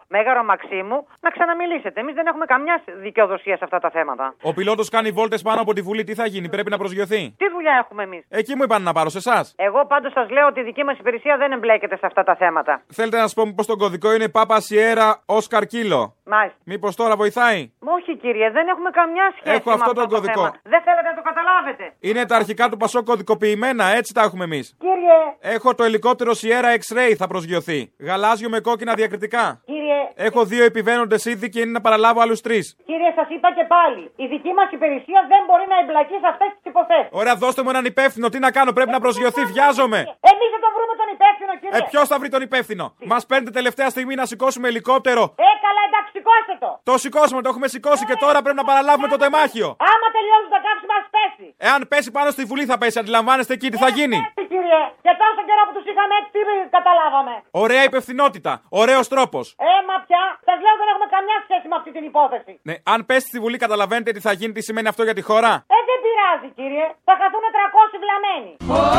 Μέγαρο 0.09 0.45
Μαξίμου, 0.45 1.07
να 1.21 1.31
ξαναμιλήσετε. 1.31 2.01
Εμείς 2.01 2.15
δεν 2.15 2.27
έχουμε 2.27 2.45
καμιά 2.45 2.83
δικαιοδοσία 3.03 3.57
σε 3.57 3.65
αυτά 3.65 3.79
τα 3.79 3.91
θέματα. 3.91 4.35
Ο 4.43 4.55
πιλότος 4.55 4.89
κάνει 4.89 5.11
βόλτες 5.11 5.43
πάνω 5.43 5.61
από 5.61 5.73
τη 5.73 5.81
Βουλή. 5.81 6.05
Τι 6.05 6.15
θα 6.15 6.27
γίνει, 6.27 6.49
πρέπει 6.49 6.71
να 6.71 6.79
προσγειωθεί; 6.79 7.35
Τι 7.39 7.49
δουλειά 7.55 7.75
έχουμε 7.83 8.03
εμείς; 8.03 8.25
Εκεί 8.29 8.57
μου 8.57 8.63
είπαν 8.63 8.83
να 8.83 8.93
πάρω 8.93 9.09
σε 9.09 9.19
εσάς. 9.19 9.55
Εγώ 9.57 9.87
πάντως 9.87 10.13
σας 10.13 10.31
λέω 10.31 10.47
ότι 10.47 10.61
η 10.61 10.63
δική 10.63 10.85
μας 10.85 10.99
υπηρεσία 10.99 11.37
δεν 11.37 11.53
εμπλέκεται 11.53 11.97
σε 11.97 12.07
αυτά 12.07 12.23
τα 12.23 12.35
θέματα. 12.37 12.83
Θέλετε 12.93 13.17
να 13.17 13.23
σας 13.23 13.35
πω 13.35 13.53
πω 13.57 13.65
τον 13.65 13.79
κωδικό 13.79 14.13
είναι 14.15 14.29
Πάπα 14.29 14.61
Σιέρα 14.61 15.23
Όσκαρ 15.27 15.67
Κίλο. 15.67 16.17
Μάλιστα. 16.25 16.59
Μήπως 16.65 16.97
τώρα 16.97 17.17
βοηθάει; 17.17 17.73
Όχι 17.97 18.17
κύριε, 18.17 18.51
δεν 18.51 18.69
έχουμε 18.69 18.91
καμιά 18.91 19.27
σχέση 19.39 19.57
Έχω 19.57 19.71
με 19.71 19.77
αυτό 19.81 19.91
αυτό 19.91 20.01
τον 20.01 20.09
το 20.09 20.15
κωδικό. 20.15 20.41
θέμα. 20.45 20.55
Δεν 20.73 20.81
θέλετε 20.87 21.09
να 21.11 21.17
το 21.21 21.23
καταλάβετε. 21.31 21.85
Είναι 22.09 22.23
τα 22.31 22.37
αρχικά 22.37 22.65
του 22.71 22.77
Πασό 22.77 23.01
κωδικοποιημένα, 23.11 23.85
έτσι 23.99 24.11
τα 24.15 24.23
έχουμε 24.23 24.45
εμείς. 24.45 24.67
Κύριε, 24.85 25.19
Έχω 25.57 25.75
το 25.75 25.85
ελικόπτερο 25.85 26.33
Sierra 26.41 26.71
X-Ray 26.81 27.13
θα 27.21 27.27
προσγειωθεί. 27.27 27.81
Γαλάζιο 28.09 28.49
με 28.49 28.59
κόκκινα 28.61 28.95
διακριτικά. 28.95 29.45
κύριε, 29.65 30.01
Έχω 30.15 30.45
δύο 30.45 30.65
επιβαίνοντες 30.65 31.25
ήδη 31.25 31.49
και 31.49 31.61
είναι 31.61 31.71
να 31.71 31.81
παραλάβω 31.81 32.21
άλλους 32.21 32.41
τρεις. 32.41 32.65
κύριε, 32.89 33.11
σας 33.19 33.29
είπα 33.35 33.49
και 33.59 33.65
πάλι. 33.75 34.03
Η 34.25 34.27
δική 34.35 34.53
μας 34.59 34.69
υπηρεσία 34.77 35.21
δεν 35.33 35.41
μπορεί 35.47 35.67
να 35.73 35.77
εμπλακεί 35.83 36.17
σε 36.23 36.29
αυτές 36.33 36.49
τις 36.55 36.65
υποθέσεις. 36.73 37.09
Ωραία, 37.21 37.35
δώστε 37.45 37.61
μου 37.63 37.71
έναν 37.75 37.85
υπεύθυνο. 37.93 38.27
Τι 38.33 38.39
να 38.47 38.51
κάνω, 38.57 38.71
πρέπει 38.79 38.91
να 38.97 39.01
προσγειωθεί. 39.07 39.43
Βιάζομαι. 39.55 39.99
Εμείς 40.33 40.49
θα 40.55 40.59
τον 40.65 40.73
βρούμε 40.77 40.95
τον 41.01 41.09
υπεύθυνο, 41.17 41.28
κύριε. 41.61 41.79
Ε, 41.79 41.87
ποιος 41.91 42.07
θα 42.09 42.17
βρει 42.19 42.29
τον 42.29 42.43
υπεύθυνο; 42.49 42.87
Μας 43.13 43.27
παίρνετε 43.27 43.51
τελευταία 43.51 43.89
στιγμή 43.95 44.15
να 44.15 44.27
σηκώσουμε 44.27 44.69
ελικόπτερο. 44.69 45.23
Ε, 45.47 45.49
καλά, 45.67 45.83
εντάξει, 45.89 46.11
σηκώστε 46.17 46.55
το. 46.65 46.71
Το 46.91 46.95
σηκώσουμε, 46.99 47.43
το 47.43 47.49
έχουμε 47.53 47.69
σηκώσει 47.75 48.05
και 48.11 48.17
τώρα 48.25 48.39
πρέπει 48.43 48.57
να 48.63 48.67
παραλάβουμε 48.71 49.09
το 49.15 49.19
τεμάχιο. 49.25 49.69
Άμα 49.93 50.07
τελειώσουν 50.17 50.51
τα 50.57 50.61
κάψιμα, 50.67 50.95
ας 51.01 51.07
πέσει. 51.15 51.47
Εάν 51.69 51.81
πέσει 51.91 52.11
πάνω 52.17 52.29
στη 52.37 52.43
Βουλή 52.51 52.65
θα 52.71 52.77
πέσει, 52.79 52.99
αντιλαμβάνεστε 53.03 53.53
εκεί 53.59 53.69
τι 53.73 53.79
θα 53.85 53.89
γίνει. 53.99 54.19
Ε, 54.41 54.43
κύριε, 54.53 54.81
και 55.05 55.13
τόσο 55.23 55.41
καιρό 55.49 55.63
που 55.67 55.75
τους 55.77 55.87
είχαμε 55.91 56.15
έτσι, 56.21 56.31
τι 56.31 56.41
καταλάβαμε. 56.77 57.35
Ωραία 57.65 57.83
υπευθυνότητα. 57.91 58.53
Ωραίος 58.83 59.07
τρόπος. 59.15 59.45
Ε, 59.71 59.71
μα 59.89 59.97
πια, 60.07 60.23
σας 60.47 60.59
λέω 60.65 60.75
δεν 60.81 60.89
έχουμε 60.93 60.98
καμιά 61.19 61.39
σχέση 61.47 61.67
με 61.73 61.77
αυτή 61.81 61.91
την 61.97 62.05
υπόθεση. 62.11 62.53
Ναι, 62.69 62.75
αν 62.93 62.99
πέσει 63.09 63.27
στη 63.33 63.39
Βουλή, 63.43 63.57
καταλαβαίνετε 63.65 64.11
τι 64.17 64.21
θα 64.27 64.33
γίνει, 64.39 64.53
τι 64.57 64.63
σημαίνει 64.69 64.89
αυτό 64.93 65.03
για 65.09 65.17
τη 65.19 65.23
χώρα; 65.31 65.53
Ε, 65.77 65.79
δεν 65.89 65.99
πειράζει, 66.05 66.49
κύριε. 66.59 66.87
Θα 67.09 67.15
χαθούν 67.21 67.45
300 67.57 67.97
βλαμμένοι. 68.05 68.51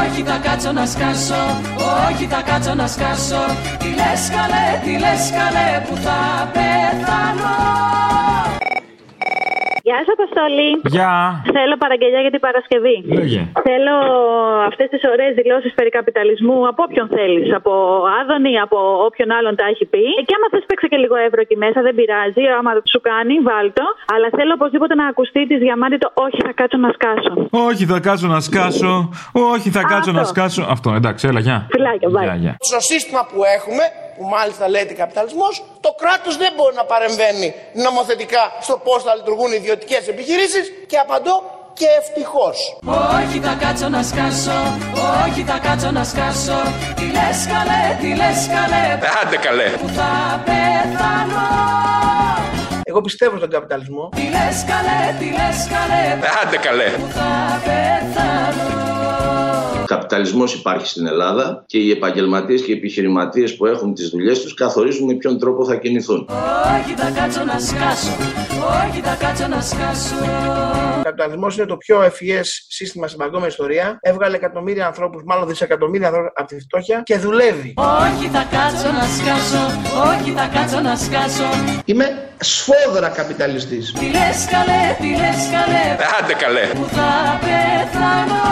Όχι 0.04 0.22
θα 0.30 0.38
κάτσω 0.48 0.72
να 0.80 0.86
σκάσω, 0.94 1.42
όχι 2.08 2.26
θα 2.34 2.42
κάτσω 2.50 2.74
να 2.82 2.88
σκάσω 2.96 3.42
Τι 3.82 3.90
λες 4.00 4.22
καλέ, 4.38 4.68
τι 4.86 4.94
λες 5.04 5.24
καλέ 5.40 5.70
που 5.88 5.96
θα 6.06 6.18
πεθάνω 6.56 7.54
Γεια 9.90 10.00
σας, 10.04 10.12
Αποστολή. 10.18 10.72
Γεια. 10.96 11.14
Θέλω 11.56 11.76
παραγγελιά 11.84 12.22
για 12.26 12.34
την 12.36 12.42
Παρασκευή. 12.48 12.98
Λέγε. 13.18 13.42
Θέλω 13.68 13.96
αυτές 14.70 14.88
τις 14.94 15.02
ωραίες 15.14 15.32
δηλώσεις 15.40 15.72
περί 15.78 15.92
καπιταλισμού 15.98 16.58
από 16.72 16.82
όποιον 16.88 17.08
θέλεις. 17.16 17.48
Από 17.60 17.72
Άδωνη, 18.20 18.54
από 18.66 18.78
όποιον 19.08 19.30
άλλον 19.38 19.54
τα 19.60 19.66
έχει 19.72 19.86
πει. 19.94 20.04
Και 20.28 20.34
άμα 20.38 20.48
θες 20.52 20.64
παίξε 20.70 20.88
και 20.92 21.00
λίγο 21.04 21.16
ευρώ 21.28 21.40
εκεί 21.46 21.58
μέσα, 21.64 21.80
δεν 21.88 21.94
πειράζει. 22.00 22.44
Άμα 22.58 22.72
σου 22.94 23.00
κάνει, 23.10 23.36
βάλτο. 23.50 23.86
Αλλά 24.14 24.28
θέλω 24.38 24.52
οπωσδήποτε 24.60 24.94
να 25.02 25.06
ακουστεί 25.12 25.42
της 25.50 25.60
διαμάντη 25.66 25.98
το 26.04 26.10
Όχι, 26.26 26.40
θα 26.48 26.54
κάτσω 26.60 26.78
να 26.86 26.92
σκάσω. 26.98 27.34
Όχι, 27.68 27.84
θα 27.92 28.00
κάτσω 28.08 28.28
να 28.36 28.40
σκάσω. 28.48 28.94
Όχι, 29.54 29.68
θα 29.78 29.84
κάτσω 29.92 30.12
να 30.20 30.24
σκάσω. 30.32 30.64
Αυτό, 30.76 30.90
εντάξει, 31.00 31.24
έλα, 31.30 31.42
γεια. 31.48 31.58
Φιλάκια, 31.74 32.08
Γεια, 32.26 32.36
γεια. 32.44 32.54
Στο 32.70 32.80
σύστημα 32.90 33.22
που 33.30 33.40
έχουμε, 33.58 33.84
που 34.20 34.26
μάλιστα 34.36 34.70
λέγεται 34.70 34.94
καπιταλισμός, 34.94 35.54
το 35.80 35.92
κράτος 36.02 36.38
δεν 36.38 36.52
μπορεί 36.56 36.76
να 36.76 36.86
παρεμβαίνει 36.92 37.48
νομοθετικά 37.86 38.44
στο 38.66 38.76
πώς 38.86 39.04
θα 39.04 39.16
λειτουργούν 39.16 39.52
οι 39.52 39.58
ιδιωτικές 39.62 40.08
επιχειρήσεις 40.08 40.66
και 40.88 40.98
απαντώ 40.98 41.36
και 41.74 41.86
ευτυχώς. 42.02 42.58
Όχι 43.18 43.40
θα 43.40 43.54
κάτσω 43.64 43.90
να 43.90 44.04
σκάσω, 44.04 44.58
όχι 45.26 45.42
θα 45.44 45.58
κάτσω 45.68 45.92
να 45.92 46.04
σκάσω 46.04 46.60
Τι 46.96 47.06
λες 47.18 47.40
καλέ, 47.54 47.84
τι 48.02 48.08
λες 48.22 48.40
καλέ 48.56 48.86
Άντε 49.24 49.38
καλέ. 49.38 49.70
που 49.82 49.88
θα 49.88 50.12
πεθάνω 50.46 51.48
Εγώ 52.84 53.02
πιστεύω 53.02 53.38
στον 53.38 53.50
καπιταλισμό. 53.50 54.10
Τι 54.16 54.22
λες 54.22 54.58
καλέ, 54.72 55.02
τι 55.20 55.26
λες 55.26 55.58
καλέ 55.76 56.04
Άντε 56.44 56.58
καλέ. 56.58 56.90
που 56.90 57.08
θα 57.18 57.62
πεθάνω 57.66 58.99
Ο 59.82 59.86
καπιταλισμός 59.86 60.54
υπάρχει 60.54 60.88
στην 60.88 61.08
Ελλάδα 61.08 61.64
και 61.66 61.78
οι 61.78 61.92
επαγγελματίες 61.92 62.62
και 62.62 62.72
οι 62.72 62.76
επιχειρηματίες 62.76 63.56
που 63.56 63.66
έχουν 63.66 63.94
τις 63.94 64.10
δουλειές 64.10 64.42
τους 64.42 64.54
καθορίζουν 64.54 65.06
με 65.06 65.14
ποιον 65.14 65.40
τρόπο 65.40 65.66
θα 65.66 65.76
κινηθούν. 65.76 66.30
Όχι 66.80 66.94
θα 66.96 67.10
κάτσω 67.22 67.44
να 67.44 67.60
σκάσω, 67.60 68.12
όχι 68.88 69.02
θα 69.02 69.16
κάτσω 69.20 69.48
να 69.48 69.62
σκάσω 69.62 70.16
Ο 71.00 71.02
καπιταλισμός 71.04 71.58
είναι 71.58 71.66
το 71.66 71.78
πιο 71.78 72.02
ευφυές 72.02 72.66
σύστημα 72.70 73.08
στην 73.08 73.20
παγκόσμια 73.20 73.48
ιστορία. 73.48 73.98
Έβγαλε 74.02 74.36
εκατομμύρια 74.36 74.86
ανθρώπους, 74.86 75.22
μάλλον 75.26 75.48
δισεκατομμύρια 75.48 76.08
ανθρώπους 76.08 76.32
από 76.36 76.48
τη 76.48 76.60
φτώχεια 76.60 77.02
και 77.06 77.18
δουλεύει. 77.18 77.74
Όχι 77.78 78.28
θα 78.28 78.48
κάτσω 78.52 78.92
να 78.92 79.06
σκάσω, 79.18 79.64
όχι 80.12 80.32
θα 80.32 80.50
κάτσω 80.54 80.80
να 80.80 80.96
σκάσω 80.96 81.50
Είμαι 81.86 82.30
σφόδρα 82.40 83.10
καπιταλιστής. 83.10 83.92
Τι 83.92 84.06
λες 84.06 84.48
καλέ, 84.52 84.84
τι 85.02 85.08
λες 85.22 85.42
καλέ 85.52 85.86
Άντε 86.20 86.34
καλέ. 86.34 86.66
που 86.74 86.88
θα 86.92 87.40
πεθάνω; 87.40 88.44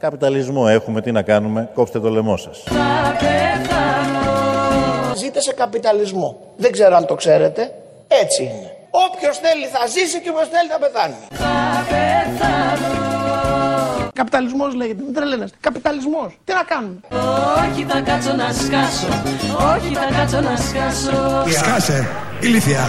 Καπιταλισμό 0.00 0.64
έχουμε, 0.68 1.00
τι 1.00 1.12
να 1.12 1.22
κάνουμε, 1.22 1.70
κόψτε 1.74 2.00
το 2.00 2.10
λαιμό 2.10 2.36
σας. 2.36 2.62
Θα 2.64 3.16
πεθάνω 3.18 5.14
Ζείτε 5.16 5.40
σε 5.40 5.52
καπιταλισμό. 5.52 6.40
Δεν 6.56 6.72
ξέρω 6.72 6.96
αν 6.96 7.06
το 7.06 7.14
ξέρετε. 7.14 7.74
Έτσι 8.08 8.42
είναι. 8.42 8.76
Όποιος 8.90 9.38
θέλει 9.38 9.66
θα 9.66 9.86
ζήσει 9.86 10.20
και 10.20 10.30
όποιος 10.30 10.48
θέλει 10.48 10.68
θα 10.70 10.78
πεθάνει. 10.78 11.14
Θα 11.30 11.86
πεθάνω 11.90 13.00
Καπιταλισμός 14.12 14.74
λέγεται. 14.74 15.02
Μην 15.02 15.14
τρελαίνεστε. 15.14 15.56
Καπιταλισμός. 15.60 16.38
Τι 16.44 16.52
να 16.52 16.62
κάνουμε; 16.62 17.00
Όχι 17.70 17.84
θα 17.88 18.00
κάτσω 18.00 18.32
να 18.32 18.52
σκάσω, 18.52 19.06
όχι 19.74 19.94
θα 19.94 20.08
κάτσω 20.16 20.40
να 20.40 20.56
σκάσω 20.56 21.50
Σκάσε, 21.58 22.08
ηλίθεια. 22.40 22.80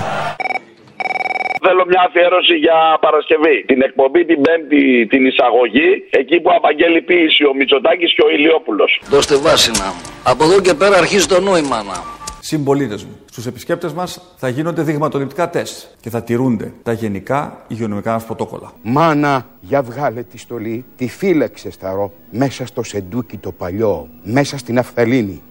Θέλω 1.66 1.84
μια 1.88 2.04
αφιέρωση 2.08 2.56
για 2.56 2.98
Παρασκευή. 3.02 3.64
Την 3.66 3.82
εκπομπή 3.82 4.26
την 4.26 4.42
Πέμπτη, 4.42 5.08
την 5.08 5.26
εισαγωγή, 5.26 5.90
εκεί 6.10 6.40
που 6.40 6.52
απαγγέλει 6.58 7.02
ποιήση 7.02 7.44
ο 7.46 7.54
Μητσοτάκης 7.54 8.14
και 8.14 8.24
ο 8.28 8.30
Ηλιόπουλος. 8.30 9.02
Δώστε 9.10 9.36
βάσινα. 9.36 9.94
Από 10.24 10.44
εδώ 10.44 10.62
και 10.62 10.74
πέρα 10.74 10.98
αρχίζει 10.98 11.26
το 11.26 11.40
νόημα 11.42 11.84
να. 11.84 12.21
Συμπολίτες 12.52 13.04
μου, 13.04 13.18
στους 13.30 13.46
επισκέπτες 13.46 13.94
μας 13.94 14.22
θα 14.36 14.50
γίνονται 14.50 14.82
δειγματοληπτικά 14.82 15.50
τεστ 15.50 15.86
και 16.02 16.10
θα 16.10 16.24
τηρούνται 16.24 16.74
τα 16.84 16.92
γενικά 16.92 17.66
υγειονομικά 17.68 18.12
μας 18.12 18.26
πρωτόκολλα. 18.26 18.72
Μάνα, 18.82 19.46
για 19.60 19.82
βγάλε 19.82 20.24
τη 20.24 20.38
στολή, 20.38 20.86
τη 20.96 21.08
φύλαξε 21.08 21.72
σταρό, 21.72 22.14
μέσα 22.32 22.66
στο 22.66 22.84
σεντούκι 22.84 23.38
το 23.38 23.52
παλιό, 23.52 24.08
μέσα 24.24 24.58
στην 24.58 24.78
αφθαλήνη. 24.78 25.42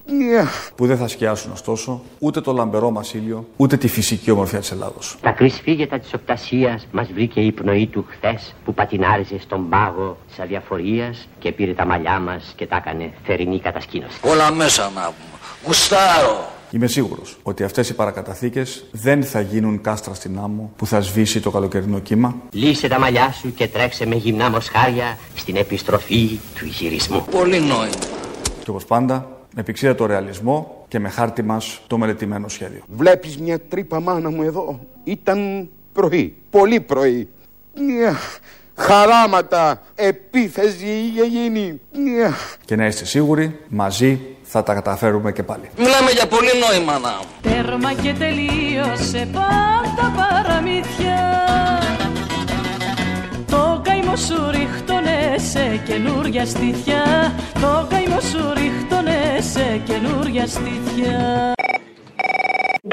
Που 0.75 0.87
δεν 0.87 0.97
θα 0.97 1.09
σκιάσουν 1.09 1.53
ωστόσο 1.53 2.03
ούτε 2.19 2.41
το 2.41 2.53
λαμπερό 2.53 2.91
μα 2.91 3.03
ήλιο, 3.13 3.49
ούτε 3.57 3.77
τη 3.77 3.89
φυσική 3.89 4.31
ομορφιά 4.31 4.59
της 4.59 4.71
Ελλάδος. 4.71 5.17
Τα 5.21 5.31
κρυσφύγετα 5.31 5.99
της 5.99 6.15
οπτασίας 6.15 6.87
μας 6.93 7.13
βρήκε 7.13 7.41
η 7.41 7.53
πνοή 7.53 7.87
του 7.87 8.07
χθες 8.09 8.55
που 8.65 8.75
πατινάριζε 8.75 9.39
στον 9.39 9.69
πάγο 9.69 10.17
της 10.29 10.39
αδιαφορίας 10.39 11.29
και 11.39 11.53
πήρε 11.53 11.73
τα 11.73 11.87
μαλλιά 11.87 12.19
μας 12.21 12.53
και 12.57 12.67
τα 12.67 12.77
έκανε 12.77 13.13
θερινή 13.25 13.61
κατασκήνωση. 13.61 14.19
Όλα 14.23 14.53
μέσα 14.53 14.83
να 14.83 15.01
πούμε. 15.01 15.39
Γουστάρω. 15.67 16.59
Είμαι 16.73 16.87
σίγουρος 16.87 17.37
ότι 17.43 17.62
αυτές 17.62 17.89
οι 17.89 17.95
παρακαταθήκες 17.95 18.85
δεν 18.91 19.25
θα 19.25 19.41
γίνουν 19.41 19.81
κάστρα 19.81 20.14
στην 20.14 20.39
άμμο 20.39 20.73
που 20.77 20.87
θα 20.87 21.01
σβήσει 21.01 21.41
το 21.41 21.51
καλοκαιρινό 21.51 21.99
κύμα. 21.99 22.37
Λύσε 22.51 22.89
τα 22.89 22.99
μαλλιά 22.99 23.33
σου 23.33 23.55
και 23.55 23.68
τρέξε 23.68 24.07
με 24.07 24.14
γυμνά 24.14 24.51
μοσχάρια 24.51 25.18
στην 25.35 25.57
επιστροφή 25.57 26.39
του 26.59 26.64
γυρισμού. 26.64 27.25
Πολύ 27.31 27.59
νόημα. 27.61 27.95
Και 28.64 28.71
όπως 28.71 28.85
πάντα, 28.85 29.45
με 29.55 29.62
πηξίδα 29.62 29.95
το 29.95 30.07
ρεαλισμό 30.07 30.85
και 30.89 30.99
με 30.99 31.09
χάρτη 31.09 31.43
μας 31.43 31.81
το 31.87 31.99
μελετημένο 31.99 32.49
σχέδιο. 32.49 32.83
Βλέπεις 32.89 33.39
μια 33.39 33.61
τρύπα 33.61 34.01
μάνα 34.01 34.31
μου 34.31 34.43
εδώ; 34.43 34.81
Ήταν 35.05 35.68
πρωί. 35.93 36.35
Πολύ 36.51 36.81
πρωί. 36.81 37.29
Μια 37.75 38.16
χαράματα. 38.81 39.83
Επίθεση 39.95 40.87
είχε 40.87 41.24
γίνει. 41.24 41.81
Μια. 41.93 42.35
Και 42.64 42.76
να 42.76 42.87
είστε 42.87 43.05
σίγουροι, 43.05 43.59
μαζί 43.68 44.20
θα 44.43 44.62
τα 44.62 44.74
καταφέρουμε 44.74 45.33
και 45.33 45.43
πάλι. 45.43 45.70
Μιλάμε 45.78 46.11
για 46.11 46.26
πολύ 46.26 46.51
νόημα 46.68 46.99
να. 46.99 47.20
Τέρμα 47.43 47.93
και 47.93 48.14
τελείωσε 48.18 49.28
πάντα 49.33 50.12
παραμύθια 50.16 51.18
Το 53.47 53.81
καημό 53.85 54.16
σου 54.16 54.51
ρίχτωνε 54.51 55.35
σε 55.51 55.81
καινούρια 55.87 56.47
στήθια 56.47 57.33
Το 57.61 57.87
καημό 57.91 58.20
σου 58.20 58.53
ρίχτωνε 58.55 59.41
σε 59.53 59.81
καινούρια 59.85 60.47
στήθια 60.47 61.53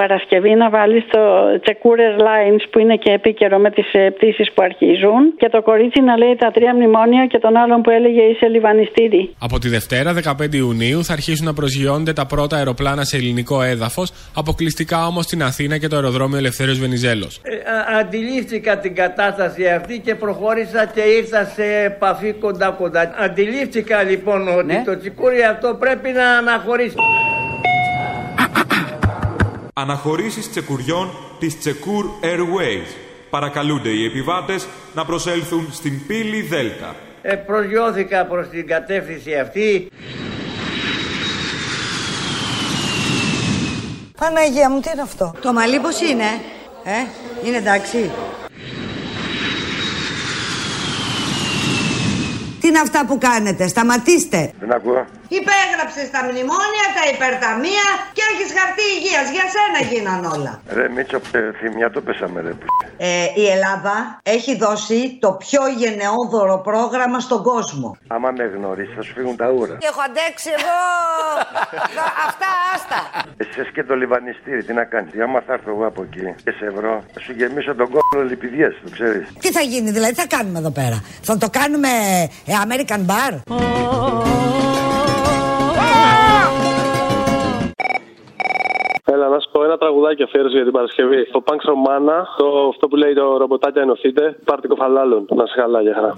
Παρασκευή 0.02 0.54
να 0.64 0.70
βάλεις 0.70 1.04
το 1.16 1.22
Checkourer 1.66 2.14
Lines 2.28 2.64
που 2.72 2.80
είναι 2.80 2.96
και 2.96 3.12
επίκαιρο 3.12 3.58
με 3.58 3.70
τις 3.72 3.86
πτήσεις 4.16 4.48
που 4.54 4.62
αρχίζουν 4.64 5.22
και 5.38 5.50
το 5.50 5.62
κορίτσι 5.62 6.02
να 6.02 6.18
λέει 6.18 6.36
τα 6.36 6.52
τρία 6.52 6.74
μνημόνια 6.76 7.26
και 7.32 7.40
τον 7.40 7.58
άλλον 7.58 7.82
που 7.82 7.90
έλεγε 7.90 8.22
είσαι 8.22 8.48
λιβανιστήρι. 8.48 9.36
Από 9.40 9.60
τη 9.60 9.68
Δευτέρα, 9.70 10.10
15 10.14 10.54
Ιουνίου, 10.54 11.04
θα 11.04 11.14
αρχίσουν 11.14 11.46
να 11.46 11.54
προσγειώνονται 11.54 12.14
τα 12.14 12.26
πρώτα 12.26 12.56
αεροπλάνα 12.58 13.04
σε 13.04 13.18
ελληνικό 13.18 13.62
έδαφος, 13.62 14.12
αποκλειστικά 14.36 15.06
όμως 15.08 15.24
στην 15.26 15.44
Αθήνα 15.44 15.78
και 15.78 15.88
το 15.88 15.96
αεροδρόμιο 15.96 16.38
Ελευθέριος 16.38 16.80
Βενιζέλος. 16.80 17.42
Ε, 17.44 17.56
α- 17.56 17.98
αντιλήφθηκα 18.00 18.78
την 18.80 18.96
κατάσταση 18.96 19.68
αυτή 19.68 20.00
και 20.06 20.16
προχώρησα 20.16 20.86
και 20.96 21.02
ήρθα 21.02 21.44
σε 21.46 21.64
επαφή 21.86 22.34
κοντά 22.34 22.70
κοντά. 22.70 23.14
Αντιλήφθηκα 23.18 24.04
λοιπόν 24.04 24.48
ότι 24.58 24.84
το 24.86 24.98
τσικούρι 24.98 25.42
αυτό 25.44 25.76
πρέπει 25.80 26.10
να 26.12 26.30
αναχωρήσει. 26.38 26.96
Αναχωρήσεις 29.80 30.50
τσεκουριών 30.50 31.10
της 31.40 31.60
Τσεκούρ 31.60 32.06
Airways. 32.22 32.96
Παρακαλούνται 33.30 33.90
οι 33.90 34.06
επιβάτες 34.06 34.68
να 34.94 35.06
προσέλθουν 35.06 35.68
στην 35.72 36.08
πύλη 36.08 36.42
Δέλτα. 36.42 36.96
Ε, 37.22 37.36
προσγειώθηκα 37.36 38.26
προς 38.26 38.48
την 38.50 38.68
κατεύθυνση 38.68 39.34
αυτή. 39.36 39.88
Παναγία 44.20 44.70
μου, 44.70 44.80
τι 44.80 44.90
είναι 44.94 45.02
αυτό; 45.02 45.34
Το 45.42 45.54
μαλλί 45.54 45.80
πώς 45.80 46.02
είναι, 46.02 46.42
ε, 46.84 47.48
είναι 47.48 47.58
εντάξει. 47.58 48.12
Τι 52.68 52.74
είναι 52.74 52.82
αυτά 52.88 53.06
που 53.06 53.18
κάνετε, 53.18 53.68
σταματήστε. 53.68 54.52
Δεν 54.60 54.72
ακούω. 54.74 55.06
Υπέγραψε 55.40 56.02
τα 56.16 56.22
μνημόνια, 56.28 56.86
τα 56.98 57.04
υπερταμεία 57.14 57.88
και 58.16 58.24
έχεις 58.32 58.50
χαρτί 58.58 58.86
υγείας. 58.98 59.28
Για 59.36 59.46
σένα 59.54 59.80
γίναν 59.92 60.20
όλα. 60.36 60.52
Ρε 60.78 60.90
Μίτσο, 60.90 61.20
ε, 61.32 61.40
θυμιά 61.60 61.90
το 61.96 62.02
πέσαμε 62.02 62.42
ρε. 62.42 62.54
Ε, 62.98 63.26
η 63.36 63.46
Ελλάδα 63.56 63.96
έχει 64.24 64.58
δώσει 64.66 65.18
το 65.24 65.30
πιο 65.44 65.62
γενναιόδωρο 65.82 66.58
πρόγραμμα 66.70 67.20
στον 67.20 67.42
κόσμο. 67.44 67.98
Άμα 68.08 68.30
με 68.38 68.46
γνωρίσεις 68.56 68.96
θα 68.96 69.02
σου 69.02 69.14
φύγουν 69.18 69.36
τα 69.42 69.48
ούρα. 69.56 69.76
Έχω 69.90 70.02
αντέξει 70.10 70.50
εγώ; 70.58 70.80
Αυτά 72.28 72.50
άστα. 72.74 73.00
Εσύ 73.38 73.72
και 73.76 73.84
το 73.84 73.94
λιβανιστήρι, 73.96 74.64
τι 74.64 74.74
να 74.74 74.84
κάνεις. 74.94 75.12
Άμα 75.26 75.40
θα 75.48 75.54
έρθω 75.54 75.70
εγώ 75.76 75.86
από 75.92 76.02
εκεί 76.08 76.26
και 76.44 76.52
σε 76.60 76.66
βρω, 76.76 77.04
θα 77.14 77.20
σου 77.20 77.32
γεμίσω 77.40 77.76
τον 77.76 77.88
κόλλο 77.94 78.24
λιπηδιές, 78.32 78.74
το 78.84 78.90
ξέρεις. 78.96 79.26
Τι 79.40 79.50
θα 79.52 79.62
γίνει, 79.62 79.90
δηλαδή, 79.92 80.14
τι 80.14 80.20
θα 80.24 80.28
κάνουμε 80.36 80.60
εδώ 80.60 80.72
πέρα; 80.80 80.98
Θα 81.22 81.38
το 81.38 81.50
κάνουμε 81.60 81.90
ε, 82.46 82.57
American 82.66 83.02
Bar. 83.12 83.34
Έλα, 89.06 89.28
να 89.28 89.40
σου 89.40 89.50
πω 89.52 89.64
ένα 89.64 89.78
τραγουδάκι 89.78 90.24
αφιέρωση 90.24 90.56
για 90.56 90.64
την 90.64 90.74
Παρασκευή. 90.74 91.26
Το 91.32 91.44
Punk 91.46 91.62
Romana, 91.72 92.24
το, 92.38 92.68
αυτό 92.70 92.88
που 92.88 92.96
λέει 92.96 93.14
το 93.14 93.38
ρομποτάκια 93.38 93.82
ενωθείτε, 93.82 94.38
πάρτε 94.46 94.68
κοφαλάλων. 94.68 95.26
Να 95.36 95.46
σε 95.46 95.54
καλά, 95.56 95.82
για 95.82 95.94
χαρά. 95.94 96.14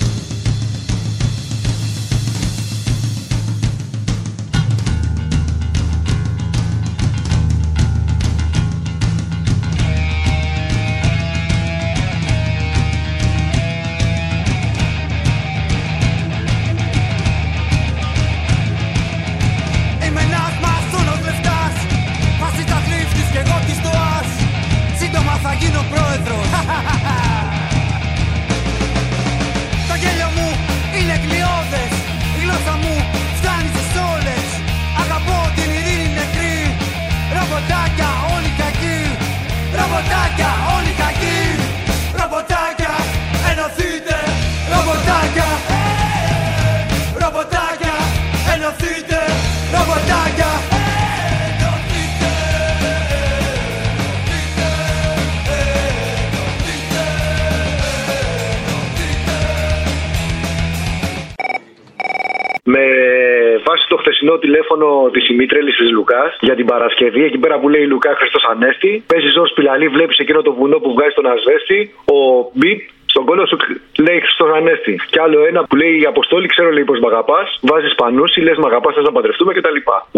Χθεσινό 64.09 64.37
τηλέφωνο 64.37 64.87
της 65.13 65.29
ημίτρελη 65.29 65.71
της 65.79 65.91
Λουκάς 65.91 66.37
για 66.39 66.55
την 66.55 66.65
Παρασκευή, 66.65 67.23
εκεί 67.23 67.37
πέρα 67.37 67.59
που 67.59 67.69
λέει 67.69 67.85
Λουκά 67.85 68.15
Χριστός 68.19 68.43
Ανέστη, 68.51 69.03
παίζεις 69.07 69.31
Ζόρ 69.33 69.49
Πιλαλή, 69.55 69.87
βλέπεις 69.87 70.17
εκείνο 70.17 70.41
το 70.41 70.53
βουνό 70.53 70.77
που 70.79 70.93
βγάζει 70.93 71.13
τον 71.19 71.25
Ασβέστη, 71.33 71.79
ο 72.15 72.17
Μπιτ 72.53 72.79
στον 73.05 73.25
κόλλο 73.25 73.45
σου 73.47 73.57
λέει 74.05 74.19
Χριστός 74.19 74.49
Ανέστη. 74.57 74.99
Και 75.11 75.19
άλλο 75.21 75.45
ένα 75.45 75.63
που 75.63 75.75
λέει 75.75 75.93
η 76.03 76.05
Αποστόλη, 76.05 76.47
ξέρω 76.47 76.69
λέει 76.69 76.83
πως 76.83 76.99
μ' 76.99 77.07
αγαπάς, 77.11 77.59
βάζεις 77.61 77.95
πανούση, 77.95 78.39
λες 78.41 78.57
μ' 78.57 78.65
αγαπάς, 78.65 78.93
θες 78.95 79.03
να 79.03 79.11
παντρευτούμε 79.11 79.53
κτλ. 79.53 79.77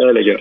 Έλεγε. 0.10 0.36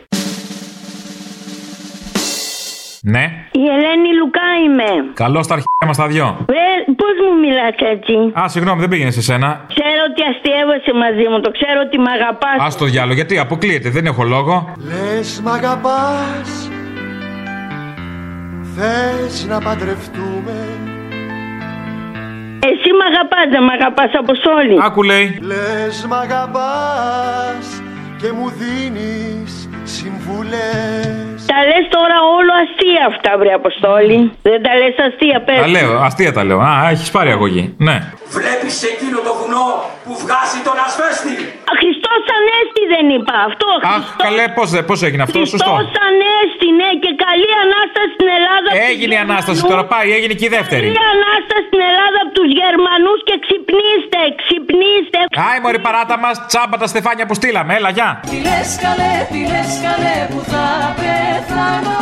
Ναι. 3.03 3.25
Η 3.53 3.65
Ελένη 3.75 4.11
Λουκά 4.19 4.49
είμαι. 4.65 4.91
Καλώς 5.15 5.47
τα 5.47 5.55
αρχαία 5.55 5.85
μας 5.87 5.97
τα 5.97 6.07
δυο. 6.07 6.45
Βρε, 6.49 6.69
πώς 7.01 7.15
μου 7.25 7.33
μιλάς 7.41 7.75
έτσι; 7.95 8.15
Α, 8.41 8.49
συγγνώμη, 8.49 8.81
δεν 8.81 8.89
πήγαινες 8.89 9.15
σε 9.15 9.23
σένα. 9.23 9.65
Ξέρω 9.75 10.03
ότι 10.11 10.23
αστείευεσαι 10.31 10.93
μαζί 11.05 11.27
μου, 11.31 11.41
το 11.41 11.51
ξέρω 11.51 11.81
ότι 11.87 11.99
με 11.99 12.11
αγαπάς. 12.11 12.75
Α 12.75 12.79
το 12.79 12.85
διάλογο, 12.85 13.15
γιατί 13.15 13.39
αποκλείεται, 13.39 13.89
δεν 13.91 14.07
έχω 14.07 14.23
λόγο. 14.23 14.73
Λες 14.91 15.41
μ' 15.45 15.49
αγαπάς 15.49 16.71
Θες 18.77 19.47
να 19.49 19.59
παντρευτούμε 19.61 20.57
Εσύ 22.71 22.91
με 22.99 23.05
αγαπάς, 23.11 23.47
δεν 23.51 23.63
με 23.65 23.73
αγαπάς, 23.73 24.11
Αποστόλη. 24.19 24.77
Άκου 24.83 25.03
λέει. 25.03 25.39
Λες 25.43 26.07
μ' 26.09 26.15
αγαπάς 26.15 27.83
Και 28.21 28.33
μου 28.33 28.53
δίνεις 28.61 29.70
συμβουλές 29.99 31.39
Τα 31.53 31.59
λες 31.71 31.85
τώρα 31.97 32.17
όλο 32.39 32.53
αστεία 32.63 33.03
αυτά, 33.13 33.31
βρε 33.41 33.53
Αποστόλη. 33.61 34.19
Δεν 34.49 34.59
τα 34.67 34.73
λες 34.81 34.97
αστεία, 35.09 35.39
πες. 35.47 35.59
Τα 35.65 35.69
λέω, 35.77 35.91
αστεία 36.09 36.33
τα 36.37 36.43
λέω. 36.49 36.61
Α, 36.71 36.73
έχεις 36.95 37.11
πάρει 37.17 37.31
αγωγή. 37.37 37.65
Ναι. 37.89 37.97
Βλέπεις 38.37 38.77
εκείνο 38.93 39.19
το 39.27 39.33
βουνό 39.39 39.67
που 40.05 40.13
βγάζει 40.25 40.59
τον 40.69 40.77
ασβέστη 40.87 41.35
Α, 41.71 41.73
Χριστός 41.83 42.21
Ανέστη 42.37 42.40
δεν 42.95 43.05
είπα 43.17 43.35
αυτό. 43.49 43.69
Αχ, 43.95 44.05
καλέ, 44.25 44.45
πώς 44.57 44.69
πώς 44.91 44.99
έγινε 45.07 45.23
αυτό, 45.27 45.39
σωστό. 45.55 45.73
Χριστός 45.77 46.03
Ανέστη, 46.09 46.69
ναι, 46.81 46.91
και 47.05 47.11
καλή 47.27 47.51
Ανάσταση 47.65 48.11
στην 48.17 48.29
Ελλάδα. 48.39 48.69
από 48.71 48.79
τους 48.81 48.89
Έγινε 48.93 49.13
η 49.19 49.21
ανάσταση 49.27 49.59
Γερμανούς. 49.61 49.73
τώρα, 49.73 49.83
πάει, 49.93 50.09
έγινε 50.17 50.35
και 50.39 50.47
η 50.51 50.53
δεύτερη. 50.59 50.87
Καλή 50.89 51.03
Ανάσταση 51.17 51.65
στην 51.71 51.81
Ελλάδα 51.91 52.19
από 52.25 52.33
τους 52.39 52.49
Γερμανούς 52.61 53.19
και 53.29 53.35
ξυπνήστε, 53.45 54.21
ξυπνήστε. 54.43 55.19
Άι, 55.49 55.59
μωρή 55.65 55.81
παράτα 55.87 56.17
μας, 56.25 56.35
τσάμπα 56.51 56.77
τα 56.83 56.89
στεφάνια 56.93 57.25
που 57.29 57.35
στείλαμε, 57.41 57.71
έλα, 57.79 57.91
γεια. 57.99 58.11
Τι 58.31 58.37
λες 58.47 58.71
καλέ, 58.85 59.15
τι 59.33 59.41
λες 59.53 59.71
καλέ 59.87 60.17
που 60.33 60.41
θα 60.53 60.65
πεθάνω 61.01 61.99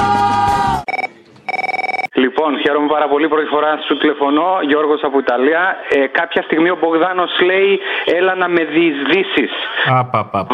Λοιπόν, 2.24 2.50
χαίρομαι 2.62 2.88
πάρα 2.96 3.08
πολύ. 3.12 3.28
Πρώτη 3.28 3.48
φορά 3.54 3.70
σου 3.86 3.94
τηλεφωνώ, 4.02 4.48
Γιώργος 4.70 5.00
από 5.08 5.18
Ιταλία. 5.18 5.62
Ε, 5.96 6.06
κάποια 6.20 6.42
στιγμή 6.42 6.68
ο 6.70 6.76
Μπογδάνος 6.80 7.32
λέει: 7.50 7.70
Έλα 8.18 8.34
να 8.42 8.48
με 8.48 8.62
διεισδύσεις. 8.74 9.52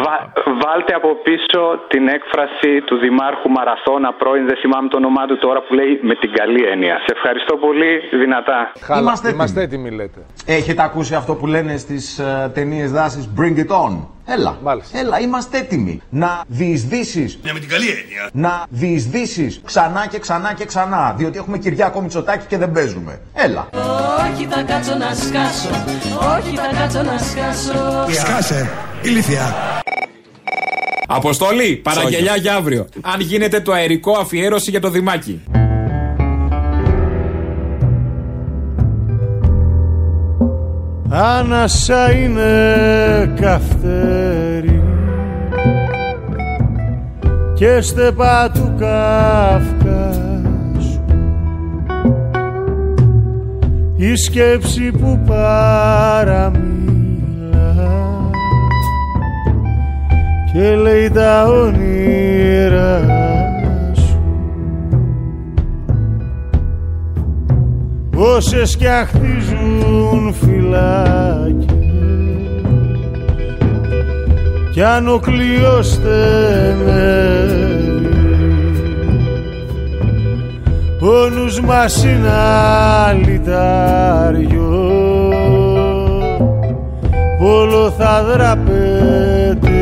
Βα- 0.04 0.32
βάλτε 0.62 0.94
από 1.00 1.10
πίσω 1.26 1.60
την 1.88 2.08
έκφραση 2.08 2.70
του 2.86 2.96
Δημάρχου 2.96 3.48
Μαραθώνα 3.50 4.12
πρώην, 4.12 4.46
δεν 4.46 4.56
θυμάμαι 4.56 4.88
το 4.88 4.96
όνομά 4.96 5.26
του 5.26 5.38
τώρα, 5.38 5.60
που 5.62 5.74
λέει 5.74 5.98
με 6.02 6.14
την 6.14 6.32
καλή 6.32 6.62
έννοια. 6.72 6.96
Σε 7.06 7.12
ευχαριστώ 7.16 7.56
πολύ, 7.56 7.92
δυνατά. 8.22 8.72
Είμαστε, 9.00 9.28
είμαστε 9.30 9.60
έτοιμοι, 9.62 9.90
λέτε. 9.90 10.20
Έχετε 10.46 10.82
ακούσει 10.82 11.14
αυτό 11.14 11.34
που 11.34 11.46
λένε 11.46 11.76
στις 11.76 12.04
uh, 12.22 12.50
ταινίες 12.54 12.90
δράσης 12.92 13.32
Bring 13.38 13.56
it 13.64 13.70
on. 13.84 13.92
Έλα. 14.26 14.58
Έλα, 14.92 15.20
είμαστε 15.20 15.58
έτοιμοι 15.58 16.00
να 16.10 16.42
διεισδύσεις. 16.46 17.38
Ναι, 17.42 17.52
με 17.52 17.58
την 17.58 17.68
καλή 17.68 17.86
έννοια. 17.86 18.30
Να 18.32 18.66
διεισδύσεις 18.68 19.60
ξανά 19.64 20.06
και 20.10 20.18
ξανά 20.18 20.52
και 20.52 20.64
ξανά. 20.64 21.14
Διότι 21.16 21.38
έχουμε 21.38 21.58
Κυριάκο 21.58 22.00
Μητσοτάκη 22.00 22.46
και 22.46 22.56
δεν 22.58 22.72
παίζουμε. 22.72 23.20
Έλα. 23.34 23.68
Όχι 24.32 24.46
θα 24.50 24.62
κάτσω 24.62 24.94
να 24.94 25.14
σκάσω, 25.14 25.68
όχι 26.36 26.56
θα 26.56 26.80
κάτσω 26.80 27.02
να 27.02 27.18
σκάσω. 27.18 28.12
Σκάσε, 28.20 28.70
ηλίθεια. 29.02 29.54
Αποστολή, 31.08 31.76
παραγγελιά 31.76 32.36
για 32.36 32.54
αύριο. 32.54 32.88
Αν 33.00 33.20
γίνεται 33.20 33.60
το 33.60 33.72
αερικό 33.72 34.12
αφιέρωση 34.12 34.70
για 34.70 34.80
το 34.80 34.90
Δημάκι. 34.90 35.42
Άνασα 41.08 42.12
είναι 42.12 43.32
καυτέρι. 43.40 44.82
Και 47.54 47.80
στεπά 47.80 48.50
του 48.54 48.74
Καυκάσου 48.78 50.24
η 53.96 54.16
σκέψη 54.16 54.90
που 54.90 55.20
παραμίλα. 55.26 56.62
Και 60.52 60.74
λέει 60.74 61.10
τα 61.10 61.46
όνειρα 61.46 62.13
όσες 68.36 68.76
κι 68.76 68.86
αν 68.86 69.06
χτίζουν 69.06 70.34
φυλάκια. 70.40 71.74
Κι 74.72 74.82
αν 74.82 75.08
ο 75.08 75.18
κλειός 75.18 75.88
στενεύει 75.92 77.34
ο 81.00 81.28
νους 81.28 81.60
μας 81.60 82.04
είναι 82.04 82.30
αλυτάριο. 83.08 84.72
Όλο 87.40 87.90
θα 87.90 88.24
δραπετεύει 88.24 89.73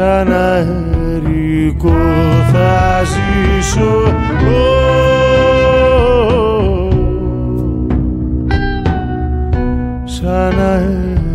σαν 0.00 0.32
αερικό 0.32 1.92
θα 2.52 3.02
ζήσω. 3.04 4.02
Σαν 10.04 10.58
αερικό 10.58 11.30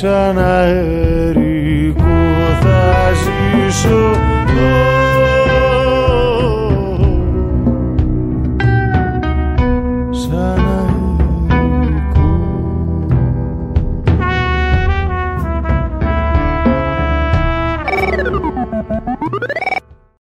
sana 0.00 0.59